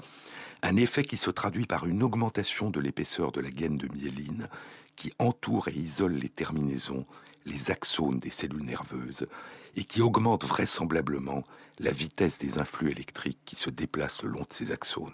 Un 0.63 0.77
effet 0.77 1.03
qui 1.03 1.17
se 1.17 1.31
traduit 1.31 1.67
par 1.67 1.89
une 1.89 2.05
augmentation 2.05 2.71
de 2.71 2.79
l'épaisseur 2.79 3.33
de 3.33 3.41
la 3.41 3.51
gaine 3.51 3.79
de 3.79 3.93
myéline 3.93 4.47
qui 4.95 5.13
entoure 5.19 5.67
et 5.67 5.75
isole 5.75 6.13
les 6.13 6.29
terminaisons, 6.29 7.05
les 7.47 7.73
axones 7.73 8.21
des 8.21 8.31
cellules 8.31 8.63
nerveuses, 8.63 9.27
et 9.75 9.83
qui 9.83 10.01
augmente 10.01 10.45
vraisemblablement 10.45 11.43
la 11.81 11.91
vitesse 11.91 12.39
des 12.39 12.59
influx 12.59 12.93
électriques 12.93 13.41
qui 13.45 13.57
se 13.57 13.71
déplacent 13.71 14.23
le 14.23 14.31
long 14.31 14.43
de 14.43 14.53
ces 14.53 14.71
axones. 14.71 15.11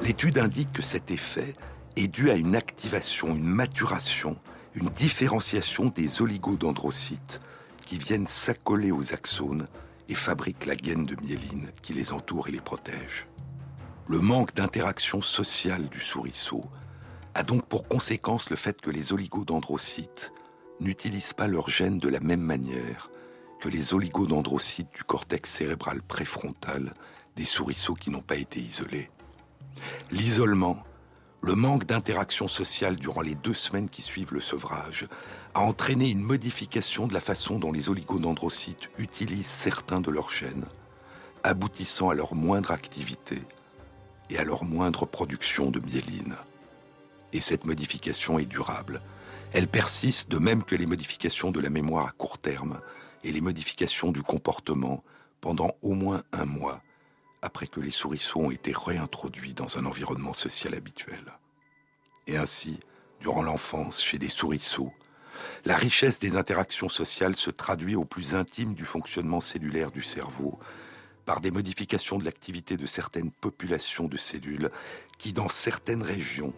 L'étude 0.00 0.38
indique 0.38 0.72
que 0.72 0.80
cet 0.80 1.10
effet 1.10 1.54
est 1.96 2.08
dû 2.08 2.30
à 2.30 2.36
une 2.36 2.56
activation, 2.56 3.34
une 3.34 3.44
maturation, 3.44 4.38
une 4.74 4.88
différenciation 4.88 5.86
des 5.86 6.22
oligodendrocytes 6.22 7.40
qui 7.84 7.98
viennent 7.98 8.26
s'accoler 8.26 8.90
aux 8.90 9.12
axones 9.12 9.68
et 10.08 10.14
fabriquent 10.14 10.66
la 10.66 10.76
gaine 10.76 11.04
de 11.04 11.16
myéline 11.22 11.70
qui 11.82 11.92
les 11.92 12.12
entoure 12.12 12.48
et 12.48 12.52
les 12.52 12.60
protège. 12.60 13.26
Le 14.08 14.18
manque 14.18 14.54
d'interaction 14.54 15.22
sociale 15.22 15.88
du 15.88 16.00
souriceau 16.00 16.64
a 17.34 17.42
donc 17.42 17.66
pour 17.66 17.88
conséquence 17.88 18.50
le 18.50 18.56
fait 18.56 18.80
que 18.80 18.90
les 18.90 19.12
oligodendrocytes 19.12 20.32
n'utilisent 20.80 21.32
pas 21.32 21.46
leurs 21.46 21.70
gènes 21.70 21.98
de 21.98 22.08
la 22.08 22.20
même 22.20 22.40
manière 22.40 23.10
que 23.60 23.68
les 23.68 23.94
oligodendrocytes 23.94 24.92
du 24.94 25.04
cortex 25.04 25.50
cérébral 25.50 26.02
préfrontal 26.02 26.94
des 27.36 27.44
souriceaux 27.44 27.94
qui 27.94 28.10
n'ont 28.10 28.20
pas 28.20 28.36
été 28.36 28.60
isolés. 28.60 29.08
L'isolement, 30.10 30.82
le 31.42 31.56
manque 31.56 31.86
d'interaction 31.86 32.46
sociale 32.46 32.96
durant 32.96 33.20
les 33.20 33.34
deux 33.34 33.54
semaines 33.54 33.88
qui 33.88 34.00
suivent 34.00 34.32
le 34.32 34.40
sevrage 34.40 35.08
a 35.54 35.60
entraîné 35.60 36.08
une 36.08 36.22
modification 36.22 37.08
de 37.08 37.14
la 37.14 37.20
façon 37.20 37.58
dont 37.58 37.72
les 37.72 37.88
oligodendrocytes 37.88 38.90
utilisent 38.96 39.46
certains 39.46 40.00
de 40.00 40.10
leurs 40.10 40.30
gènes, 40.30 40.66
aboutissant 41.42 42.10
à 42.10 42.14
leur 42.14 42.36
moindre 42.36 42.70
activité 42.70 43.42
et 44.30 44.38
à 44.38 44.44
leur 44.44 44.64
moindre 44.64 45.04
production 45.04 45.70
de 45.70 45.80
myéline. 45.80 46.36
Et 47.32 47.40
cette 47.40 47.66
modification 47.66 48.38
est 48.38 48.46
durable. 48.46 49.02
Elle 49.52 49.68
persiste 49.68 50.30
de 50.30 50.38
même 50.38 50.62
que 50.62 50.76
les 50.76 50.86
modifications 50.86 51.50
de 51.50 51.60
la 51.60 51.70
mémoire 51.70 52.06
à 52.06 52.12
court 52.12 52.38
terme 52.38 52.80
et 53.24 53.32
les 53.32 53.40
modifications 53.40 54.12
du 54.12 54.22
comportement 54.22 55.02
pendant 55.40 55.72
au 55.82 55.94
moins 55.94 56.22
un 56.32 56.44
mois 56.44 56.80
après 57.42 57.66
que 57.66 57.80
les 57.80 57.90
souriceaux 57.90 58.40
ont 58.40 58.50
été 58.50 58.72
réintroduits 58.74 59.54
dans 59.54 59.78
un 59.78 59.84
environnement 59.84 60.32
social 60.32 60.74
habituel. 60.74 61.38
Et 62.26 62.36
ainsi, 62.36 62.78
durant 63.20 63.42
l'enfance, 63.42 64.02
chez 64.02 64.18
des 64.18 64.28
souriceaux, 64.28 64.92
la 65.64 65.76
richesse 65.76 66.20
des 66.20 66.36
interactions 66.36 66.88
sociales 66.88 67.36
se 67.36 67.50
traduit 67.50 67.96
au 67.96 68.04
plus 68.04 68.34
intime 68.34 68.74
du 68.74 68.84
fonctionnement 68.84 69.40
cellulaire 69.40 69.90
du 69.90 70.02
cerveau 70.02 70.58
par 71.24 71.40
des 71.40 71.50
modifications 71.50 72.18
de 72.18 72.24
l'activité 72.24 72.76
de 72.76 72.86
certaines 72.86 73.30
populations 73.30 74.06
de 74.06 74.16
cellules 74.16 74.70
qui, 75.18 75.32
dans 75.32 75.48
certaines 75.48 76.02
régions, 76.02 76.52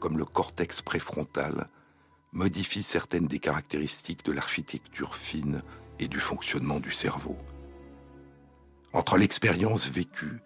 comme 0.00 0.18
le 0.18 0.24
cortex 0.24 0.82
préfrontal, 0.82 1.68
modifient 2.32 2.82
certaines 2.82 3.26
des 3.26 3.38
caractéristiques 3.38 4.24
de 4.24 4.32
l'architecture 4.32 5.16
fine 5.16 5.62
et 5.98 6.08
du 6.08 6.20
fonctionnement 6.20 6.80
du 6.80 6.90
cerveau. 6.90 7.36
Entre 8.92 9.16
l'expérience 9.16 9.88
vécue 9.88 10.40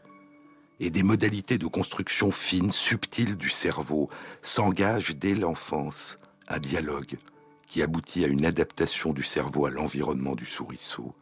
et 0.80 0.90
des 0.90 1.02
modalités 1.02 1.58
de 1.58 1.66
construction 1.66 2.30
fines, 2.30 2.70
subtiles 2.70 3.36
du 3.36 3.50
cerveau, 3.50 4.10
s'engage 4.42 5.14
dès 5.16 5.34
l'enfance 5.34 6.18
un 6.48 6.58
dialogue 6.58 7.18
qui 7.66 7.82
aboutit 7.82 8.24
à 8.24 8.28
une 8.28 8.44
adaptation 8.44 9.12
du 9.12 9.22
cerveau 9.22 9.66
à 9.66 9.70
l'environnement 9.70 10.34
du 10.34 10.44
souriceau 10.44 11.14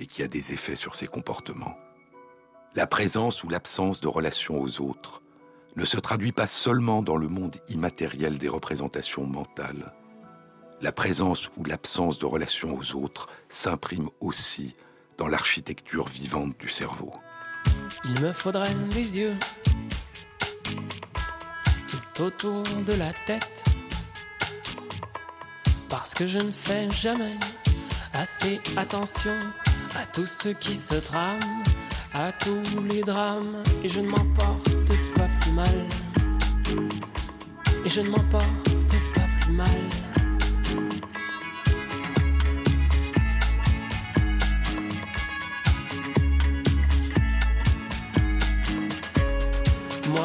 et 0.00 0.06
qui 0.06 0.22
a 0.22 0.28
des 0.28 0.52
effets 0.52 0.76
sur 0.76 0.94
ses 0.94 1.06
comportements. 1.06 1.76
La 2.74 2.86
présence 2.86 3.44
ou 3.44 3.50
l'absence 3.50 4.00
de 4.00 4.08
relation 4.08 4.60
aux 4.60 4.80
autres 4.80 5.22
ne 5.76 5.84
se 5.84 6.00
traduit 6.00 6.32
pas 6.32 6.46
seulement 6.46 7.02
dans 7.02 7.16
le 7.16 7.28
monde 7.28 7.56
immatériel 7.68 8.38
des 8.38 8.48
représentations 8.48 9.26
mentales. 9.26 9.92
La 10.80 10.90
présence 10.90 11.50
ou 11.56 11.64
l'absence 11.64 12.18
de 12.18 12.26
relation 12.26 12.74
aux 12.76 12.96
autres 12.96 13.28
s'imprime 13.48 14.08
aussi 14.20 14.74
dans 15.18 15.28
l'architecture 15.28 16.08
vivante 16.08 16.58
du 16.58 16.68
cerveau. 16.68 17.12
Il 18.04 18.20
me 18.20 18.32
faudrait 18.32 18.74
des 18.90 19.18
yeux 19.18 19.36
tout 21.88 22.22
autour 22.22 22.62
de 22.62 22.94
la 22.94 23.12
tête 23.26 23.64
parce 25.88 26.14
que 26.14 26.26
je 26.26 26.38
ne 26.38 26.50
fais 26.50 26.90
jamais 26.90 27.36
assez 28.14 28.60
attention 28.76 29.38
à 29.94 30.06
tout 30.06 30.26
ce 30.26 30.48
qui 30.48 30.74
se 30.74 30.94
trame, 30.94 31.62
à 32.14 32.32
tous 32.32 32.62
les 32.88 33.02
drames, 33.02 33.62
et 33.84 33.88
je 33.88 34.00
ne 34.00 34.08
m'emporte 34.08 34.92
pas 35.14 35.28
plus 35.40 35.52
mal. 35.52 35.86
Et 37.84 37.90
je 37.90 38.00
ne 38.00 38.08
m'emporte 38.08 38.44
pas 39.14 39.28
plus 39.40 39.52
mal. 39.52 40.01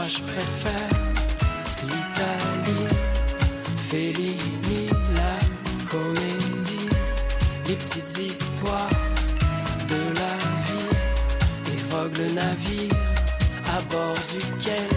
Je 0.08 0.22
préfère 0.22 0.89
l'Italie, 1.84 2.88
Fellini, 3.89 4.88
la 5.16 5.38
comédie, 5.89 6.89
les 7.68 7.76
petites 7.76 8.18
histoires 8.18 8.89
de 9.89 10.01
la 10.22 10.34
vie, 10.68 11.74
évoque 11.74 12.18
le 12.18 12.32
navire 12.32 12.93
à 13.76 13.82
bord 13.91 14.16
duquel 14.34 14.88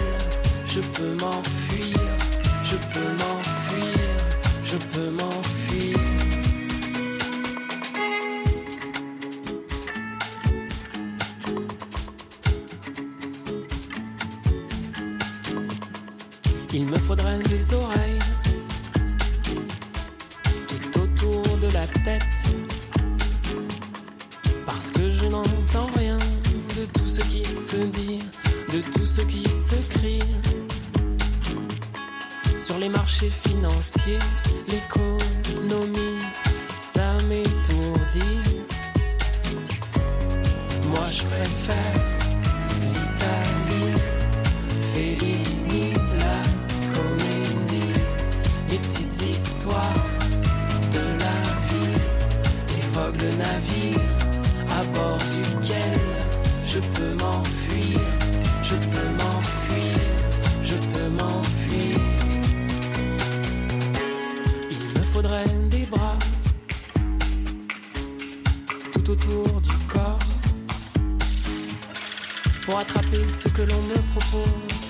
je 0.65 0.79
peux 0.79 1.15
m'enfuir, 1.15 1.97
je 2.63 2.77
peux 2.93 3.11
m'enfuir, 3.19 3.97
je 4.63 4.77
peux 4.77 5.09
m'enfuir. 5.09 5.60
Il 16.73 16.85
me 16.85 16.97
faudrait 16.97 17.37
des 17.39 17.73
oreilles 17.73 18.19
tout 20.67 21.01
autour 21.01 21.57
de 21.57 21.67
la 21.73 21.85
tête. 22.05 22.23
Parce 24.65 24.89
que 24.89 25.11
je 25.11 25.25
n'entends 25.25 25.87
rien 25.97 26.17
de 26.17 26.85
tout 26.93 27.05
ce 27.05 27.21
qui 27.23 27.43
se 27.43 27.75
dit, 27.75 28.19
de 28.71 28.81
tout 28.81 29.05
ce 29.05 29.21
qui 29.21 29.43
se 29.49 29.75
crie. 29.89 30.23
Sur 32.57 32.77
les 32.77 32.89
marchés 32.89 33.29
financiers, 33.29 34.19
l'économie, 34.69 36.21
ça 36.79 37.17
m'étourdit. 37.27 38.39
Moi 40.87 41.03
je 41.03 41.23
préfère 41.23 42.00
de 49.67 51.05
la 51.19 51.37
vie, 51.69 51.99
évoque 52.79 53.21
le 53.21 53.29
navire 53.35 53.99
à 54.69 54.83
bord 54.85 55.17
duquel 55.17 55.99
je 56.65 56.79
peux 56.79 57.13
m'enfuir, 57.13 57.99
je 58.63 58.75
peux 58.75 59.09
m'enfuir, 59.19 59.97
je 60.63 60.75
peux 60.75 61.09
m'enfuir. 61.09 61.99
Il 64.71 64.99
me 64.99 65.03
faudrait 65.03 65.45
des 65.69 65.85
bras 65.85 66.17
tout 68.93 69.11
autour 69.11 69.61
du 69.61 69.77
corps 69.93 70.19
pour 72.65 72.79
attraper 72.79 73.29
ce 73.29 73.47
que 73.49 73.61
l'on 73.61 73.81
me 73.83 73.99
propose, 74.13 74.89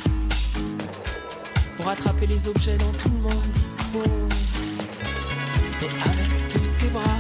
pour 1.76 1.90
attraper 1.90 2.28
les 2.28 2.48
objets 2.48 2.78
dont 2.78 2.94
tout 3.00 3.10
le 3.10 3.22
monde 3.22 3.52
dispose. 3.54 4.41
Et 5.84 5.86
avec 5.86 6.48
tous 6.50 6.64
ces 6.64 6.88
bras, 6.90 7.20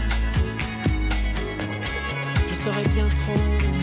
je 2.47 2.53
serais 2.53 2.87
bien 2.89 3.07
trop 3.07 3.80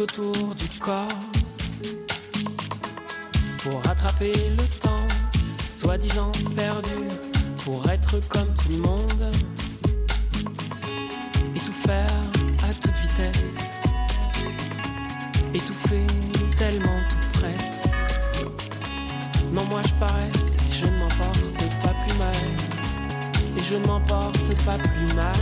autour 0.00 0.54
du 0.54 0.66
corps 0.78 1.08
pour 3.62 3.82
rattraper 3.82 4.32
le 4.32 4.64
temps, 4.80 5.06
soi-disant 5.64 6.32
perdu, 6.56 7.08
pour 7.64 7.86
être 7.90 8.18
comme 8.28 8.48
tout 8.54 8.70
le 8.70 8.78
monde 8.78 9.30
et 11.54 11.60
tout 11.60 11.72
faire 11.72 12.10
à 12.62 12.72
toute 12.72 12.96
vitesse, 12.98 13.58
étouffer 15.52 16.06
tellement 16.56 17.00
tout 17.10 17.38
presse. 17.40 17.88
Non, 19.52 19.64
moi 19.66 19.82
je 19.86 19.92
paresse 19.94 20.56
et 20.56 20.72
je 20.72 20.86
ne 20.86 20.98
m'emporte 20.98 21.82
pas 21.82 21.94
plus 22.06 22.18
mal, 22.18 22.34
et 23.58 23.62
je 23.62 23.74
ne 23.76 23.86
m'emporte 23.86 24.54
pas 24.64 24.78
plus 24.78 25.14
mal. 25.14 25.36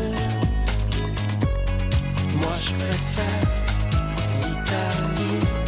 Moi 2.41 2.53
je 2.61 2.71
préfère 2.73 3.58
l'Italie, 4.79 4.91
Fellini, 4.91 5.68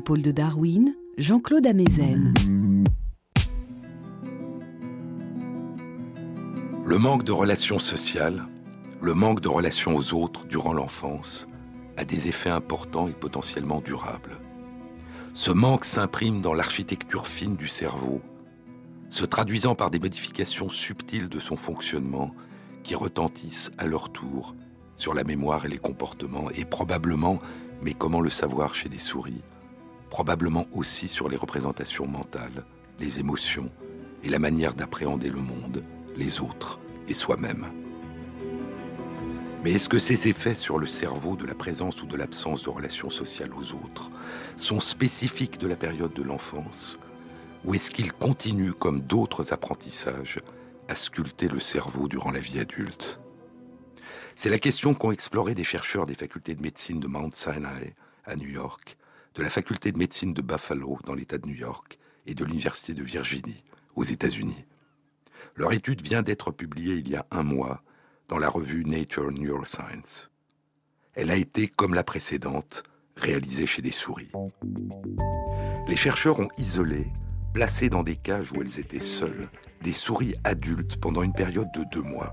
de 0.00 0.32
Darwin, 0.32 0.92
Jean-Claude 1.18 1.68
Amezen. 1.68 2.34
Le 6.84 6.98
manque 6.98 7.22
de 7.22 7.30
relations 7.30 7.78
sociales, 7.78 8.44
le 9.00 9.14
manque 9.14 9.40
de 9.40 9.46
relations 9.46 9.94
aux 9.94 10.12
autres 10.14 10.46
durant 10.46 10.72
l'enfance 10.72 11.46
a 11.96 12.04
des 12.04 12.26
effets 12.26 12.50
importants 12.50 13.06
et 13.06 13.12
potentiellement 13.12 13.80
durables. 13.80 14.40
Ce 15.32 15.52
manque 15.52 15.84
s'imprime 15.84 16.40
dans 16.40 16.54
l'architecture 16.54 17.28
fine 17.28 17.54
du 17.54 17.68
cerveau, 17.68 18.20
se 19.10 19.24
traduisant 19.24 19.76
par 19.76 19.90
des 19.92 20.00
modifications 20.00 20.70
subtiles 20.70 21.28
de 21.28 21.38
son 21.38 21.54
fonctionnement 21.54 22.34
qui 22.82 22.96
retentissent 22.96 23.70
à 23.78 23.86
leur 23.86 24.10
tour 24.10 24.56
sur 24.96 25.14
la 25.14 25.22
mémoire 25.22 25.66
et 25.66 25.68
les 25.68 25.78
comportements, 25.78 26.50
et 26.50 26.64
probablement, 26.64 27.38
mais 27.80 27.94
comment 27.94 28.20
le 28.20 28.30
savoir 28.30 28.74
chez 28.74 28.88
des 28.88 28.98
souris, 28.98 29.42
probablement 30.14 30.68
aussi 30.70 31.08
sur 31.08 31.28
les 31.28 31.36
représentations 31.36 32.06
mentales, 32.06 32.64
les 33.00 33.18
émotions 33.18 33.68
et 34.22 34.28
la 34.28 34.38
manière 34.38 34.72
d'appréhender 34.72 35.28
le 35.28 35.40
monde, 35.40 35.82
les 36.14 36.40
autres 36.40 36.78
et 37.08 37.14
soi-même. 37.14 37.66
Mais 39.64 39.72
est-ce 39.72 39.88
que 39.88 39.98
ces 39.98 40.28
effets 40.28 40.54
sur 40.54 40.78
le 40.78 40.86
cerveau 40.86 41.34
de 41.34 41.44
la 41.44 41.56
présence 41.56 42.00
ou 42.00 42.06
de 42.06 42.16
l'absence 42.16 42.62
de 42.62 42.70
relations 42.70 43.10
sociales 43.10 43.52
aux 43.58 43.72
autres 43.72 44.12
sont 44.56 44.78
spécifiques 44.78 45.58
de 45.58 45.66
la 45.66 45.74
période 45.74 46.12
de 46.12 46.22
l'enfance 46.22 46.96
Ou 47.64 47.74
est-ce 47.74 47.90
qu'ils 47.90 48.12
continuent, 48.12 48.78
comme 48.78 49.00
d'autres 49.00 49.52
apprentissages, 49.52 50.38
à 50.86 50.94
sculpter 50.94 51.48
le 51.48 51.58
cerveau 51.58 52.06
durant 52.06 52.30
la 52.30 52.38
vie 52.38 52.60
adulte? 52.60 53.18
C'est 54.36 54.50
la 54.50 54.60
question 54.60 54.94
qu'ont 54.94 55.10
exploré 55.10 55.56
des 55.56 55.64
chercheurs 55.64 56.06
des 56.06 56.14
facultés 56.14 56.54
de 56.54 56.62
médecine 56.62 57.00
de 57.00 57.08
Mount 57.08 57.34
Sinai 57.34 57.96
à 58.24 58.36
New 58.36 58.48
York, 58.48 58.96
de 59.34 59.42
la 59.42 59.50
faculté 59.50 59.92
de 59.92 59.98
médecine 59.98 60.32
de 60.32 60.42
Buffalo 60.42 60.98
dans 61.04 61.14
l'État 61.14 61.38
de 61.38 61.46
New 61.46 61.54
York 61.54 61.98
et 62.26 62.34
de 62.34 62.44
l'Université 62.44 62.94
de 62.94 63.02
Virginie 63.02 63.62
aux 63.96 64.04
États-Unis. 64.04 64.64
Leur 65.56 65.72
étude 65.72 66.02
vient 66.02 66.22
d'être 66.22 66.50
publiée 66.50 66.96
il 66.96 67.08
y 67.08 67.16
a 67.16 67.26
un 67.30 67.42
mois 67.42 67.82
dans 68.28 68.38
la 68.38 68.48
revue 68.48 68.84
Nature 68.84 69.30
Neuroscience. 69.30 70.30
Elle 71.14 71.30
a 71.30 71.36
été, 71.36 71.68
comme 71.68 71.94
la 71.94 72.02
précédente, 72.02 72.82
réalisée 73.16 73.66
chez 73.66 73.82
des 73.82 73.92
souris. 73.92 74.32
Les 75.86 75.96
chercheurs 75.96 76.40
ont 76.40 76.48
isolé, 76.58 77.06
placé 77.52 77.88
dans 77.88 78.02
des 78.02 78.16
cages 78.16 78.52
où 78.52 78.62
elles 78.62 78.80
étaient 78.80 79.00
seules, 79.00 79.48
des 79.82 79.92
souris 79.92 80.34
adultes 80.44 80.96
pendant 81.00 81.22
une 81.22 81.32
période 81.32 81.68
de 81.74 81.84
deux 81.92 82.02
mois. 82.02 82.32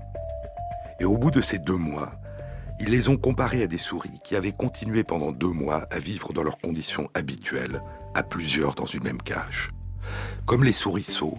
Et 0.98 1.04
au 1.04 1.16
bout 1.16 1.30
de 1.30 1.40
ces 1.40 1.58
deux 1.58 1.76
mois, 1.76 2.12
ils 2.82 2.88
les 2.88 3.08
ont 3.08 3.16
comparées 3.16 3.62
à 3.62 3.68
des 3.68 3.78
souris 3.78 4.18
qui 4.24 4.34
avaient 4.34 4.50
continué 4.50 5.04
pendant 5.04 5.30
deux 5.30 5.46
mois 5.46 5.86
à 5.92 6.00
vivre 6.00 6.32
dans 6.32 6.42
leurs 6.42 6.58
conditions 6.58 7.08
habituelles, 7.14 7.80
à 8.12 8.24
plusieurs 8.24 8.74
dans 8.74 8.86
une 8.86 9.04
même 9.04 9.22
cage. 9.22 9.70
Comme 10.46 10.64
les 10.64 10.72
souris-sauts, 10.72 11.38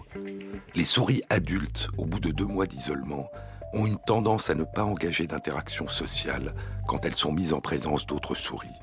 les 0.74 0.86
souris 0.86 1.22
adultes, 1.30 1.90
au 1.98 2.06
bout 2.06 2.22
de 2.22 2.32
deux 2.32 2.46
mois 2.46 2.66
d'isolement, 2.66 3.30
ont 3.74 3.86
une 3.86 3.98
tendance 3.98 4.50
à 4.50 4.56
ne 4.56 4.64
pas 4.64 4.86
engager 4.86 5.28
d'interaction 5.28 5.90
sociale 5.90 6.56
quand 6.88 7.04
elles 7.04 7.16
sont 7.16 7.34
mises 7.34 7.52
en 7.52 7.60
présence 7.60 8.06
d'autres 8.06 8.36
souris. 8.36 8.80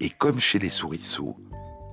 Et 0.00 0.08
comme 0.08 0.40
chez 0.40 0.58
les 0.58 0.70
souriceaux, 0.70 1.36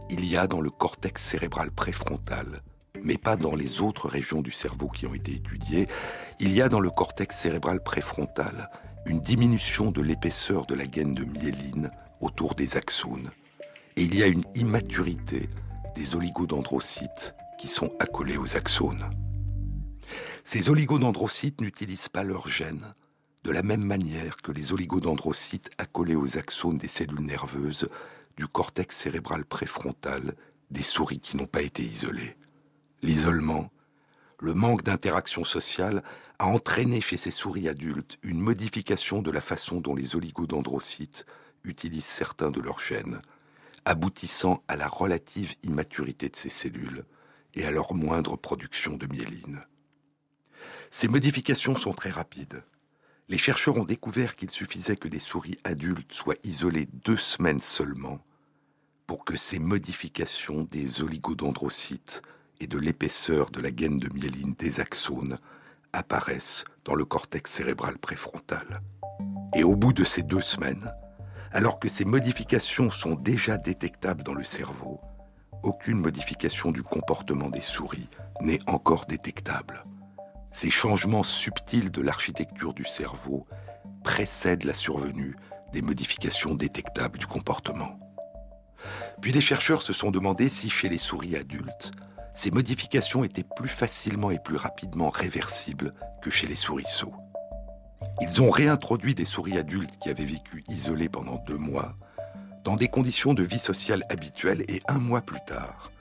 il 0.09 0.23
y 0.23 0.37
a 0.37 0.47
dans 0.47 0.61
le 0.61 0.69
cortex 0.69 1.21
cérébral 1.21 1.71
préfrontal, 1.71 2.61
mais 3.03 3.17
pas 3.17 3.35
dans 3.35 3.55
les 3.55 3.81
autres 3.81 4.07
régions 4.07 4.41
du 4.41 4.51
cerveau 4.51 4.87
qui 4.87 5.07
ont 5.07 5.13
été 5.13 5.33
étudiées, 5.33 5.89
il 6.39 6.53
y 6.53 6.61
a 6.61 6.69
dans 6.69 6.79
le 6.79 6.89
cortex 6.89 7.35
cérébral 7.35 7.83
préfrontal 7.83 8.69
une 9.05 9.19
diminution 9.19 9.91
de 9.91 10.01
l'épaisseur 10.01 10.65
de 10.65 10.75
la 10.75 10.85
gaine 10.85 11.13
de 11.13 11.23
myéline 11.23 11.91
autour 12.21 12.55
des 12.55 12.77
axones. 12.77 13.31
Et 13.95 14.03
il 14.03 14.15
y 14.15 14.23
a 14.23 14.27
une 14.27 14.43
immaturité 14.55 15.49
des 15.95 16.15
oligodendrocytes 16.15 17.33
qui 17.59 17.67
sont 17.67 17.89
accolés 17.99 18.37
aux 18.37 18.55
axones. 18.55 19.09
Ces 20.43 20.69
oligodendrocytes 20.69 21.61
n'utilisent 21.61 22.09
pas 22.09 22.23
leurs 22.23 22.47
gènes 22.47 22.93
de 23.43 23.51
la 23.51 23.63
même 23.63 23.83
manière 23.83 24.37
que 24.37 24.51
les 24.51 24.71
oligodendrocytes 24.71 25.69
accolés 25.77 26.15
aux 26.15 26.37
axones 26.37 26.77
des 26.77 26.87
cellules 26.87 27.21
nerveuses 27.21 27.89
du 28.37 28.47
cortex 28.47 28.95
cérébral 28.95 29.45
préfrontal 29.45 30.33
des 30.71 30.83
souris 30.83 31.19
qui 31.19 31.37
n'ont 31.37 31.45
pas 31.45 31.61
été 31.61 31.83
isolées. 31.83 32.35
L'isolement, 33.01 33.69
le 34.39 34.53
manque 34.53 34.83
d'interaction 34.83 35.43
sociale 35.43 36.03
a 36.39 36.47
entraîné 36.47 37.01
chez 37.01 37.17
ces 37.17 37.31
souris 37.31 37.69
adultes 37.69 38.17
une 38.23 38.39
modification 38.39 39.21
de 39.21 39.31
la 39.31 39.41
façon 39.41 39.81
dont 39.81 39.95
les 39.95 40.15
oligodendrocytes 40.15 41.25
utilisent 41.63 42.05
certains 42.05 42.51
de 42.51 42.59
leurs 42.59 42.79
gènes, 42.79 43.21
aboutissant 43.85 44.63
à 44.67 44.75
la 44.75 44.87
relative 44.87 45.55
immaturité 45.63 46.29
de 46.29 46.35
ces 46.35 46.49
cellules 46.49 47.05
et 47.53 47.65
à 47.65 47.71
leur 47.71 47.93
moindre 47.93 48.35
production 48.35 48.95
de 48.97 49.07
myéline. 49.07 49.63
Ces 50.89 51.07
modifications 51.07 51.75
sont 51.75 51.93
très 51.93 52.09
rapides. 52.09 52.63
Les 53.29 53.37
chercheurs 53.37 53.77
ont 53.77 53.85
découvert 53.85 54.35
qu'il 54.35 54.51
suffisait 54.51 54.97
que 54.97 55.07
des 55.07 55.19
souris 55.19 55.57
adultes 55.63 56.13
soient 56.13 56.35
isolées 56.43 56.87
deux 57.05 57.17
semaines 57.17 57.59
seulement 57.59 58.19
pour 59.07 59.25
que 59.25 59.37
ces 59.37 59.59
modifications 59.59 60.63
des 60.63 61.01
oligodendrocytes 61.01 62.21
et 62.59 62.67
de 62.67 62.77
l'épaisseur 62.77 63.49
de 63.51 63.61
la 63.61 63.71
gaine 63.71 63.99
de 63.99 64.11
myéline 64.13 64.53
des 64.53 64.79
axones 64.79 65.37
apparaissent 65.93 66.65
dans 66.83 66.95
le 66.95 67.05
cortex 67.05 67.51
cérébral 67.51 67.97
préfrontal. 67.97 68.81
Et 69.55 69.63
au 69.63 69.75
bout 69.75 69.93
de 69.93 70.03
ces 70.03 70.23
deux 70.23 70.41
semaines, 70.41 70.91
alors 71.51 71.79
que 71.79 71.87
ces 71.87 72.05
modifications 72.05 72.89
sont 72.89 73.15
déjà 73.15 73.57
détectables 73.57 74.23
dans 74.23 74.33
le 74.33 74.43
cerveau, 74.43 74.99
aucune 75.61 75.99
modification 75.99 76.71
du 76.71 76.83
comportement 76.83 77.49
des 77.49 77.61
souris 77.61 78.09
n'est 78.41 78.59
encore 78.67 79.05
détectable. 79.05 79.85
Ces 80.51 80.69
changements 80.69 81.23
subtils 81.23 81.91
de 81.91 82.01
l'architecture 82.01 82.73
du 82.73 82.83
cerveau 82.83 83.47
précèdent 84.03 84.65
la 84.65 84.73
survenue 84.73 85.35
des 85.71 85.81
modifications 85.81 86.53
détectables 86.53 87.17
du 87.17 87.25
comportement. 87.25 87.97
Puis 89.21 89.31
les 89.31 89.41
chercheurs 89.41 89.81
se 89.81 89.93
sont 89.93 90.11
demandé 90.11 90.49
si 90.49 90.69
chez 90.69 90.89
les 90.89 90.97
souris 90.97 91.35
adultes, 91.35 91.91
ces 92.33 92.51
modifications 92.51 93.23
étaient 93.23 93.45
plus 93.55 93.69
facilement 93.69 94.31
et 94.31 94.39
plus 94.39 94.55
rapidement 94.55 95.09
réversibles 95.09 95.93
que 96.21 96.29
chez 96.29 96.47
les 96.47 96.55
souris-sauts. 96.55 97.13
Ils 98.21 98.41
ont 98.41 98.49
réintroduit 98.49 99.15
des 99.15 99.25
souris 99.25 99.57
adultes 99.57 99.97
qui 100.01 100.09
avaient 100.09 100.25
vécu 100.25 100.63
isolées 100.67 101.09
pendant 101.09 101.37
deux 101.47 101.57
mois 101.57 101.95
dans 102.63 102.75
des 102.75 102.87
conditions 102.87 103.33
de 103.33 103.43
vie 103.43 103.59
sociale 103.59 104.05
habituelles 104.09 104.63
et 104.69 104.81
un 104.87 104.99
mois 104.99 105.21
plus 105.21 105.41
tard, 105.45 105.91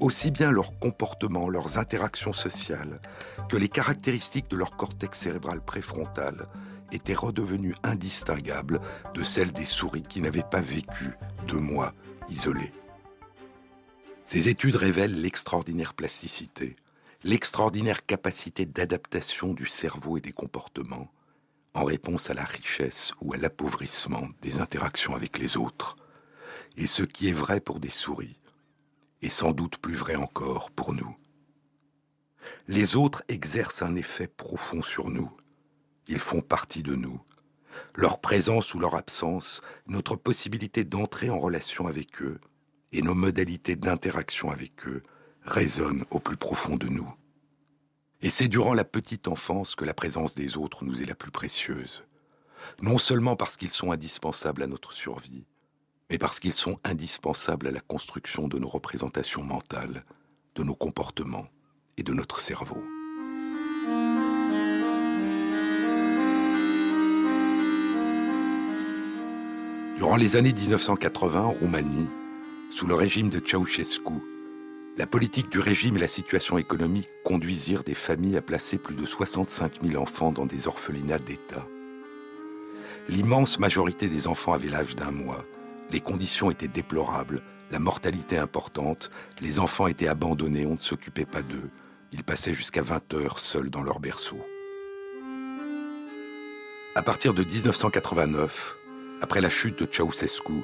aussi 0.00 0.30
bien 0.30 0.50
leur 0.50 0.78
comportement, 0.78 1.48
leurs 1.48 1.78
interactions 1.78 2.32
sociales, 2.32 3.00
que 3.48 3.56
les 3.56 3.68
caractéristiques 3.68 4.48
de 4.48 4.56
leur 4.56 4.76
cortex 4.76 5.18
cérébral 5.18 5.60
préfrontal 5.60 6.46
étaient 6.92 7.14
redevenues 7.14 7.74
indistinguables 7.82 8.80
de 9.14 9.22
celles 9.22 9.52
des 9.52 9.66
souris 9.66 10.04
qui 10.08 10.20
n'avaient 10.20 10.42
pas 10.42 10.60
vécu 10.60 11.10
deux 11.46 11.58
mois 11.58 11.92
isolées. 12.28 12.72
Ces 14.26 14.48
études 14.48 14.74
révèlent 14.74 15.20
l'extraordinaire 15.20 15.94
plasticité, 15.94 16.74
l'extraordinaire 17.22 18.04
capacité 18.04 18.66
d'adaptation 18.66 19.54
du 19.54 19.66
cerveau 19.66 20.16
et 20.16 20.20
des 20.20 20.32
comportements 20.32 21.12
en 21.74 21.84
réponse 21.84 22.28
à 22.28 22.34
la 22.34 22.42
richesse 22.42 23.12
ou 23.20 23.34
à 23.34 23.36
l'appauvrissement 23.36 24.26
des 24.42 24.58
interactions 24.58 25.14
avec 25.14 25.38
les 25.38 25.56
autres. 25.56 25.94
Et 26.76 26.88
ce 26.88 27.04
qui 27.04 27.28
est 27.28 27.32
vrai 27.32 27.60
pour 27.60 27.78
des 27.78 27.88
souris 27.88 28.40
est 29.22 29.28
sans 29.28 29.52
doute 29.52 29.78
plus 29.78 29.94
vrai 29.94 30.16
encore 30.16 30.72
pour 30.72 30.92
nous. 30.92 31.16
Les 32.66 32.96
autres 32.96 33.22
exercent 33.28 33.82
un 33.82 33.94
effet 33.94 34.26
profond 34.26 34.82
sur 34.82 35.08
nous. 35.08 35.30
Ils 36.08 36.18
font 36.18 36.40
partie 36.40 36.82
de 36.82 36.96
nous. 36.96 37.22
Leur 37.94 38.20
présence 38.20 38.74
ou 38.74 38.80
leur 38.80 38.96
absence, 38.96 39.62
notre 39.86 40.16
possibilité 40.16 40.82
d'entrer 40.82 41.30
en 41.30 41.38
relation 41.38 41.86
avec 41.86 42.20
eux 42.22 42.40
et 42.92 43.02
nos 43.02 43.14
modalités 43.14 43.76
d'interaction 43.76 44.50
avec 44.50 44.86
eux 44.86 45.02
résonnent 45.42 46.04
au 46.10 46.18
plus 46.18 46.36
profond 46.36 46.76
de 46.76 46.88
nous. 46.88 47.12
Et 48.22 48.30
c'est 48.30 48.48
durant 48.48 48.74
la 48.74 48.84
petite 48.84 49.28
enfance 49.28 49.74
que 49.74 49.84
la 49.84 49.94
présence 49.94 50.34
des 50.34 50.56
autres 50.56 50.84
nous 50.84 51.02
est 51.02 51.06
la 51.06 51.14
plus 51.14 51.30
précieuse. 51.30 52.04
Non 52.80 52.98
seulement 52.98 53.36
parce 53.36 53.56
qu'ils 53.56 53.70
sont 53.70 53.92
indispensables 53.92 54.62
à 54.62 54.66
notre 54.66 54.92
survie, 54.92 55.46
mais 56.10 56.18
parce 56.18 56.40
qu'ils 56.40 56.54
sont 56.54 56.78
indispensables 56.84 57.68
à 57.68 57.70
la 57.70 57.80
construction 57.80 58.48
de 58.48 58.58
nos 58.58 58.68
représentations 58.68 59.42
mentales, 59.42 60.04
de 60.54 60.62
nos 60.62 60.74
comportements 60.74 61.46
et 61.96 62.02
de 62.02 62.12
notre 62.12 62.40
cerveau. 62.40 62.82
Durant 69.96 70.16
les 70.16 70.36
années 70.36 70.52
1980 70.52 71.42
en 71.42 71.50
Roumanie, 71.52 72.08
sous 72.70 72.86
le 72.86 72.94
régime 72.94 73.30
de 73.30 73.40
Ceausescu, 73.44 74.12
la 74.98 75.06
politique 75.06 75.50
du 75.50 75.60
régime 75.60 75.96
et 75.96 76.00
la 76.00 76.08
situation 76.08 76.58
économique 76.58 77.08
conduisirent 77.24 77.84
des 77.84 77.94
familles 77.94 78.36
à 78.36 78.42
placer 78.42 78.78
plus 78.78 78.96
de 78.96 79.06
65 79.06 79.82
000 79.82 80.02
enfants 80.02 80.32
dans 80.32 80.46
des 80.46 80.66
orphelinats 80.66 81.18
d'État. 81.18 81.66
L'immense 83.08 83.58
majorité 83.58 84.08
des 84.08 84.26
enfants 84.26 84.52
avaient 84.52 84.68
l'âge 84.68 84.96
d'un 84.96 85.10
mois, 85.10 85.44
les 85.92 86.00
conditions 86.00 86.50
étaient 86.50 86.66
déplorables, 86.66 87.42
la 87.70 87.78
mortalité 87.78 88.38
importante, 88.38 89.10
les 89.40 89.58
enfants 89.58 89.86
étaient 89.86 90.08
abandonnés, 90.08 90.66
on 90.66 90.74
ne 90.74 90.80
s'occupait 90.80 91.24
pas 91.24 91.42
d'eux. 91.42 91.70
Ils 92.12 92.24
passaient 92.24 92.54
jusqu'à 92.54 92.82
20 92.82 93.14
heures 93.14 93.38
seuls 93.38 93.70
dans 93.70 93.82
leur 93.82 94.00
berceau. 94.00 94.40
À 96.94 97.02
partir 97.02 97.34
de 97.34 97.44
1989, 97.44 98.76
Après 99.22 99.40
la 99.40 99.50
chute 99.50 99.82
de 99.82 99.88
Ceausescu, 99.90 100.62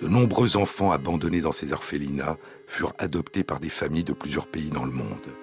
de 0.00 0.08
nombreux 0.08 0.56
enfants 0.56 0.92
abandonnés 0.92 1.40
dans 1.40 1.52
ces 1.52 1.72
orphelinats 1.72 2.36
furent 2.66 2.92
adoptés 2.98 3.44
par 3.44 3.60
des 3.60 3.68
familles 3.68 4.04
de 4.04 4.12
plusieurs 4.12 4.46
pays 4.46 4.68
dans 4.68 4.84
le 4.84 4.92
monde. 4.92 5.36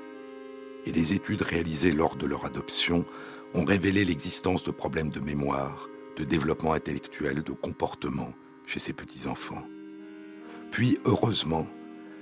Et 0.85 0.91
des 0.91 1.13
études 1.13 1.41
réalisées 1.41 1.91
lors 1.91 2.15
de 2.15 2.25
leur 2.25 2.45
adoption 2.45 3.05
ont 3.53 3.65
révélé 3.65 4.05
l'existence 4.05 4.63
de 4.63 4.71
problèmes 4.71 5.09
de 5.09 5.19
mémoire, 5.19 5.89
de 6.17 6.23
développement 6.23 6.73
intellectuel, 6.73 7.41
de 7.41 7.51
comportement 7.51 8.33
chez 8.65 8.79
ces 8.79 8.93
petits-enfants. 8.93 9.63
Puis, 10.71 10.99
heureusement, 11.05 11.67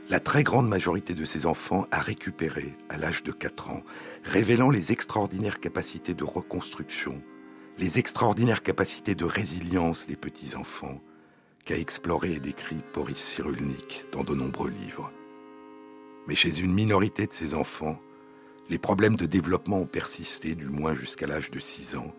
la 0.10 0.20
très 0.20 0.44
grande 0.44 0.68
majorité 0.68 1.14
de 1.14 1.26
ces 1.26 1.46
enfants 1.46 1.88
a 1.92 2.00
récupéré 2.00 2.78
à 2.90 2.98
l'âge 2.98 3.24
de 3.24 3.32
4 3.32 3.72
ans, 3.72 3.84
révélant 4.24 4.70
les 4.70 4.92
extraordinaires 4.92 5.60
capacités 5.60 6.14
de 6.14 6.24
reconstruction, 6.24 7.22
les 7.78 8.00
extraordinaires 8.00 8.64
capacités 8.64 9.16
de 9.16 9.26
résilience 9.26 10.08
des 10.08 10.18
petits-enfants 10.18 11.02
qu'a 11.66 11.78
exploré 11.78 12.34
et 12.34 12.40
décrit 12.40 12.82
Boris 12.94 13.18
Cyrulnik 13.18 14.06
dans 14.12 14.24
de 14.24 14.34
nombreux 14.34 14.70
livres. 14.70 15.12
Mais 16.28 16.36
chez 16.36 16.60
une 16.60 16.74
minorité 16.74 17.28
de 17.28 17.34
ces 17.34 17.54
enfants, 17.54 18.00
les 18.70 18.78
problèmes 18.78 19.16
de 19.16 19.26
développement 19.26 19.82
ont 19.82 19.86
persisté 19.86 20.56
du 20.56 20.70
moins 20.70 20.94
jusqu'à 20.94 21.28
l'âge 21.28 21.52
de 21.52 21.60
6 21.60 21.98
ans, 21.98 22.14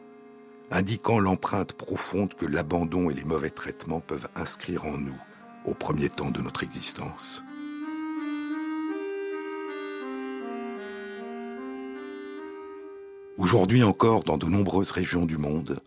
indiquant 0.70 1.18
l'empreinte 1.18 1.72
profonde 1.72 2.34
que 2.34 2.46
l'abandon 2.46 3.10
et 3.10 3.14
les 3.14 3.24
mauvais 3.24 3.50
traitements 3.50 4.00
peuvent 4.00 4.28
inscrire 4.34 4.84
en 4.84 4.98
nous 4.98 5.16
au 5.64 5.74
premier 5.74 6.10
temps 6.10 6.30
de 6.30 6.40
notre 6.40 6.62
existence. 6.62 7.42
Aujourd'hui 13.38 13.82
encore, 13.82 14.24
dans 14.24 14.38
de 14.38 14.46
nombreuses 14.46 14.90
régions 14.90 15.24
du 15.24 15.38
monde, 15.38 15.80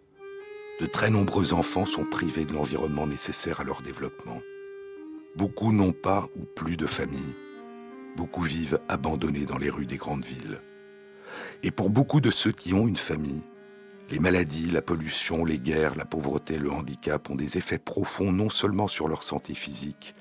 de 0.79 0.85
très 0.85 1.09
nombreux 1.09 1.53
enfants 1.53 1.85
sont 1.85 2.03
privés 2.03 2.45
de 2.45 2.53
l'environnement 2.53 3.07
nécessaire 3.07 3.61
à 3.61 3.63
leur 3.63 3.81
développement. 3.81 4.41
Beaucoup 5.37 5.71
n'ont 5.71 5.93
pas 5.93 6.27
ou 6.35 6.43
plus 6.43 6.75
de 6.75 6.85
famille. 6.85 7.35
Beaucoup 8.17 8.41
vivent 8.41 8.79
abandonnés 8.89 9.45
dans 9.45 9.57
les 9.57 9.69
rues 9.69 9.85
des 9.85 9.97
grandes 9.97 10.25
villes. 10.25 10.61
Et 11.63 11.71
pour 11.71 11.89
beaucoup 11.89 12.19
de 12.19 12.31
ceux 12.31 12.51
qui 12.51 12.73
ont 12.73 12.87
une 12.87 12.97
famille, 12.97 13.41
les 14.09 14.19
maladies, 14.19 14.69
la 14.69 14.81
pollution, 14.81 15.45
les 15.45 15.59
guerres, 15.59 15.95
la 15.95 16.05
pauvreté, 16.05 16.57
le 16.57 16.71
handicap 16.71 17.29
ont 17.29 17.35
des 17.35 17.57
effets 17.57 17.79
profonds 17.79 18.31
non 18.31 18.49
seulement 18.49 18.87
sur 18.87 19.07
leur 19.07 19.23
santé 19.23 19.53
physique, 19.53 20.13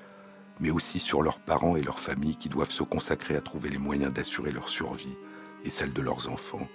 mais 0.59 0.71
aussi 0.71 0.99
sur 0.99 1.21
leurs 1.21 1.39
parents 1.39 1.75
et 1.75 1.81
leurs 1.81 1.99
familles 1.99 2.37
qui 2.37 2.49
doivent 2.49 2.71
se 2.71 2.83
consacrer 2.83 3.35
à 3.35 3.41
trouver 3.41 3.69
les 3.69 3.77
moyens 3.77 4.13
d'assurer 4.13 4.51
leur 4.51 4.69
survie 4.69 5.17
et 5.65 5.69
celle 5.69 5.93
de 5.93 6.01
leurs 6.01 6.29
enfants. 6.29 6.67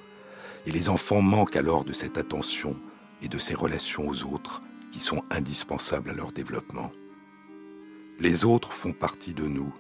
Et 0.67 0.71
les 0.71 0.91
enfants 0.91 1.23
manquent 1.23 1.57
alors 1.57 1.85
de 1.85 1.95
cette 1.95 2.19
attention 2.19 2.77
et 3.23 3.29
de 3.29 3.39
ces 3.39 3.55
relations 3.55 4.09
aux 4.09 4.25
autres 4.25 4.63
qui 4.91 5.01
sont 5.01 5.23
indispensables 5.31 6.11
à 6.11 6.15
leur 6.15 6.33
développement. 6.33 6.91
Les 8.19 8.45
autres 8.45 8.73
font 8.73 8.93
partie 8.93 9.35
de 9.35 9.47
nous, 9.47 9.73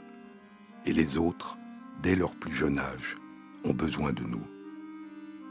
et 0.86 0.92
les 0.92 1.18
autres, 1.18 1.58
dès 2.02 2.14
leur 2.14 2.34
plus 2.36 2.52
jeune 2.52 2.78
âge, 2.78 3.16
ont 3.64 3.74
besoin 3.74 4.12
de 4.12 4.22
nous. 4.22 4.46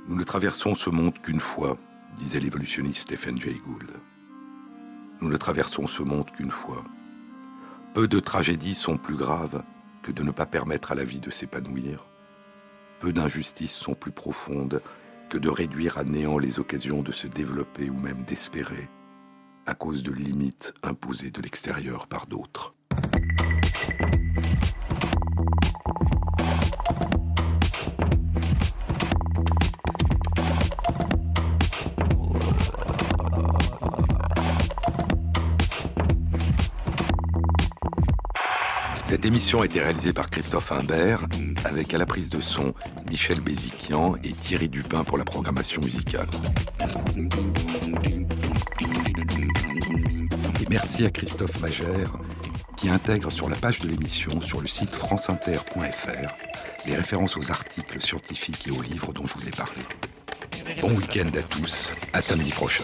Nous 0.07 0.15
ne 0.15 0.23
traversons 0.23 0.73
ce 0.73 0.89
monde 0.89 1.19
qu'une 1.19 1.39
fois, 1.39 1.77
disait 2.15 2.39
l'évolutionniste 2.39 3.01
Stephen 3.03 3.39
Jay 3.39 3.61
Gould. 3.63 3.91
Nous 5.21 5.29
ne 5.29 5.37
traversons 5.37 5.85
ce 5.85 6.01
monde 6.01 6.31
qu'une 6.31 6.51
fois. 6.51 6.83
Peu 7.93 8.07
de 8.07 8.19
tragédies 8.19 8.75
sont 8.75 8.97
plus 8.97 9.15
graves 9.15 9.63
que 10.01 10.11
de 10.11 10.23
ne 10.23 10.31
pas 10.31 10.45
permettre 10.45 10.91
à 10.91 10.95
la 10.95 11.03
vie 11.03 11.19
de 11.19 11.29
s'épanouir. 11.29 12.07
Peu 12.99 13.13
d'injustices 13.13 13.73
sont 13.73 13.93
plus 13.93 14.11
profondes 14.11 14.81
que 15.29 15.37
de 15.37 15.49
réduire 15.49 15.97
à 15.97 16.03
néant 16.03 16.39
les 16.39 16.59
occasions 16.59 17.03
de 17.03 17.11
se 17.11 17.27
développer 17.27 17.89
ou 17.89 17.97
même 17.99 18.23
d'espérer 18.23 18.89
à 19.65 19.75
cause 19.75 20.01
de 20.01 20.11
limites 20.11 20.73
imposées 20.81 21.29
de 21.29 21.41
l'extérieur 21.41 22.07
par 22.07 22.25
d'autres. 22.25 22.73
Cette 39.09 39.25
émission 39.25 39.61
a 39.61 39.65
été 39.65 39.79
réalisée 39.79 40.13
par 40.13 40.29
Christophe 40.29 40.71
Imbert, 40.71 41.25
avec 41.65 41.95
à 41.95 41.97
la 41.97 42.05
prise 42.05 42.29
de 42.29 42.41
son 42.41 42.75
Michel 43.09 43.41
Béziquian 43.41 44.15
et 44.23 44.33
Thierry 44.33 44.69
Dupin 44.69 45.03
pour 45.03 45.17
la 45.17 45.25
programmation 45.25 45.81
musicale. 45.81 46.27
Et 50.61 50.65
merci 50.69 51.07
à 51.07 51.09
Christophe 51.09 51.59
Magère, 51.59 52.19
qui 52.77 52.91
intègre 52.91 53.31
sur 53.31 53.49
la 53.49 53.55
page 53.55 53.79
de 53.79 53.87
l'émission, 53.87 54.41
sur 54.41 54.61
le 54.61 54.67
site 54.67 54.93
franceinter.fr, 54.93 56.27
les 56.85 56.95
références 56.95 57.35
aux 57.35 57.49
articles 57.49 57.99
scientifiques 57.99 58.67
et 58.67 58.71
aux 58.71 58.83
livres 58.83 59.11
dont 59.11 59.25
je 59.25 59.33
vous 59.33 59.47
ai 59.47 59.51
parlé. 59.51 59.81
Bon 60.81 60.91
week-end 60.91 61.29
à 61.35 61.41
tous, 61.41 61.93
à 62.13 62.21
samedi 62.21 62.51
prochain. 62.51 62.83